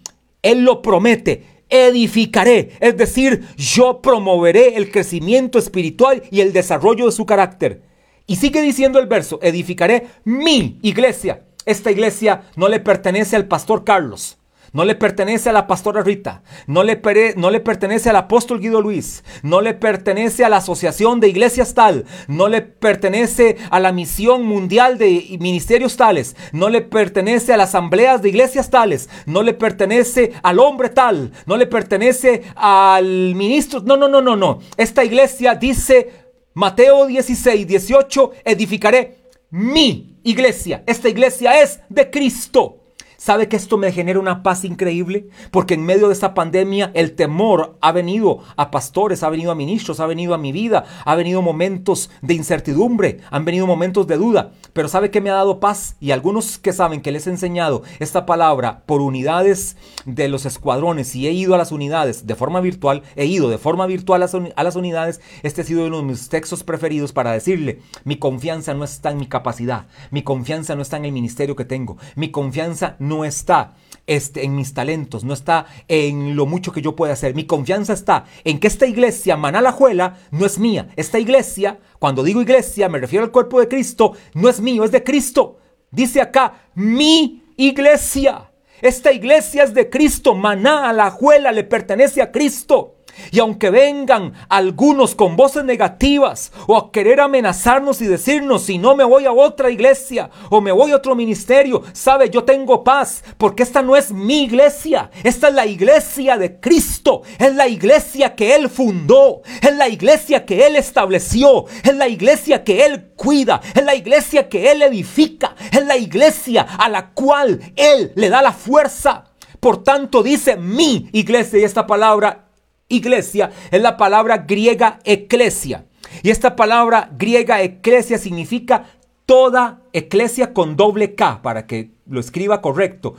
Él 0.41 0.63
lo 0.63 0.81
promete, 0.81 1.43
edificaré, 1.69 2.71
es 2.79 2.97
decir, 2.97 3.45
yo 3.57 4.01
promoveré 4.01 4.77
el 4.77 4.91
crecimiento 4.91 5.59
espiritual 5.59 6.23
y 6.31 6.41
el 6.41 6.53
desarrollo 6.53 7.05
de 7.05 7.11
su 7.11 7.25
carácter. 7.25 7.81
Y 8.25 8.37
sigue 8.37 8.61
diciendo 8.61 8.99
el 8.99 9.07
verso, 9.07 9.39
edificaré 9.41 10.07
mi 10.23 10.79
iglesia. 10.81 11.43
Esta 11.65 11.91
iglesia 11.91 12.43
no 12.55 12.67
le 12.69 12.79
pertenece 12.79 13.35
al 13.35 13.47
pastor 13.47 13.83
Carlos. 13.83 14.37
No 14.73 14.83
le 14.83 14.95
pertenece 14.95 15.49
a 15.49 15.53
la 15.53 15.67
pastora 15.67 16.03
Rita, 16.03 16.43
no 16.65 16.83
le, 16.83 17.01
no 17.37 17.49
le, 17.49 17.59
pertenece 17.59 18.09
al 18.09 18.17
apóstol 18.17 18.59
Guido 18.59 18.81
Luis, 18.81 19.23
no 19.43 19.61
le 19.61 19.73
pertenece 19.73 20.43
a 20.43 20.49
la 20.49 20.57
asociación 20.57 21.19
de 21.19 21.29
iglesias 21.29 21.73
tal, 21.73 22.05
no 22.27 22.47
le 22.47 22.61
pertenece 22.61 23.57
a 23.69 23.79
la 23.79 23.91
misión 23.91 24.45
mundial 24.45 24.97
de 24.97 25.37
ministerios 25.39 25.95
tales, 25.95 26.35
no 26.51 26.69
le 26.69 26.81
pertenece 26.81 27.53
a 27.53 27.57
las 27.57 27.69
asambleas 27.69 28.21
de 28.21 28.29
iglesias 28.29 28.69
tales, 28.69 29.09
no 29.25 29.43
le 29.43 29.53
pertenece 29.53 30.33
al 30.41 30.59
hombre 30.59 30.89
tal, 30.89 31.31
no 31.45 31.57
le 31.57 31.67
pertenece 31.67 32.43
al 32.55 33.35
ministro. 33.35 33.81
No, 33.81 33.95
no, 33.97 34.07
no, 34.07 34.21
no, 34.21 34.35
no. 34.35 34.59
Esta 34.77 35.05
iglesia 35.05 35.53
dice 35.53 36.09
Mateo 36.53 37.05
16, 37.05 37.67
18, 37.67 38.31
edificaré 38.43 39.17
mi 39.51 40.19
iglesia. 40.23 40.83
Esta 40.87 41.07
iglesia 41.07 41.61
es 41.61 41.79
de 41.89 42.09
Cristo. 42.09 42.76
¿Sabe 43.19 43.47
que 43.47 43.55
esto 43.55 43.79
me 43.79 43.91
genera 43.91 44.19
una 44.19 44.43
paz 44.43 44.63
increíble? 44.63 45.27
Porque 45.49 45.73
en 45.73 45.83
medio 45.83 46.07
de 46.07 46.13
esta 46.13 46.35
pandemia 46.35 46.91
el 46.93 47.15
temor 47.15 47.75
ha 47.81 47.91
venido 47.91 48.43
a 48.55 48.69
pastores, 48.69 49.23
ha 49.23 49.29
venido 49.29 49.51
a 49.51 49.55
ministros, 49.55 49.99
ha 49.99 50.05
venido 50.05 50.35
a 50.35 50.37
mi 50.37 50.51
vida, 50.51 50.85
ha 51.03 51.15
venido 51.15 51.41
momentos 51.41 52.11
de 52.21 52.35
incertidumbre, 52.35 53.21
han 53.31 53.43
venido 53.43 53.65
momentos 53.65 54.05
de 54.05 54.17
duda. 54.17 54.51
Pero 54.71 54.87
¿sabe 54.87 55.09
que 55.09 55.19
me 55.19 55.31
ha 55.31 55.33
dado 55.33 55.59
paz? 55.59 55.95
Y 55.99 56.11
algunos 56.11 56.59
que 56.59 56.73
saben 56.73 57.01
que 57.01 57.11
les 57.11 57.25
he 57.25 57.31
enseñado 57.31 57.81
esta 57.97 58.27
palabra 58.27 58.83
por 58.85 59.01
unidades 59.01 59.77
de 60.05 60.27
los 60.27 60.45
escuadrones 60.45 61.15
y 61.15 61.27
he 61.27 61.31
ido 61.31 61.55
a 61.55 61.57
las 61.57 61.71
unidades 61.71 62.27
de 62.27 62.35
forma 62.35 62.61
virtual, 62.61 63.01
he 63.15 63.25
ido 63.25 63.49
de 63.49 63.57
forma 63.57 63.87
virtual 63.87 64.21
a 64.55 64.63
las 64.63 64.75
unidades, 64.75 65.21
este 65.41 65.61
ha 65.61 65.65
sido 65.65 65.87
uno 65.87 65.97
de 65.97 66.03
mis 66.03 66.29
textos 66.29 66.63
preferidos 66.63 67.13
para 67.13 67.31
decirle, 67.31 67.79
mi 68.03 68.17
confianza 68.17 68.75
no 68.75 68.83
está 68.83 69.09
en 69.09 69.17
mi 69.17 69.25
capacidad, 69.25 69.87
mi 70.11 70.21
confianza 70.21 70.75
no 70.75 70.83
está 70.83 70.97
en 70.97 71.05
el 71.05 71.11
ministerio 71.11 71.55
que 71.55 71.65
tengo, 71.65 71.97
mi 72.15 72.29
confianza 72.29 72.95
está 73.25 73.75
este, 74.07 74.43
en 74.43 74.55
mis 74.55 74.73
talentos, 74.73 75.23
no 75.23 75.33
está 75.33 75.65
en 75.87 76.35
lo 76.35 76.45
mucho 76.45 76.71
que 76.71 76.81
yo 76.81 76.95
pueda 76.95 77.13
hacer. 77.13 77.35
Mi 77.35 77.45
confianza 77.45 77.93
está 77.93 78.25
en 78.43 78.59
que 78.59 78.67
esta 78.67 78.85
iglesia, 78.85 79.37
Manalajuela, 79.37 80.17
no 80.31 80.45
es 80.45 80.59
mía. 80.59 80.87
Esta 80.95 81.19
iglesia, 81.19 81.79
cuando 81.99 82.23
digo 82.23 82.41
iglesia, 82.41 82.89
me 82.89 82.99
refiero 82.99 83.25
al 83.25 83.31
cuerpo 83.31 83.59
de 83.59 83.67
Cristo, 83.67 84.13
no 84.33 84.49
es 84.49 84.61
mío, 84.61 84.83
es 84.83 84.91
de 84.91 85.03
Cristo. 85.03 85.59
Dice 85.91 86.21
acá, 86.21 86.69
mi 86.73 87.43
iglesia. 87.57 88.51
Esta 88.81 89.11
iglesia 89.11 89.63
es 89.63 89.73
de 89.73 89.89
Cristo. 89.89 90.35
Maná, 90.35 90.89
Alajuela, 90.89 91.51
le 91.51 91.63
pertenece 91.63 92.21
a 92.21 92.31
Cristo. 92.31 92.96
Y 93.31 93.39
aunque 93.39 93.69
vengan 93.69 94.33
algunos 94.49 95.15
con 95.15 95.35
voces 95.35 95.63
negativas 95.63 96.51
o 96.67 96.77
a 96.77 96.91
querer 96.91 97.19
amenazarnos 97.19 98.01
y 98.01 98.07
decirnos 98.07 98.63
si 98.63 98.77
no 98.77 98.95
me 98.95 99.03
voy 99.03 99.25
a 99.25 99.31
otra 99.31 99.69
iglesia 99.69 100.29
o 100.49 100.61
me 100.61 100.71
voy 100.71 100.91
a 100.91 100.97
otro 100.97 101.15
ministerio, 101.15 101.83
sabe, 101.93 102.29
yo 102.29 102.43
tengo 102.43 102.83
paz 102.83 103.23
porque 103.37 103.63
esta 103.63 103.81
no 103.81 103.95
es 103.95 104.11
mi 104.11 104.43
iglesia, 104.43 105.11
esta 105.23 105.49
es 105.49 105.53
la 105.53 105.65
iglesia 105.65 106.37
de 106.37 106.59
Cristo, 106.59 107.21
es 107.37 107.53
la 107.55 107.67
iglesia 107.67 108.35
que 108.35 108.55
Él 108.55 108.69
fundó, 108.69 109.41
es 109.61 109.75
la 109.75 109.89
iglesia 109.89 110.45
que 110.45 110.65
Él 110.65 110.75
estableció, 110.75 111.65
es 111.83 111.95
la 111.95 112.07
iglesia 112.07 112.63
que 112.63 112.85
Él 112.85 113.11
cuida, 113.15 113.61
es 113.75 113.83
la 113.83 113.95
iglesia 113.95 114.49
que 114.49 114.71
Él 114.71 114.81
edifica, 114.81 115.55
es 115.71 115.85
la 115.85 115.97
iglesia 115.97 116.61
a 116.61 116.89
la 116.89 117.11
cual 117.11 117.59
Él 117.75 118.11
le 118.15 118.29
da 118.29 118.41
la 118.41 118.53
fuerza. 118.53 119.25
Por 119.59 119.83
tanto, 119.83 120.23
dice 120.23 120.55
mi 120.55 121.09
iglesia 121.13 121.59
y 121.59 121.63
esta 121.63 121.87
palabra 121.87 122.46
iglesia 122.87 123.51
es 123.71 123.81
la 123.81 123.97
palabra 123.97 124.39
griega 124.39 124.99
eclesia. 125.03 125.85
Y 126.23 126.29
esta 126.29 126.55
palabra 126.55 127.09
griega 127.17 127.61
eclesia 127.61 128.17
significa 128.17 128.85
toda 129.25 129.81
eclesia 129.93 130.53
con 130.53 130.75
doble 130.75 131.15
K, 131.15 131.41
para 131.41 131.67
que 131.67 131.91
lo 132.07 132.19
escriba 132.19 132.61
correcto. 132.61 133.15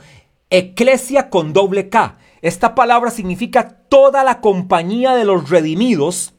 Eclesia 0.49 1.29
con 1.29 1.53
doble 1.53 1.89
K. 1.89 2.17
Esta 2.41 2.73
palabra 2.73 3.11
significa 3.11 3.69
toda 3.89 4.23
la 4.23 4.41
compañía 4.41 5.15
de 5.15 5.25
los 5.25 5.49
redimidos 5.49 6.33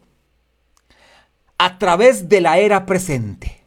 a 1.59 1.79
través 1.79 2.29
de 2.29 2.40
la 2.40 2.59
era 2.59 2.87
presente. 2.87 3.64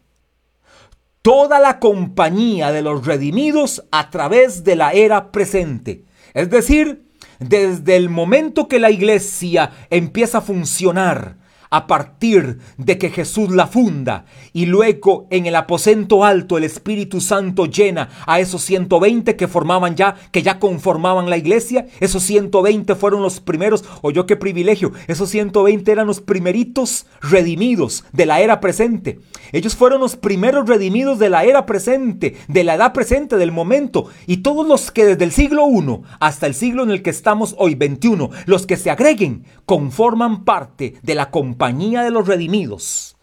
Toda 1.22 1.59
la 1.59 1.80
compañía 1.80 2.72
de 2.72 2.82
los 2.82 3.05
redimidos 3.05 3.86
a 3.91 4.09
través 4.09 4.66
de 4.66 4.76
la 4.76 4.91
era 4.91 5.32
presente. 5.32 6.03
Es 6.34 6.49
decir, 6.49 7.05
desde 7.48 7.96
el 7.96 8.10
momento 8.10 8.68
que 8.68 8.80
la 8.80 8.91
iglesia 8.91 9.72
empieza 9.89 10.39
a 10.39 10.41
funcionar 10.41 11.43
a 11.74 11.88
partir 11.88 12.59
de 12.78 12.99
que 12.99 13.09
Jesús 13.09 13.49
la 13.49 13.65
funda 13.65 14.26
y 14.53 14.67
luego 14.67 15.26
en 15.32 15.47
el 15.47 15.55
aposento 15.55 16.24
alto 16.24 16.59
el 16.59 16.65
Espíritu 16.65 17.19
Santo 17.19 17.65
llena 17.65 18.09
a 18.28 18.39
esos 18.39 18.61
120 18.61 19.36
que 19.36 19.47
formaban 19.47 19.95
ya, 19.95 20.13
que 20.32 20.43
ya 20.43 20.59
conformaban 20.59 21.32
la 21.32 21.38
iglesia. 21.38 21.88
Esos 21.99 22.21
120 22.24 22.93
fueron 22.93 23.24
los 23.24 23.39
primeros, 23.39 23.86
o 24.03 24.11
yo 24.11 24.28
qué 24.28 24.36
privilegio, 24.36 24.91
esos 25.07 25.32
120 25.32 25.91
eran 25.91 26.05
los 26.05 26.21
primeritos 26.21 27.07
redimidos 27.24 28.03
de 28.11 28.28
la 28.28 28.41
era 28.41 28.59
presente. 28.59 29.19
Ellos 29.51 29.76
fueron 29.76 29.99
los 29.99 30.15
primeros 30.15 30.69
redimidos 30.69 31.17
de 31.17 31.32
la 31.32 31.43
era 31.43 31.65
presente, 31.65 32.36
de 32.47 32.63
la 32.63 32.76
edad 32.76 32.93
presente, 32.93 33.38
del 33.38 33.51
momento. 33.51 34.05
Y 34.28 34.38
todos 34.38 34.67
los 34.67 34.91
que 34.91 35.05
desde 35.05 35.24
el 35.24 35.32
siglo 35.32 35.67
I 35.67 36.03
hasta 36.19 36.45
el 36.45 36.53
siglo 36.53 36.84
en 36.84 36.91
el 36.91 37.01
que 37.01 37.09
estamos 37.09 37.55
hoy, 37.57 37.74
21, 37.74 38.30
los 38.45 38.67
que 38.67 38.78
se 38.78 38.91
agreguen, 38.91 39.45
conforman 39.65 40.43
parte 40.43 40.93
de 41.01 41.15
la 41.15 41.32
compañía 41.32 41.62
de 41.72 42.11
los 42.11 42.28
redimidos. 42.28 43.16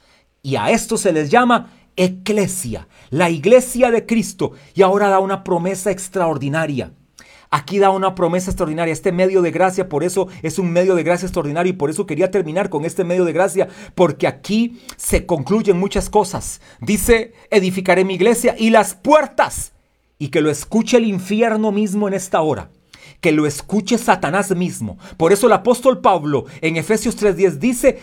Y 0.42 0.56
a 0.56 0.70
esto 0.70 0.96
se 0.96 1.12
les 1.12 1.30
llama 1.30 1.72
eclesia, 1.96 2.88
la 3.10 3.28
iglesia 3.28 3.90
de 3.90 4.06
Cristo. 4.06 4.52
Y 4.74 4.82
ahora 4.82 5.08
da 5.08 5.18
una 5.18 5.44
promesa 5.44 5.90
extraordinaria. 5.90 6.92
Aquí 7.50 7.78
da 7.78 7.90
una 7.90 8.14
promesa 8.14 8.50
extraordinaria, 8.50 8.92
este 8.92 9.10
medio 9.10 9.42
de 9.42 9.50
gracia, 9.50 9.88
por 9.88 10.04
eso 10.04 10.28
es 10.42 10.58
un 10.58 10.70
medio 10.70 10.94
de 10.94 11.02
gracia 11.02 11.26
extraordinario 11.26 11.70
y 11.70 11.76
por 11.76 11.90
eso 11.90 12.06
quería 12.06 12.30
terminar 12.30 12.70
con 12.70 12.84
este 12.84 13.02
medio 13.02 13.24
de 13.24 13.32
gracia, 13.32 13.68
porque 13.96 14.28
aquí 14.28 14.80
se 14.96 15.26
concluyen 15.26 15.76
muchas 15.76 16.08
cosas. 16.08 16.60
Dice, 16.80 17.34
edificaré 17.50 18.04
mi 18.04 18.14
iglesia 18.14 18.54
y 18.56 18.70
las 18.70 18.94
puertas, 18.94 19.72
y 20.16 20.28
que 20.28 20.40
lo 20.40 20.48
escuche 20.48 20.96
el 20.96 21.08
infierno 21.08 21.72
mismo 21.72 22.06
en 22.06 22.14
esta 22.14 22.40
hora 22.40 22.70
que 23.20 23.32
lo 23.32 23.46
escuche 23.46 23.98
Satanás 23.98 24.54
mismo. 24.54 24.98
Por 25.16 25.32
eso 25.32 25.46
el 25.46 25.52
apóstol 25.52 26.00
Pablo 26.00 26.46
en 26.60 26.76
Efesios 26.76 27.16
3:10 27.16 27.58
dice, 27.58 27.98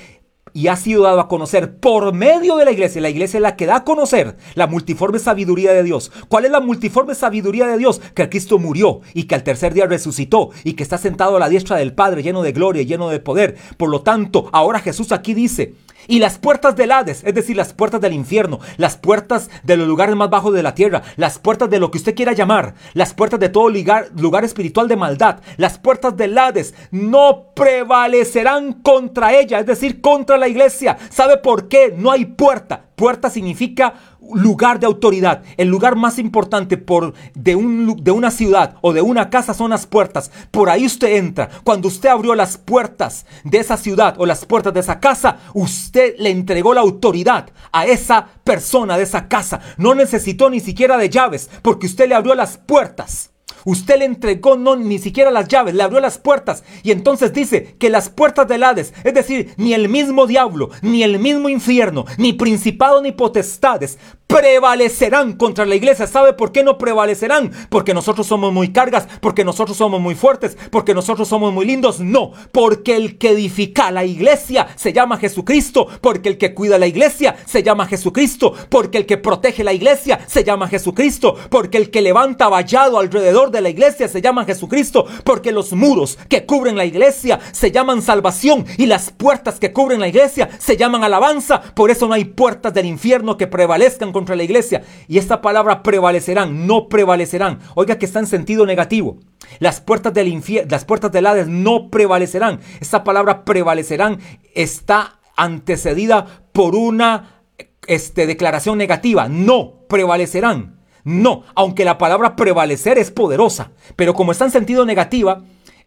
y 0.54 0.68
ha 0.68 0.76
sido 0.76 1.04
dado 1.04 1.20
a 1.20 1.28
conocer 1.28 1.78
por 1.78 2.14
medio 2.14 2.58
de 2.58 2.66
la 2.66 2.72
iglesia. 2.72 3.02
La 3.02 3.10
iglesia 3.10 3.38
es 3.38 3.42
la 3.42 3.56
que 3.56 3.66
da 3.66 3.78
a 3.78 3.84
conocer 3.84 4.38
la 4.56 4.68
multiforme 4.68 5.20
sabiduría 5.20 5.74
de 5.74 5.84
Dios. 5.84 6.12
¿Cuál 6.28 6.46
es 6.46 6.52
la 6.52 6.60
multiforme 6.60 7.16
sabiduría 7.16 7.68
de 7.68 7.78
Dios? 7.78 8.02
Que 8.14 8.30
Cristo 8.30 8.60
murió 8.60 9.02
y 9.14 9.24
que 9.24 9.36
al 9.36 9.44
tercer 9.44 9.74
día 9.74 9.86
resucitó 9.86 10.50
y 10.64 10.74
que 10.74 10.84
está 10.84 10.98
sentado 10.98 11.38
a 11.38 11.40
la 11.40 11.50
diestra 11.50 11.78
del 11.78 11.94
Padre 11.94 12.24
lleno 12.24 12.44
de 12.44 12.52
gloria 12.52 12.82
y 12.82 12.86
lleno 12.86 13.10
de 13.10 13.20
poder. 13.20 13.56
Por 13.78 13.90
lo 13.90 14.02
tanto, 14.02 14.50
ahora 14.52 14.80
Jesús 14.80 15.12
aquí 15.12 15.34
dice, 15.34 15.76
y 16.08 16.20
las 16.20 16.38
puertas 16.38 16.76
del 16.76 16.92
Hades, 16.92 17.24
es 17.24 17.34
decir, 17.34 17.56
las 17.56 17.74
puertas 17.74 18.02
del 18.02 18.14
infierno, 18.14 18.60
las 18.78 18.98
puertas 18.98 19.50
de 19.64 19.78
los 19.78 19.88
lugares 19.88 20.16
más 20.16 20.30
bajos 20.30 20.54
de 20.54 20.64
la 20.64 20.76
tierra, 20.76 21.04
las 21.16 21.40
puertas 21.40 21.70
de 21.70 21.80
lo 21.80 21.92
que 21.92 21.98
usted 21.98 22.16
quiera 22.16 22.34
llamar, 22.34 22.76
las 22.94 23.14
puertas 23.14 23.40
de 23.40 23.50
todo 23.50 23.70
lugar, 23.70 24.10
lugar 24.16 24.44
espiritual 24.46 24.88
de 24.88 24.96
maldad, 24.96 25.40
las 25.58 25.78
puertas 25.78 26.16
del 26.18 26.38
Hades 26.38 26.74
no 26.92 27.54
prevalecerán 27.56 28.74
contra 28.82 29.34
ella, 29.34 29.60
es 29.60 29.66
decir, 29.66 30.02
contra 30.02 30.38
la 30.38 30.48
iglesia. 30.48 30.98
¿Sabe 31.10 31.38
por 31.38 31.68
qué? 31.68 31.94
No 31.96 32.12
hay 32.12 32.26
puerta. 32.26 32.86
Puerta 32.96 33.30
significa 33.30 33.94
lugar 34.34 34.80
de 34.80 34.86
autoridad. 34.86 35.44
El 35.58 35.68
lugar 35.70 35.96
más 35.96 36.20
importante 36.20 36.78
por, 36.78 37.14
de, 37.34 37.56
un, 37.56 38.04
de 38.04 38.12
una 38.12 38.32
ciudad 38.32 38.76
o 38.82 38.94
de 38.94 39.02
una 39.02 39.30
casa 39.30 39.54
son 39.54 39.72
las 39.72 39.86
puertas. 39.86 40.32
Por 40.52 40.70
ahí 40.70 40.86
usted 40.86 41.16
entra. 41.16 41.50
Cuando 41.64 41.88
usted 41.88 42.10
abrió 42.10 42.36
las 42.36 42.58
puertas 42.58 43.26
de 43.44 43.60
esa 43.60 43.78
ciudad 43.78 44.16
o 44.18 44.26
las 44.26 44.46
puertas 44.46 44.74
de 44.74 44.80
esa 44.80 45.00
casa, 45.00 45.38
usted 45.54 46.16
le 46.18 46.30
entregó 46.30 46.74
la 46.74 46.82
autoridad 46.82 47.50
a 47.72 47.86
esa 47.86 48.28
persona 48.44 48.98
de 48.98 49.04
esa 49.04 49.28
casa. 49.28 49.62
No 49.78 49.96
necesitó 49.96 50.50
ni 50.50 50.60
siquiera 50.60 50.98
de 50.98 51.10
llaves 51.10 51.50
porque 51.62 51.88
usted 51.88 52.08
le 52.10 52.16
abrió 52.16 52.36
las 52.36 52.58
puertas. 52.58 53.32
Usted 53.68 54.00
le 54.00 54.06
entregó 54.06 54.56
no 54.56 54.78
ni 54.78 54.98
siquiera 54.98 55.30
las 55.30 55.50
llaves, 55.50 55.76
le 55.76 55.84
abrió 55.84 56.00
las 56.00 56.18
puertas. 56.18 56.64
Y 56.84 56.92
entonces 56.92 57.34
dice 57.34 57.76
que 57.78 57.90
las 57.90 58.10
puertas 58.10 58.48
del 58.48 58.64
Hades, 58.64 58.94
es 59.04 59.14
decir, 59.14 59.54
ni 59.58 59.74
el 59.74 59.90
mismo 59.90 60.26
diablo, 60.26 60.70
ni 60.82 61.04
el 61.04 61.20
mismo 61.20 61.50
infierno, 61.50 62.06
ni 62.18 62.32
principado, 62.32 63.02
ni 63.02 63.12
potestades, 63.12 63.98
prevalecerán 64.28 65.34
contra 65.34 65.66
la 65.66 65.76
iglesia. 65.76 66.06
¿Sabe 66.06 66.34
por 66.34 66.52
qué 66.52 66.64
no 66.64 66.78
prevalecerán? 66.78 67.52
Porque 67.70 67.94
nosotros 67.94 68.28
somos 68.28 68.54
muy 68.54 68.72
cargas, 68.72 69.08
porque 69.22 69.44
nosotros 69.44 69.78
somos 69.78 70.00
muy 70.00 70.16
fuertes, 70.16 70.58
porque 70.70 70.94
nosotros 70.94 71.28
somos 71.28 71.54
muy 71.54 71.66
lindos. 71.66 72.00
No, 72.00 72.32
porque 72.52 72.96
el 72.96 73.18
que 73.18 73.32
edifica 73.32 73.92
la 73.92 74.06
iglesia 74.06 74.68
se 74.76 74.94
llama 74.94 75.18
Jesucristo, 75.18 75.88
porque 76.02 76.30
el 76.30 76.38
que 76.38 76.54
cuida 76.54 76.78
la 76.78 76.88
iglesia 76.88 77.36
se 77.46 77.64
llama 77.64 77.88
Jesucristo, 77.88 78.54
porque 78.70 78.98
el 78.98 79.06
que 79.06 79.18
protege 79.18 79.64
la 79.64 79.74
iglesia 79.74 80.20
se 80.28 80.44
llama 80.44 80.68
Jesucristo, 80.68 81.36
porque 81.50 81.78
el 81.78 81.90
que 81.90 82.02
levanta 82.02 82.50
vallado 82.50 83.00
alrededor 83.00 83.52
de 83.52 83.57
la 83.62 83.70
iglesia 83.70 84.08
se 84.08 84.22
llama 84.22 84.46
Jesucristo, 84.46 85.06
porque 85.24 85.52
los 85.52 85.74
muros 85.74 86.18
que 86.30 86.46
cubren 86.46 86.76
la 86.76 86.86
iglesia 86.86 87.40
se 87.52 87.72
llaman 87.72 88.02
salvación 88.02 88.66
y 88.78 88.86
las 88.86 89.12
puertas 89.12 89.60
que 89.60 89.74
cubren 89.74 90.00
la 90.00 90.08
iglesia 90.08 90.50
se 90.60 90.78
llaman 90.78 91.04
alabanza. 91.04 91.62
Por 91.74 91.92
eso 91.92 92.08
no 92.08 92.14
hay 92.14 92.26
puertas 92.26 92.74
del 92.74 92.86
infierno 92.86 93.38
que 93.38 93.48
prevalezcan 93.48 94.12
contra 94.12 94.36
la 94.36 94.44
iglesia. 94.44 94.84
Y 95.08 95.18
esta 95.18 95.42
palabra 95.42 95.84
prevalecerán, 95.84 96.68
no 96.68 96.90
prevalecerán. 96.90 97.60
Oiga 97.76 97.98
que 97.98 98.06
está 98.06 98.20
en 98.20 98.28
sentido 98.28 98.66
negativo. 98.66 99.18
Las 99.60 99.82
puertas 99.82 100.14
del 100.14 100.28
infierno, 100.28 100.70
las 100.72 100.86
puertas 100.86 101.12
del 101.12 101.26
Hades 101.26 101.48
no 101.48 101.90
prevalecerán. 101.90 102.60
Esta 102.80 103.04
palabra 103.04 103.46
prevalecerán 103.46 104.20
está 104.54 105.20
antecedida 105.36 106.26
por 106.52 106.76
una 106.76 107.44
este, 107.88 108.28
declaración 108.28 108.78
negativa. 108.78 109.28
No 109.30 109.86
prevalecerán. 109.88 110.77
No, 111.08 111.44
aunque 111.56 111.86
la 111.86 111.98
palabra 111.98 112.36
prevalecer 112.36 112.98
es 112.98 113.12
poderosa, 113.12 113.72
pero 113.96 114.14
como 114.14 114.34
está 114.34 114.44
en 114.44 114.52
sentido 114.52 114.86
negativa, 114.86 115.42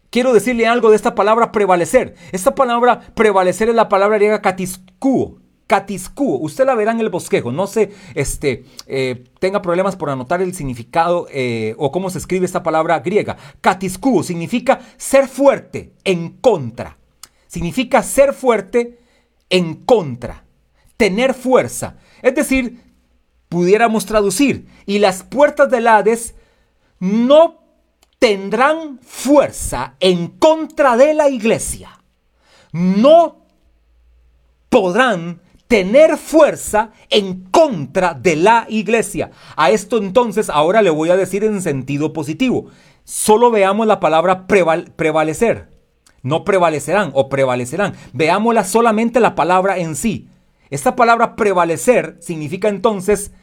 quiero 0.09 0.33
decirle 0.33 0.65
algo 0.65 0.89
de 0.89 0.95
esta 0.95 1.13
palabra 1.13 1.51
prevalecer. 1.51 2.15
Esta 2.31 2.55
palabra 2.55 3.01
prevalecer 3.13 3.69
es 3.69 3.75
la 3.75 3.87
palabra 3.87 4.17
griega 4.17 4.41
katiskuo, 4.41 5.37
Catiscuo, 5.67 6.39
usted 6.39 6.65
la 6.65 6.73
verá 6.73 6.91
en 6.91 7.01
el 7.01 7.09
bosquejo, 7.09 7.51
no 7.51 7.67
se 7.67 7.91
este, 8.15 8.65
eh, 8.87 9.23
tenga 9.39 9.61
problemas 9.61 9.95
por 9.95 10.09
anotar 10.09 10.41
el 10.41 10.55
significado 10.55 11.27
eh, 11.31 11.75
o 11.77 11.91
cómo 11.91 12.09
se 12.09 12.17
escribe 12.17 12.47
esta 12.47 12.63
palabra 12.63 12.99
griega. 13.01 13.37
Catiscuo 13.61 14.23
significa 14.23 14.81
ser 14.97 15.27
fuerte 15.27 15.93
en 16.03 16.29
contra, 16.41 16.97
significa 17.45 18.01
ser 18.01 18.33
fuerte 18.33 18.97
en 19.51 19.75
contra, 19.85 20.45
tener 20.97 21.35
fuerza. 21.35 21.97
Es 22.23 22.33
decir, 22.33 22.90
pudiéramos 23.51 24.05
traducir, 24.05 24.65
y 24.85 24.99
las 24.99 25.23
puertas 25.23 25.69
del 25.69 25.85
Hades 25.85 26.35
no 27.01 27.59
tendrán 28.17 28.97
fuerza 29.03 29.95
en 29.99 30.29
contra 30.29 30.95
de 30.95 31.13
la 31.13 31.27
iglesia. 31.27 32.01
No 32.71 33.41
podrán 34.69 35.41
tener 35.67 36.15
fuerza 36.15 36.91
en 37.09 37.43
contra 37.51 38.13
de 38.13 38.37
la 38.37 38.67
iglesia. 38.69 39.31
A 39.57 39.69
esto 39.69 39.97
entonces 39.97 40.49
ahora 40.49 40.81
le 40.81 40.89
voy 40.89 41.09
a 41.09 41.17
decir 41.17 41.43
en 41.43 41.61
sentido 41.61 42.13
positivo. 42.13 42.67
Solo 43.03 43.51
veamos 43.51 43.85
la 43.85 43.99
palabra 43.99 44.47
prevalecer. 44.47 45.67
No 46.21 46.45
prevalecerán 46.45 47.11
o 47.13 47.27
prevalecerán. 47.27 47.95
Veámosla 48.13 48.63
solamente 48.63 49.19
la 49.19 49.35
palabra 49.35 49.77
en 49.77 49.97
sí. 49.97 50.29
Esta 50.69 50.95
palabra 50.95 51.35
prevalecer 51.35 52.15
significa 52.21 52.69
entonces 52.69 53.33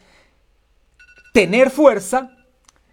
tener 1.32 1.70
fuerza. 1.70 2.30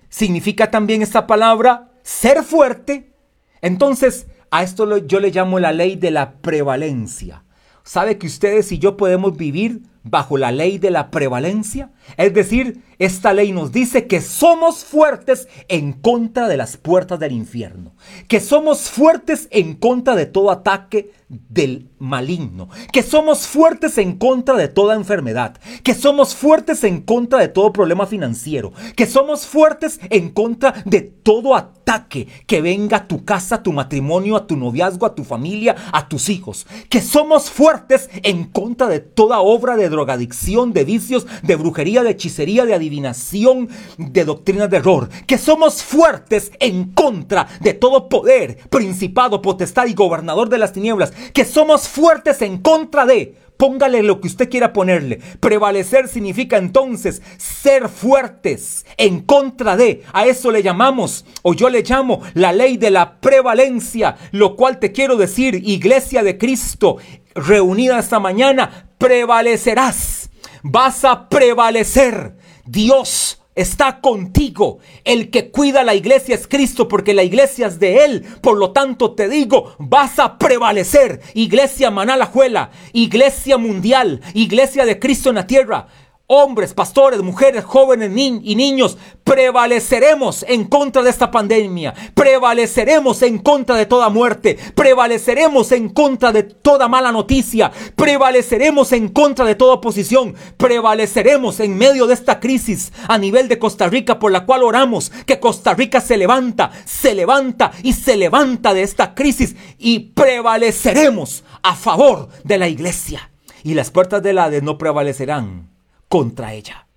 Significa 0.09 0.71
también 0.71 1.01
esta 1.01 1.27
palabra 1.27 1.91
ser 2.03 2.43
fuerte. 2.43 3.13
Entonces, 3.61 4.27
a 4.51 4.63
esto 4.63 4.97
yo 4.99 5.19
le 5.19 5.31
llamo 5.31 5.59
la 5.59 5.71
ley 5.71 5.95
de 5.95 6.11
la 6.11 6.33
prevalencia. 6.33 7.43
¿Sabe 7.83 8.17
que 8.17 8.27
ustedes 8.27 8.71
y 8.71 8.79
yo 8.79 8.97
podemos 8.97 9.38
vivir 9.38 9.81
bajo 10.03 10.38
la 10.38 10.51
ley 10.51 10.77
de 10.77 10.91
la 10.91 11.11
prevalencia? 11.11 11.91
Es 12.18 12.34
decir, 12.34 12.82
esta 12.99 13.34
ley 13.34 13.51
nos 13.51 13.72
dice 13.72 14.08
que 14.08 14.22
somos 14.22 14.86
fuertes 14.86 15.47
en 15.68 15.93
contra 15.93 16.47
de 16.47 16.58
las 16.58 16.78
puertas 16.78 17.20
del 17.20 17.34
infierno, 17.34 17.93
que 18.28 18.39
somos 18.39 18.89
fuertes 18.89 19.47
en 19.51 19.76
contra 19.76 20.16
de 20.16 20.26
todo 20.26 20.51
ataque 20.51 21.12
del 21.28 21.89
maligno, 21.97 22.70
que 22.93 23.01
somos 23.01 23.47
fuertes 23.47 23.97
en 23.97 24.18
contra 24.18 24.56
de 24.56 24.68
toda 24.68 24.95
enfermedad, 24.95 25.58
que 25.84 25.95
somos 25.95 26.36
fuertes 26.36 26.84
en 26.84 27.01
contra 27.01 27.39
de 27.39 27.47
todo 27.47 27.74
problema 27.74 28.06
financiero, 28.06 28.72
que 28.95 29.08
somos 29.08 29.47
fuertes 29.47 29.99
en 30.10 30.30
contra 30.30 30.84
de 30.86 31.01
todo 31.01 31.56
ataque 31.56 32.28
que 32.45 32.62
venga 32.62 32.97
a 32.97 33.08
tu 33.08 33.26
casa, 33.26 33.56
a 33.56 33.64
tu 33.64 33.74
matrimonio, 33.74 34.36
a 34.36 34.47
tu 34.47 34.56
noviazgo, 34.56 35.06
a 35.06 35.16
tu 35.16 35.24
familia, 35.24 35.76
a 35.91 36.08
tus 36.08 36.30
hijos, 36.30 36.68
que 36.89 37.01
somos 37.01 37.49
fuertes 37.49 38.10
en 38.24 38.45
contra 38.45 38.88
de 38.88 38.99
toda 38.99 39.39
obra 39.39 39.76
de 39.78 39.89
drogadicción, 39.89 40.74
de 40.74 40.84
vicios, 40.84 41.26
de 41.43 41.56
brujería, 41.56 41.95
de 42.04 42.12
hechicería, 42.12 42.66
de 42.66 42.74
adivinación, 42.74 43.70
de 43.98 44.26
doctrinas 44.26 44.70
de 44.70 44.78
error, 44.78 45.10
que 45.28 45.38
somos 45.38 45.84
fuertes 45.84 46.52
en 46.60 46.91
contra 46.91 47.48
de 47.62 47.74
todo 47.74 48.10
poder, 48.10 48.58
principado, 48.70 49.41
potestad 49.41 49.88
y 49.88 49.93
gobernador 49.93 50.50
de 50.50 50.58
las 50.58 50.74
tinieblas, 50.74 51.14
que 51.34 51.46
somos 51.46 51.88
fuertes 51.88 52.41
en 52.41 52.60
contra 52.60 53.06
de, 53.06 53.36
póngale 53.58 54.04
lo 54.04 54.22
que 54.22 54.28
usted 54.28 54.50
quiera 54.50 54.74
ponerle. 54.74 55.20
Prevalecer 55.39 56.08
significa 56.08 56.58
entonces 56.58 57.22
ser 57.38 57.89
fuertes 57.89 58.86
en 58.98 59.22
contra 59.22 59.76
de. 59.76 60.04
A 60.14 60.26
eso 60.26 60.52
le 60.52 60.64
llamamos, 60.64 61.26
o 61.41 61.54
yo 61.54 61.70
le 61.70 61.84
llamo, 61.84 62.22
la 62.34 62.54
ley 62.54 62.78
de 62.78 62.91
la 62.91 63.20
prevalencia, 63.20 64.18
lo 64.32 64.56
cual 64.56 64.80
te 64.80 64.91
quiero 64.91 65.16
decir, 65.16 65.62
iglesia 65.64 66.24
de 66.24 66.38
Cristo, 66.38 66.98
reunida 67.34 68.00
esta 68.00 68.20
mañana, 68.20 68.89
prevalecerás. 68.98 70.30
Vas 70.68 71.05
a 71.05 71.30
prevalecer. 71.30 72.38
Dios 72.66 73.39
está 73.53 74.01
contigo. 74.01 74.80
El 75.03 75.30
que 75.30 75.51
cuida 75.51 75.84
la 75.84 75.93
iglesia 75.93 76.34
es 76.34 76.47
Cristo 76.47 76.88
porque 76.88 77.13
la 77.13 77.22
iglesia 77.22 77.68
es 77.68 77.80
de 77.80 78.03
Él. 78.03 78.26
Por 78.41 78.57
lo 78.57 78.72
tanto 78.72 79.13
te 79.13 79.30
digo, 79.30 79.76
vas 79.78 80.18
a 80.18 80.39
prevalecer. 80.39 81.22
Iglesia 81.36 81.91
Manalajuela, 81.91 82.72
iglesia 82.93 83.59
mundial, 83.59 84.22
iglesia 84.34 84.86
de 84.86 84.97
Cristo 84.97 85.30
en 85.30 85.36
la 85.36 85.45
tierra 85.45 85.86
hombres, 86.28 86.73
pastores, 86.73 87.21
mujeres, 87.21 87.63
jóvenes 87.63 88.11
y 88.15 88.55
niños, 88.55 88.97
prevaleceremos 89.23 90.43
en 90.47 90.65
contra 90.65 91.03
de 91.03 91.09
esta 91.09 91.30
pandemia, 91.30 91.93
prevaleceremos 92.15 93.21
en 93.21 93.38
contra 93.38 93.76
de 93.76 93.86
toda 93.86 94.09
muerte, 94.09 94.57
prevaleceremos 94.73 95.71
en 95.71 95.89
contra 95.89 96.32
de 96.32 96.43
toda 96.43 96.88
mala 96.88 97.11
noticia, 97.11 97.71
prevaleceremos 97.95 98.91
en 98.91 99.09
contra 99.09 99.45
de 99.45 99.55
toda 99.55 99.76
oposición, 99.76 100.36
prevaleceremos 100.57 101.59
en 101.59 101.78
medio 101.78 102.07
de 102.07 102.15
esta 102.15 102.39
crisis 102.39 102.91
a 103.07 103.17
nivel 103.17 103.47
de 103.47 103.59
Costa 103.59 103.88
Rica 103.88 104.17
por 104.17 104.32
la 104.32 104.45
cual 104.45 104.63
oramos 104.63 105.11
que 105.26 105.39
Costa 105.39 105.76
Rica 105.76 106.01
se 106.01 106.17
levanta, 106.17 106.71
se 106.86 107.13
levanta 107.13 107.71
y 107.84 107.93
se 107.93 108.17
levanta 108.17 108.73
de 108.73 108.82
esta 108.82 109.13
crisis 109.13 109.55
y 109.78 109.99
prevaleceremos 109.99 111.43
a 111.61 111.76
favor 111.76 112.30
de 112.43 112.57
la 112.57 112.67
iglesia. 112.67 113.30
Y 113.63 113.73
las 113.73 113.91
puertas 113.91 114.21
del 114.21 114.38
Hades 114.38 114.63
no 114.63 114.78
prevalecerán 114.78 115.74
contra 116.08 116.53
ella. 116.53 116.88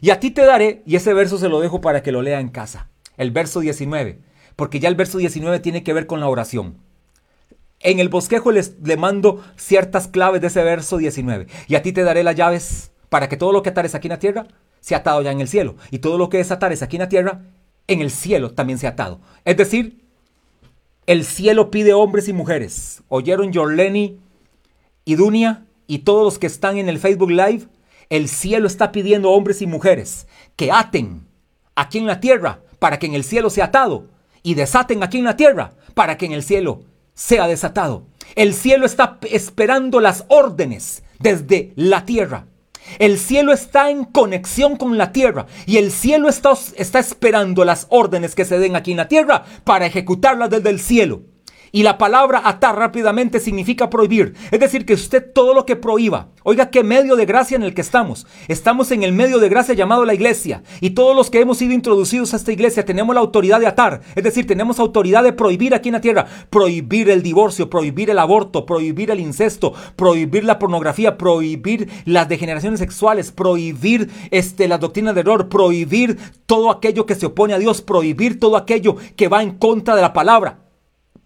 Y 0.00 0.10
a 0.10 0.20
ti 0.20 0.30
te 0.30 0.44
daré, 0.44 0.82
y 0.86 0.96
ese 0.96 1.14
verso 1.14 1.38
se 1.38 1.48
lo 1.48 1.60
dejo 1.60 1.80
para 1.80 2.02
que 2.02 2.12
lo 2.12 2.22
lea 2.22 2.40
en 2.40 2.48
casa, 2.48 2.88
el 3.16 3.30
verso 3.30 3.60
19, 3.60 4.18
porque 4.56 4.80
ya 4.80 4.88
el 4.88 4.94
verso 4.94 5.18
19 5.18 5.60
tiene 5.60 5.82
que 5.82 5.92
ver 5.92 6.06
con 6.06 6.20
la 6.20 6.28
oración. 6.28 6.76
En 7.80 8.00
el 8.00 8.08
bosquejo 8.08 8.50
les, 8.52 8.74
le 8.82 8.96
mando 8.96 9.42
ciertas 9.56 10.08
claves 10.08 10.40
de 10.40 10.48
ese 10.48 10.62
verso 10.62 10.98
19. 10.98 11.46
Y 11.68 11.76
a 11.76 11.82
ti 11.82 11.92
te 11.92 12.02
daré 12.02 12.24
las 12.24 12.34
llaves 12.34 12.90
para 13.08 13.28
que 13.28 13.36
todo 13.36 13.52
lo 13.52 13.62
que 13.62 13.70
atares 13.70 13.94
aquí 13.94 14.08
en 14.08 14.12
la 14.12 14.18
tierra 14.18 14.48
sea 14.80 14.98
atado 14.98 15.22
ya 15.22 15.30
en 15.30 15.40
el 15.40 15.48
cielo. 15.48 15.76
Y 15.90 16.00
todo 16.00 16.18
lo 16.18 16.28
que 16.28 16.38
desatares 16.38 16.82
aquí 16.82 16.96
en 16.96 17.02
la 17.02 17.08
tierra, 17.08 17.42
en 17.86 18.00
el 18.00 18.10
cielo 18.10 18.52
también 18.52 18.78
sea 18.78 18.90
atado. 18.90 19.20
Es 19.44 19.56
decir, 19.56 20.00
el 21.06 21.24
cielo 21.24 21.70
pide 21.70 21.94
hombres 21.94 22.28
y 22.28 22.32
mujeres. 22.32 23.02
¿Oyeron 23.08 23.52
Jorleni 23.54 24.18
y 25.04 25.14
Dunia 25.14 25.64
y 25.86 26.00
todos 26.00 26.24
los 26.24 26.38
que 26.38 26.46
están 26.46 26.78
en 26.78 26.88
el 26.88 26.98
Facebook 26.98 27.30
Live? 27.30 27.68
El 28.10 28.28
cielo 28.28 28.66
está 28.66 28.90
pidiendo 28.90 29.30
hombres 29.30 29.60
y 29.60 29.66
mujeres 29.66 30.26
que 30.56 30.72
aten 30.72 31.26
aquí 31.74 31.98
en 31.98 32.06
la 32.06 32.20
tierra 32.20 32.60
para 32.78 32.98
que 32.98 33.06
en 33.06 33.14
el 33.14 33.24
cielo 33.24 33.50
sea 33.50 33.66
atado 33.66 34.06
y 34.42 34.54
desaten 34.54 35.02
aquí 35.02 35.18
en 35.18 35.24
la 35.24 35.36
tierra 35.36 35.72
para 35.94 36.16
que 36.16 36.26
en 36.26 36.32
el 36.32 36.42
cielo 36.42 36.82
sea 37.14 37.46
desatado. 37.46 38.06
El 38.34 38.54
cielo 38.54 38.86
está 38.86 39.18
esperando 39.30 40.00
las 40.00 40.24
órdenes 40.28 41.02
desde 41.18 41.72
la 41.76 42.04
tierra. 42.04 42.46
El 42.98 43.18
cielo 43.18 43.52
está 43.52 43.90
en 43.90 44.04
conexión 44.04 44.76
con 44.76 44.96
la 44.96 45.12
tierra 45.12 45.46
y 45.66 45.76
el 45.76 45.90
cielo 45.90 46.28
está, 46.28 46.52
está 46.76 46.98
esperando 46.98 47.64
las 47.64 47.86
órdenes 47.90 48.34
que 48.34 48.46
se 48.46 48.58
den 48.58 48.76
aquí 48.76 48.92
en 48.92 48.96
la 48.96 49.08
tierra 49.08 49.44
para 49.64 49.86
ejecutarlas 49.86 50.48
desde 50.48 50.70
el 50.70 50.80
cielo. 50.80 51.22
Y 51.72 51.82
la 51.82 51.98
palabra 51.98 52.42
atar 52.44 52.76
rápidamente 52.76 53.40
significa 53.40 53.90
prohibir. 53.90 54.34
Es 54.50 54.60
decir, 54.60 54.86
que 54.86 54.94
usted 54.94 55.32
todo 55.32 55.54
lo 55.54 55.66
que 55.66 55.76
prohíba, 55.76 56.28
oiga 56.42 56.70
qué 56.70 56.82
medio 56.82 57.16
de 57.16 57.26
gracia 57.26 57.56
en 57.56 57.62
el 57.62 57.74
que 57.74 57.80
estamos. 57.80 58.26
Estamos 58.48 58.90
en 58.90 59.02
el 59.02 59.12
medio 59.12 59.38
de 59.38 59.48
gracia 59.48 59.74
llamado 59.74 60.04
la 60.04 60.14
iglesia. 60.14 60.62
Y 60.80 60.90
todos 60.90 61.14
los 61.14 61.30
que 61.30 61.40
hemos 61.40 61.58
sido 61.58 61.72
introducidos 61.72 62.32
a 62.32 62.36
esta 62.36 62.52
iglesia 62.52 62.84
tenemos 62.84 63.14
la 63.14 63.20
autoridad 63.20 63.60
de 63.60 63.66
atar. 63.66 64.00
Es 64.14 64.24
decir, 64.24 64.46
tenemos 64.46 64.78
autoridad 64.78 65.22
de 65.22 65.32
prohibir 65.32 65.74
aquí 65.74 65.88
en 65.88 65.94
la 65.94 66.00
tierra. 66.00 66.26
Prohibir 66.50 67.10
el 67.10 67.22
divorcio, 67.22 67.68
prohibir 67.68 68.10
el 68.10 68.18
aborto, 68.18 68.64
prohibir 68.64 69.10
el 69.10 69.20
incesto, 69.20 69.74
prohibir 69.96 70.44
la 70.44 70.58
pornografía, 70.58 71.18
prohibir 71.18 71.88
las 72.04 72.28
degeneraciones 72.28 72.80
sexuales, 72.80 73.32
prohibir 73.32 74.10
este, 74.30 74.68
las 74.68 74.80
doctrinas 74.80 75.14
de 75.14 75.20
error, 75.20 75.48
prohibir 75.48 76.18
todo 76.46 76.70
aquello 76.70 77.06
que 77.06 77.14
se 77.14 77.26
opone 77.26 77.54
a 77.54 77.58
Dios, 77.58 77.82
prohibir 77.82 78.38
todo 78.40 78.56
aquello 78.56 78.96
que 79.16 79.28
va 79.28 79.42
en 79.42 79.58
contra 79.58 79.94
de 79.94 80.02
la 80.02 80.12
palabra 80.12 80.67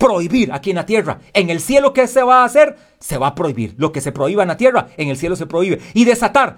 prohibir 0.03 0.53
aquí 0.53 0.71
en 0.71 0.77
la 0.77 0.87
tierra. 0.87 1.21
En 1.33 1.49
el 1.49 1.61
cielo, 1.61 1.93
¿qué 1.93 2.07
se 2.07 2.23
va 2.23 2.43
a 2.43 2.45
hacer? 2.45 2.77
Se 2.99 3.19
va 3.19 3.29
a 3.29 3.35
prohibir. 3.35 3.75
Lo 3.79 3.93
que 3.93 4.01
se 4.01 4.11
prohíba 4.11 4.43
en 4.43 4.49
la 4.49 4.57
tierra, 4.57 4.89
en 4.97 5.09
el 5.09 5.17
cielo 5.17 5.37
se 5.37 5.47
prohíbe. 5.47 5.81
Y 5.95 6.05
desatar 6.05 6.57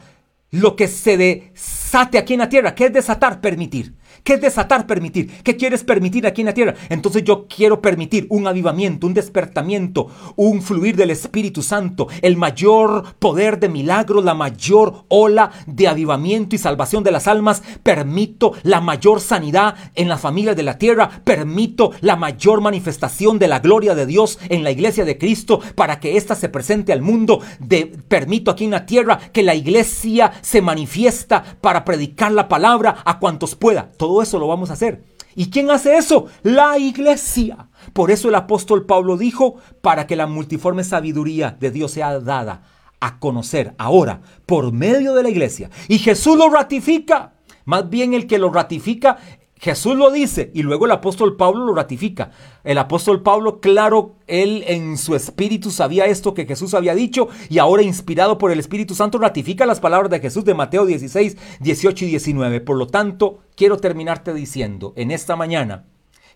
lo 0.51 0.77
que 0.77 0.89
se 0.89 1.17
desate 1.17 2.17
aquí 2.17 2.35
en 2.35 2.41
la 2.41 2.49
tierra. 2.49 2.75
¿Qué 2.75 2.87
es 2.87 2.93
desatar? 2.93 3.41
Permitir. 3.41 3.95
¿Qué 4.25 4.33
es 4.35 4.41
desatar? 4.41 4.87
Permitir. 4.87 5.43
¿Qué 5.43 5.55
quieres 5.55 5.85
permitir 5.85 6.27
aquí 6.27 6.41
en 6.41 6.47
la 6.47 6.55
tierra? 6.55 6.75
Entonces 6.89 7.25
yo 7.25 7.47
quiero 7.47 7.83
permitir 7.83 8.27
un 8.31 8.47
avivamiento, 8.47 9.07
un 9.07 9.13
despertamiento, 9.13 10.07
un 10.37 10.63
fluir 10.63 10.97
del 10.97 11.11
Espíritu 11.11 11.63
Santo, 11.63 12.09
el 12.23 12.39
mayor 12.39 13.17
poder 13.19 13.61
de 13.61 13.69
milagro, 13.69 14.23
la 14.23 14.33
mayor 14.33 15.05
ola 15.09 15.51
de 15.67 15.89
avivamiento 15.89 16.57
y 16.57 16.59
salvación 16.59 17.05
de 17.05 17.11
las 17.11 17.29
almas. 17.29 17.63
Permito 17.83 18.55
la 18.63 18.81
mayor 18.81 19.21
sanidad 19.21 19.75
en 19.95 20.09
las 20.09 20.23
familias 20.23 20.57
de 20.57 20.63
la 20.63 20.79
tierra. 20.79 21.21
Permito 21.23 21.91
la 22.01 22.17
mayor 22.17 22.63
manifestación 22.63 23.39
de 23.39 23.49
la 23.49 23.61
gloria 23.61 23.95
de 23.95 24.07
Dios 24.07 24.39
en 24.49 24.65
la 24.65 24.71
iglesia 24.71 25.05
de 25.05 25.19
Cristo 25.19 25.61
para 25.75 26.01
que 26.01 26.17
ésta 26.17 26.35
se 26.35 26.49
presente 26.49 26.95
al 26.95 27.03
mundo. 27.03 27.41
De, 27.59 27.93
permito 28.09 28.51
aquí 28.51 28.65
en 28.65 28.71
la 28.71 28.87
tierra 28.87 29.19
que 29.19 29.43
la 29.43 29.55
iglesia 29.55 30.33
se 30.41 30.63
manifiesta 30.63 31.45
para 31.61 31.85
predicar 31.85 32.33
la 32.33 32.49
palabra 32.49 33.03
a 33.05 33.19
cuantos 33.19 33.55
pueda. 33.55 33.91
Todo 33.99 34.14
eso 34.23 34.39
lo 34.39 34.47
vamos 34.47 34.71
a 34.71 34.75
hacer. 34.75 35.05
¿Y 35.37 35.51
quién 35.51 35.71
hace 35.71 35.97
eso? 35.97 36.27
La 36.43 36.79
iglesia. 36.79 37.69
Por 37.93 38.11
eso 38.11 38.29
el 38.29 38.35
apóstol 38.35 38.87
Pablo 38.87 39.17
dijo, 39.17 39.57
para 39.81 40.07
que 40.07 40.17
la 40.17 40.27
multiforme 40.27 40.85
sabiduría 40.85 41.57
de 41.59 41.71
Dios 41.71 41.93
sea 41.93 42.21
dada 42.21 42.63
a 43.01 43.19
conocer 43.19 43.75
ahora 43.79 44.23
por 44.47 44.73
medio 44.73 45.15
de 45.15 45.23
la 45.23 45.29
iglesia. 45.29 45.71
Y 45.89 45.99
Jesús 45.99 46.37
lo 46.37 46.49
ratifica. 46.49 47.35
Más 47.65 47.89
bien 47.89 48.15
el 48.15 48.27
que 48.27 48.39
lo 48.39 48.51
ratifica 48.51 49.19
Jesús 49.65 49.97
lo 49.97 50.11
dice 50.11 50.51
y 50.53 50.63
luego 50.63 50.85
el 50.85 50.91
apóstol 50.91 51.37
Pablo 51.37 51.65
lo 51.65 51.75
ratifica. 51.75 52.33
El 52.65 52.77
apóstol 52.77 53.23
Pablo, 53.23 53.61
claro, 53.61 54.17
él 54.27 54.63
en 54.67 54.99
su 54.99 55.15
espíritu 55.15 55.71
sabía 55.71 56.05
esto 56.05 56.35
que 56.35 56.45
Jesús 56.45 56.75
había 56.75 56.95
dicho 56.95 57.29
y 57.49 57.57
ahora 57.57 57.83
inspirado 57.83 58.37
por 58.37 58.53
el 58.53 58.61
Espíritu 58.61 58.95
Santo 58.95 59.17
ratifica 59.17 59.65
las 59.65 59.81
palabras 59.81 60.11
de 60.11 60.21
Jesús 60.21 60.45
de 60.45 60.53
Mateo 60.53 60.85
16, 60.85 61.39
18 61.61 62.05
y 62.05 62.09
19. 62.09 62.61
Por 62.61 62.77
lo 62.77 62.89
tanto, 62.89 63.39
quiero 63.57 63.79
terminarte 63.79 64.35
diciendo 64.35 64.93
en 64.97 65.11
esta 65.11 65.35
mañana 65.35 65.87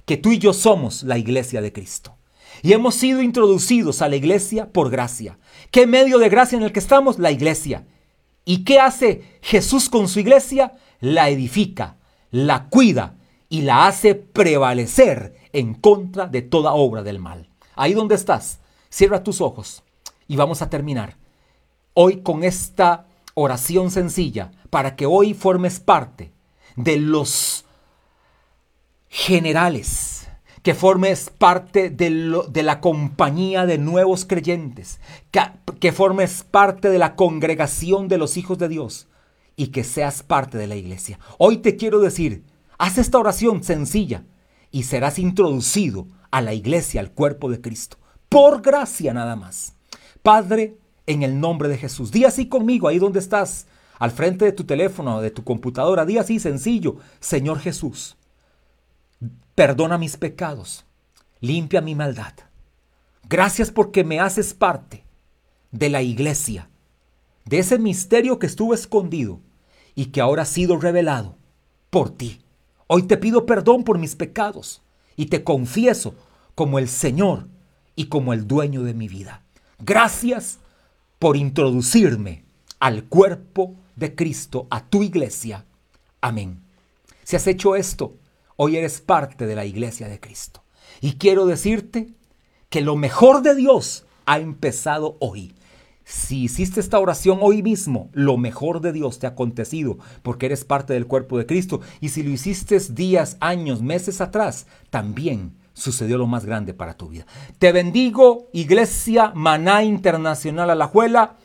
que 0.06 0.16
tú 0.16 0.32
y 0.32 0.38
yo 0.38 0.54
somos 0.54 1.02
la 1.02 1.18
iglesia 1.18 1.60
de 1.60 1.70
Cristo. 1.70 2.16
Y 2.62 2.72
hemos 2.72 2.94
sido 2.94 3.20
introducidos 3.20 4.00
a 4.00 4.08
la 4.08 4.16
iglesia 4.16 4.72
por 4.72 4.88
gracia. 4.88 5.38
¿Qué 5.70 5.86
medio 5.86 6.16
de 6.16 6.30
gracia 6.30 6.56
en 6.56 6.64
el 6.64 6.72
que 6.72 6.80
estamos? 6.80 7.18
La 7.18 7.30
iglesia. 7.30 7.86
¿Y 8.46 8.64
qué 8.64 8.80
hace 8.80 9.38
Jesús 9.42 9.90
con 9.90 10.08
su 10.08 10.18
iglesia? 10.18 10.76
La 10.98 11.28
edifica, 11.28 11.98
la 12.30 12.70
cuida, 12.70 13.17
y 13.48 13.62
la 13.62 13.86
hace 13.86 14.14
prevalecer 14.14 15.34
en 15.52 15.74
contra 15.74 16.26
de 16.26 16.42
toda 16.42 16.74
obra 16.74 17.02
del 17.02 17.18
mal. 17.18 17.48
Ahí 17.74 17.94
donde 17.94 18.14
estás, 18.14 18.60
cierra 18.90 19.22
tus 19.22 19.40
ojos 19.40 19.82
y 20.26 20.36
vamos 20.36 20.62
a 20.62 20.70
terminar 20.70 21.16
hoy 21.94 22.22
con 22.22 22.44
esta 22.44 23.06
oración 23.34 23.90
sencilla 23.90 24.52
para 24.70 24.94
que 24.94 25.06
hoy 25.06 25.34
formes 25.34 25.80
parte 25.80 26.32
de 26.76 26.96
los 26.96 27.64
generales, 29.08 30.28
que 30.62 30.74
formes 30.74 31.30
parte 31.30 31.90
de, 31.90 32.42
de 32.48 32.62
la 32.62 32.80
compañía 32.80 33.66
de 33.66 33.78
nuevos 33.78 34.24
creyentes, 34.24 35.00
que, 35.30 35.40
que 35.80 35.90
formes 35.90 36.44
parte 36.44 36.90
de 36.90 36.98
la 36.98 37.16
congregación 37.16 38.06
de 38.06 38.18
los 38.18 38.36
hijos 38.36 38.58
de 38.58 38.68
Dios 38.68 39.08
y 39.56 39.68
que 39.68 39.82
seas 39.82 40.22
parte 40.22 40.56
de 40.56 40.68
la 40.68 40.76
iglesia. 40.76 41.18
Hoy 41.38 41.58
te 41.58 41.74
quiero 41.74 41.98
decir, 41.98 42.44
Haz 42.78 42.98
esta 42.98 43.18
oración 43.18 43.64
sencilla 43.64 44.24
y 44.70 44.84
serás 44.84 45.18
introducido 45.18 46.06
a 46.30 46.40
la 46.40 46.54
iglesia, 46.54 47.00
al 47.00 47.10
cuerpo 47.10 47.50
de 47.50 47.60
Cristo. 47.60 47.98
Por 48.28 48.62
gracia 48.62 49.12
nada 49.12 49.34
más. 49.34 49.74
Padre, 50.22 50.78
en 51.06 51.22
el 51.22 51.40
nombre 51.40 51.68
de 51.68 51.78
Jesús. 51.78 52.12
Di 52.12 52.24
así 52.24 52.48
conmigo, 52.48 52.86
ahí 52.86 52.98
donde 52.98 53.18
estás, 53.18 53.66
al 53.98 54.10
frente 54.10 54.44
de 54.44 54.52
tu 54.52 54.64
teléfono 54.64 55.16
o 55.16 55.20
de 55.20 55.30
tu 55.30 55.42
computadora. 55.42 56.04
Di 56.04 56.18
así 56.18 56.38
sencillo, 56.38 56.96
Señor 57.18 57.58
Jesús, 57.58 58.16
perdona 59.54 59.98
mis 59.98 60.16
pecados, 60.16 60.84
limpia 61.40 61.80
mi 61.80 61.94
maldad. 61.94 62.34
Gracias 63.28 63.70
porque 63.70 64.04
me 64.04 64.20
haces 64.20 64.54
parte 64.54 65.04
de 65.72 65.88
la 65.88 66.02
iglesia, 66.02 66.70
de 67.44 67.58
ese 67.58 67.78
misterio 67.78 68.38
que 68.38 68.46
estuvo 68.46 68.72
escondido 68.72 69.40
y 69.94 70.06
que 70.06 70.20
ahora 70.20 70.42
ha 70.42 70.46
sido 70.46 70.78
revelado 70.78 71.36
por 71.90 72.10
ti. 72.10 72.40
Hoy 72.88 73.02
te 73.02 73.18
pido 73.18 73.44
perdón 73.44 73.84
por 73.84 73.98
mis 73.98 74.16
pecados 74.16 74.82
y 75.14 75.26
te 75.26 75.44
confieso 75.44 76.14
como 76.54 76.78
el 76.78 76.88
Señor 76.88 77.46
y 77.94 78.06
como 78.06 78.32
el 78.32 78.48
dueño 78.48 78.82
de 78.82 78.94
mi 78.94 79.08
vida. 79.08 79.44
Gracias 79.78 80.58
por 81.18 81.36
introducirme 81.36 82.44
al 82.80 83.04
cuerpo 83.04 83.74
de 83.94 84.14
Cristo, 84.14 84.66
a 84.70 84.86
tu 84.88 85.02
iglesia. 85.02 85.66
Amén. 86.22 86.62
Si 87.24 87.36
has 87.36 87.46
hecho 87.46 87.76
esto, 87.76 88.16
hoy 88.56 88.76
eres 88.76 89.02
parte 89.02 89.46
de 89.46 89.54
la 89.54 89.66
iglesia 89.66 90.08
de 90.08 90.18
Cristo. 90.18 90.62
Y 91.02 91.18
quiero 91.18 91.44
decirte 91.44 92.08
que 92.70 92.80
lo 92.80 92.96
mejor 92.96 93.42
de 93.42 93.54
Dios 93.54 94.06
ha 94.24 94.38
empezado 94.38 95.18
hoy. 95.20 95.54
Si 96.08 96.44
hiciste 96.44 96.80
esta 96.80 96.98
oración 96.98 97.40
hoy 97.42 97.62
mismo, 97.62 98.08
lo 98.14 98.38
mejor 98.38 98.80
de 98.80 98.94
Dios 98.94 99.18
te 99.18 99.26
ha 99.26 99.30
acontecido 99.30 99.98
porque 100.22 100.46
eres 100.46 100.64
parte 100.64 100.94
del 100.94 101.06
cuerpo 101.06 101.36
de 101.36 101.44
Cristo. 101.44 101.82
Y 102.00 102.08
si 102.08 102.22
lo 102.22 102.30
hiciste 102.30 102.78
días, 102.94 103.36
años, 103.40 103.82
meses 103.82 104.22
atrás, 104.22 104.66
también 104.88 105.58
sucedió 105.74 106.16
lo 106.16 106.26
más 106.26 106.46
grande 106.46 106.72
para 106.72 106.96
tu 106.96 107.08
vida. 107.08 107.26
Te 107.58 107.72
bendigo, 107.72 108.48
Iglesia 108.54 109.32
Maná 109.34 109.84
Internacional 109.84 110.70
Alajuela. 110.70 111.36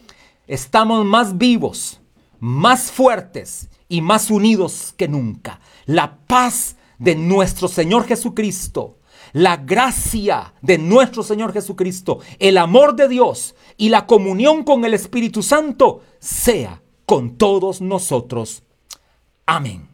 Estamos 0.48 1.04
más 1.04 1.38
vivos, 1.38 2.00
más 2.40 2.90
fuertes 2.90 3.70
y 3.90 4.00
más 4.00 4.32
unidos 4.32 4.94
que 4.96 5.10
nunca. 5.10 5.60
La 5.86 6.20
paz 6.26 6.78
de 7.00 7.18
nuestro 7.18 7.68
Señor 7.68 8.06
Jesucristo 8.06 9.00
la 9.34 9.58
gracia 9.58 10.54
de 10.62 10.78
nuestro 10.78 11.24
Señor 11.24 11.52
Jesucristo, 11.52 12.20
el 12.40 12.58
amor 12.58 12.96
de 12.96 13.08
Dios 13.08 13.56
y 13.76 13.90
la 13.90 14.06
comunión 14.06 14.64
con 14.64 14.86
el 14.86 14.94
Espíritu 14.94 15.44
Santo 15.44 16.02
sea 16.20 16.82
con 17.06 17.38
todos 17.38 17.82
nosotros. 17.82 18.64
Amén. 19.46 19.93